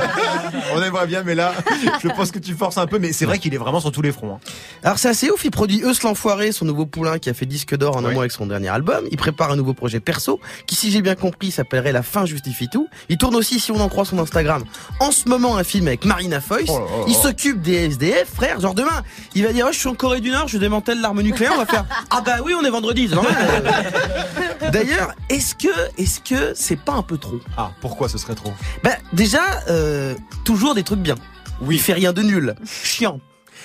on 0.74 0.82
aimerait 0.82 1.06
bien, 1.06 1.22
mais 1.22 1.34
là, 1.36 1.54
je 2.02 2.08
pense 2.08 2.32
que 2.32 2.40
tu 2.40 2.54
forces 2.54 2.78
un 2.78 2.86
peu, 2.86 2.98
mais 2.98 3.12
c'est 3.12 3.26
vrai 3.26 3.38
qu'il 3.38 3.54
est 3.54 3.58
vraiment 3.58 3.78
sur 3.80 3.92
tous 3.92 4.02
les 4.02 4.10
fronts. 4.10 4.34
hein. 4.34 4.40
Alors 4.82 4.98
c'est 4.98 5.08
assez 5.08 5.30
ouf, 5.30 5.44
il 5.44 5.50
produit 5.50 5.82
Eus 5.82 6.02
l'enfoiré, 6.02 6.50
son 6.50 6.64
nouveau 6.64 6.84
poulain 6.86 7.18
qui 7.18 7.30
a 7.30 7.34
fait 7.34 7.46
disque 7.46 7.76
d'or 7.76 7.96
en 7.96 8.04
un 8.04 8.10
mois 8.10 8.22
avec 8.22 8.32
son 8.32 8.46
dernier 8.46 8.68
album. 8.68 9.04
Il 9.10 9.16
prépare 9.16 9.52
un 9.52 9.56
nouveau 9.56 9.72
projet 9.74 10.00
perso 10.00 10.40
qui, 10.66 10.74
si 10.74 10.90
j'ai 10.90 11.00
bien 11.00 11.14
compris, 11.14 11.52
s'appellerait 11.52 11.92
La 11.92 12.02
fin 12.02 12.26
justifie 12.26 12.68
tout. 12.68 12.88
Il 13.08 13.18
tourne 13.18 13.36
aussi, 13.36 13.60
si 13.60 13.70
on 13.70 13.80
en 13.80 13.88
croit 13.88 14.04
son 14.04 14.18
Instagram, 14.18 14.64
en 14.98 15.12
ce 15.12 15.28
moment 15.28 15.56
un 15.56 15.64
film 15.64 15.86
avec 15.86 16.04
Marina 16.04 16.40
Foïs. 16.40 16.70
Oh. 16.70 17.04
Il 17.06 17.14
s'occupe 17.14 17.62
des 17.62 17.74
SDF, 17.90 18.28
frère. 18.34 18.60
Genre 18.60 18.74
demain, 18.74 19.02
il 19.34 19.44
va 19.44 19.52
dire, 19.52 19.66
oh, 19.68 19.72
je 19.72 19.78
suis 19.78 19.88
en 19.88 19.94
Corée 19.94 20.20
du 20.20 20.30
Nord, 20.30 20.48
je 20.48 20.55
démantèle 20.58 21.00
l'arme 21.00 21.22
nucléaire. 21.22 21.52
On 21.54 21.58
va 21.58 21.66
faire, 21.66 21.84
ah 22.10 22.20
bah 22.24 22.36
oui, 22.44 22.54
on 22.58 22.64
est 22.64 22.70
vendredi. 22.70 23.06
c'est 23.08 23.14
normal. 23.14 23.34
D'ailleurs, 24.72 25.12
est-ce 25.28 25.54
que, 25.54 25.68
est-ce 25.98 26.20
que 26.20 26.52
c'est 26.54 26.76
pas 26.80 26.92
un 26.92 27.02
peu 27.02 27.18
trop? 27.18 27.40
Ah, 27.56 27.70
pourquoi 27.80 28.08
ce 28.08 28.18
serait 28.18 28.34
trop? 28.34 28.52
Bah 28.82 28.90
déjà, 29.12 29.42
euh, 29.68 30.14
toujours 30.44 30.74
des 30.74 30.82
trucs 30.82 31.00
bien. 31.00 31.14
Oui. 31.60 31.76
Il 31.76 31.80
fait 31.80 31.92
rien 31.94 32.12
de 32.12 32.22
nul, 32.22 32.54
chiant. 32.82 33.20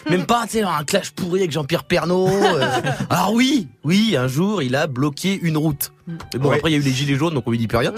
Même 0.09 0.25
pas, 0.25 0.45
tu 0.45 0.53
sais, 0.53 0.61
un 0.63 0.83
clash 0.83 1.11
pourri 1.11 1.41
avec 1.41 1.51
Jean-Pierre 1.51 1.83
Pernaut. 1.83 2.27
euh. 2.27 2.65
Alors 3.11 3.33
oui, 3.33 3.67
oui, 3.83 4.15
un 4.17 4.27
jour, 4.27 4.63
il 4.63 4.75
a 4.75 4.87
bloqué 4.87 5.37
une 5.43 5.57
route. 5.57 5.91
Mais 6.33 6.39
bon, 6.39 6.49
Ouais. 6.49 6.57
après, 6.57 6.71
il 6.71 6.73
y 6.73 6.75
a 6.75 6.79
eu 6.79 6.83
les 6.83 6.91
gilets 6.91 7.15
jaunes, 7.15 7.35
donc 7.35 7.43
on 7.45 7.51
lui 7.51 7.59
dit 7.59 7.67
plus 7.67 7.77
rien. 7.77 7.93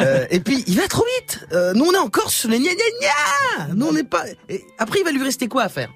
Euh, 0.00 0.24
et 0.30 0.40
puis, 0.40 0.64
il 0.66 0.76
va 0.78 0.88
trop 0.88 1.04
vite. 1.20 1.46
Euh, 1.52 1.74
nous, 1.74 1.84
on 1.84 1.92
est 1.92 1.98
encore 1.98 2.30
sur 2.30 2.48
les 2.48 2.58
gna 2.58 2.70
gna 2.70 3.66
gna. 3.68 3.74
Nous, 3.74 3.86
on 3.86 3.92
n'est 3.92 4.04
pas... 4.04 4.24
Et 4.48 4.64
après, 4.78 5.00
il 5.00 5.04
va 5.04 5.10
lui 5.12 5.22
rester 5.22 5.46
quoi 5.48 5.64
à 5.64 5.68
faire? 5.68 5.90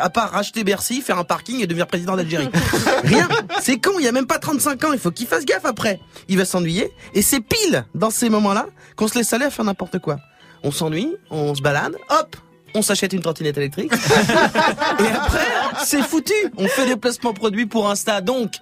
À 0.00 0.10
part 0.10 0.30
racheter 0.30 0.64
Bercy, 0.64 1.00
faire 1.00 1.18
un 1.18 1.24
parking 1.24 1.60
et 1.60 1.66
devenir 1.66 1.86
président 1.86 2.16
d'Algérie. 2.16 2.48
Rien. 3.04 3.28
C'est 3.60 3.80
con, 3.80 3.92
il 3.98 4.04
y 4.04 4.08
a 4.08 4.12
même 4.12 4.26
pas 4.26 4.38
35 4.38 4.84
ans, 4.84 4.92
il 4.92 4.98
faut 4.98 5.10
qu'il 5.10 5.26
fasse 5.26 5.44
gaffe 5.44 5.64
après. 5.64 6.00
Il 6.28 6.38
va 6.38 6.44
s'ennuyer. 6.44 6.92
Et 7.14 7.22
c'est 7.22 7.40
pile 7.40 7.84
dans 7.94 8.10
ces 8.10 8.28
moments-là 8.28 8.66
qu'on 8.96 9.08
se 9.08 9.16
laisse 9.16 9.32
aller 9.32 9.44
à 9.44 9.50
faire 9.50 9.64
n'importe 9.64 9.98
quoi. 9.98 10.18
On 10.62 10.70
s'ennuie, 10.70 11.14
on 11.30 11.54
se 11.54 11.62
balade, 11.62 11.96
hop, 12.08 12.36
on 12.74 12.82
s'achète 12.82 13.12
une 13.12 13.20
trottinette 13.20 13.58
électrique. 13.58 13.92
et 15.00 15.06
après, 15.06 15.46
c'est 15.84 16.02
foutu. 16.02 16.34
On 16.56 16.68
fait 16.68 16.86
des 16.86 16.96
placements 16.96 17.34
produits 17.34 17.66
pour 17.66 17.90
Insta, 17.90 18.20
donc 18.20 18.52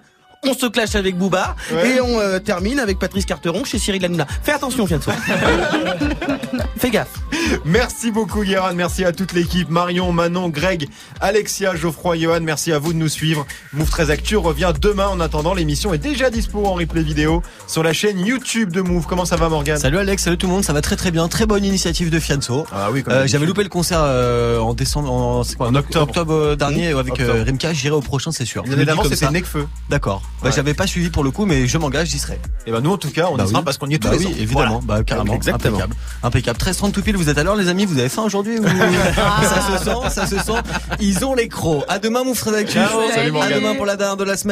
on 0.47 0.53
se 0.55 0.65
clash 0.65 0.95
avec 0.95 1.17
Booba 1.17 1.55
Ouais. 1.71 1.91
et 1.97 2.01
on 2.01 2.19
euh, 2.19 2.39
termine 2.39 2.79
avec 2.79 2.97
Patrice 2.97 3.25
Carteron 3.25 3.63
chez 3.63 3.77
Cyril 3.77 4.03
Hanouna. 4.03 4.25
Fais 4.43 4.53
attention, 4.53 4.87
Fianso. 4.87 5.11
Fais 6.77 6.89
gaffe. 6.89 7.19
Merci 7.65 8.09
beaucoup 8.11 8.43
Guérin, 8.43 8.73
merci 8.73 9.05
à 9.05 9.11
toute 9.11 9.33
l'équipe, 9.33 9.69
Marion, 9.69 10.11
Manon, 10.11 10.49
Greg, 10.49 10.89
Alexia, 11.19 11.75
Geoffroy, 11.75 12.17
Johan, 12.17 12.39
merci 12.41 12.71
à 12.71 12.79
vous 12.79 12.91
de 12.93 12.97
nous 12.97 13.07
suivre. 13.09 13.45
Move 13.73 13.89
13 13.89 14.09
Actu 14.09 14.35
revient 14.37 14.73
demain. 14.81 15.07
En 15.07 15.19
attendant, 15.19 15.53
l'émission 15.53 15.93
est 15.93 15.97
déjà 15.99 16.29
dispo 16.31 16.65
en 16.65 16.73
replay 16.73 17.03
vidéo 17.03 17.43
sur 17.67 17.83
la 17.83 17.93
chaîne 17.93 18.19
YouTube 18.19 18.71
de 18.71 18.81
Move. 18.81 19.05
Comment 19.05 19.25
ça 19.25 19.35
va 19.35 19.47
Morgan 19.49 19.77
Salut 19.77 19.99
Alex, 19.99 20.23
salut 20.23 20.37
tout 20.37 20.47
le 20.47 20.53
monde, 20.53 20.63
ça 20.63 20.73
va 20.73 20.81
très 20.81 20.95
très 20.95 21.11
bien, 21.11 21.27
très 21.27 21.45
bonne 21.45 21.63
initiative 21.63 22.09
de 22.09 22.19
Fianso. 22.19 22.65
Ah 22.71 22.89
oui, 22.91 23.03
Euh. 23.07 23.27
J'avais 23.27 23.45
loupé 23.45 23.61
le 23.63 23.69
concert 23.69 23.99
euh, 24.01 24.59
en 24.59 24.73
décembre, 24.73 25.11
en, 25.11 25.43
c'est 25.43 25.55
quoi, 25.55 25.67
En 25.67 25.75
octobre. 25.75 26.55
dernier 26.55 26.87
avec 26.93 27.19
euh, 27.19 27.43
Rimka, 27.45 27.73
j'irai 27.73 27.95
au 27.95 28.01
prochain 28.01 28.31
c'est 28.31 28.45
sûr. 28.45 28.63
Comme 28.63 29.03
c'était. 29.13 29.29
Necfeu. 29.31 29.67
D'accord. 29.89 30.21
Bah, 30.41 30.49
Ouais. 30.49 30.55
J'avais 30.55 30.73
pas 30.73 30.87
suivi 30.87 31.09
pour 31.11 31.23
le 31.23 31.29
coup, 31.31 31.45
mais 31.45 31.67
je 31.67 31.77
m'engage, 31.77 32.07
j'y 32.09 32.17
serai. 32.19 32.39
Et 32.65 32.71
ben 32.71 32.81
nous 32.81 32.91
en 32.91 32.97
tout 32.97 33.11
cas, 33.11 33.27
on 33.31 33.37
Bah 33.37 33.43
y 33.45 33.49
sera 33.49 33.61
parce 33.63 33.77
qu'on 33.77 33.87
y 33.87 33.93
est 33.93 33.99
tous 33.99 34.07
Bah 34.09 34.15
les 34.17 34.25
oui, 34.25 34.25
ans. 34.25 34.35
évidemment, 34.39 34.79
Voilà. 34.85 34.99
bah 34.99 35.03
carrément, 35.03 35.33
Exactement. 35.35 35.77
impeccable. 35.77 35.95
Impeccable. 36.23 36.57
13 36.57 36.77
30 36.77 36.93
tout 36.93 37.01
pile, 37.03 37.15
vous 37.15 37.29
êtes 37.29 37.37
à 37.37 37.43
l'heure 37.43 37.55
les 37.55 37.67
amis, 37.67 37.85
vous 37.85 37.99
avez 37.99 38.09
faim 38.09 38.23
aujourd'hui 38.23 38.57
ou... 38.59 38.63
Ça 39.43 39.77
se 39.77 39.83
sent, 39.83 40.09
ça 40.09 40.25
se 40.27 40.37
sent. 40.39 40.59
Ils 40.99 41.23
ont 41.25 41.35
les 41.35 41.47
crocs. 41.47 41.83
À 41.87 41.99
demain 41.99 42.23
mon 42.23 42.33
frère 42.33 42.53
d'actu. 42.53 42.79
Salut, 43.13 43.37
À 43.39 43.49
demain 43.51 43.75
pour 43.75 43.85
la 43.85 43.95
dernière 43.95 44.17
de 44.17 44.23
la 44.23 44.35
semaine. 44.35 44.49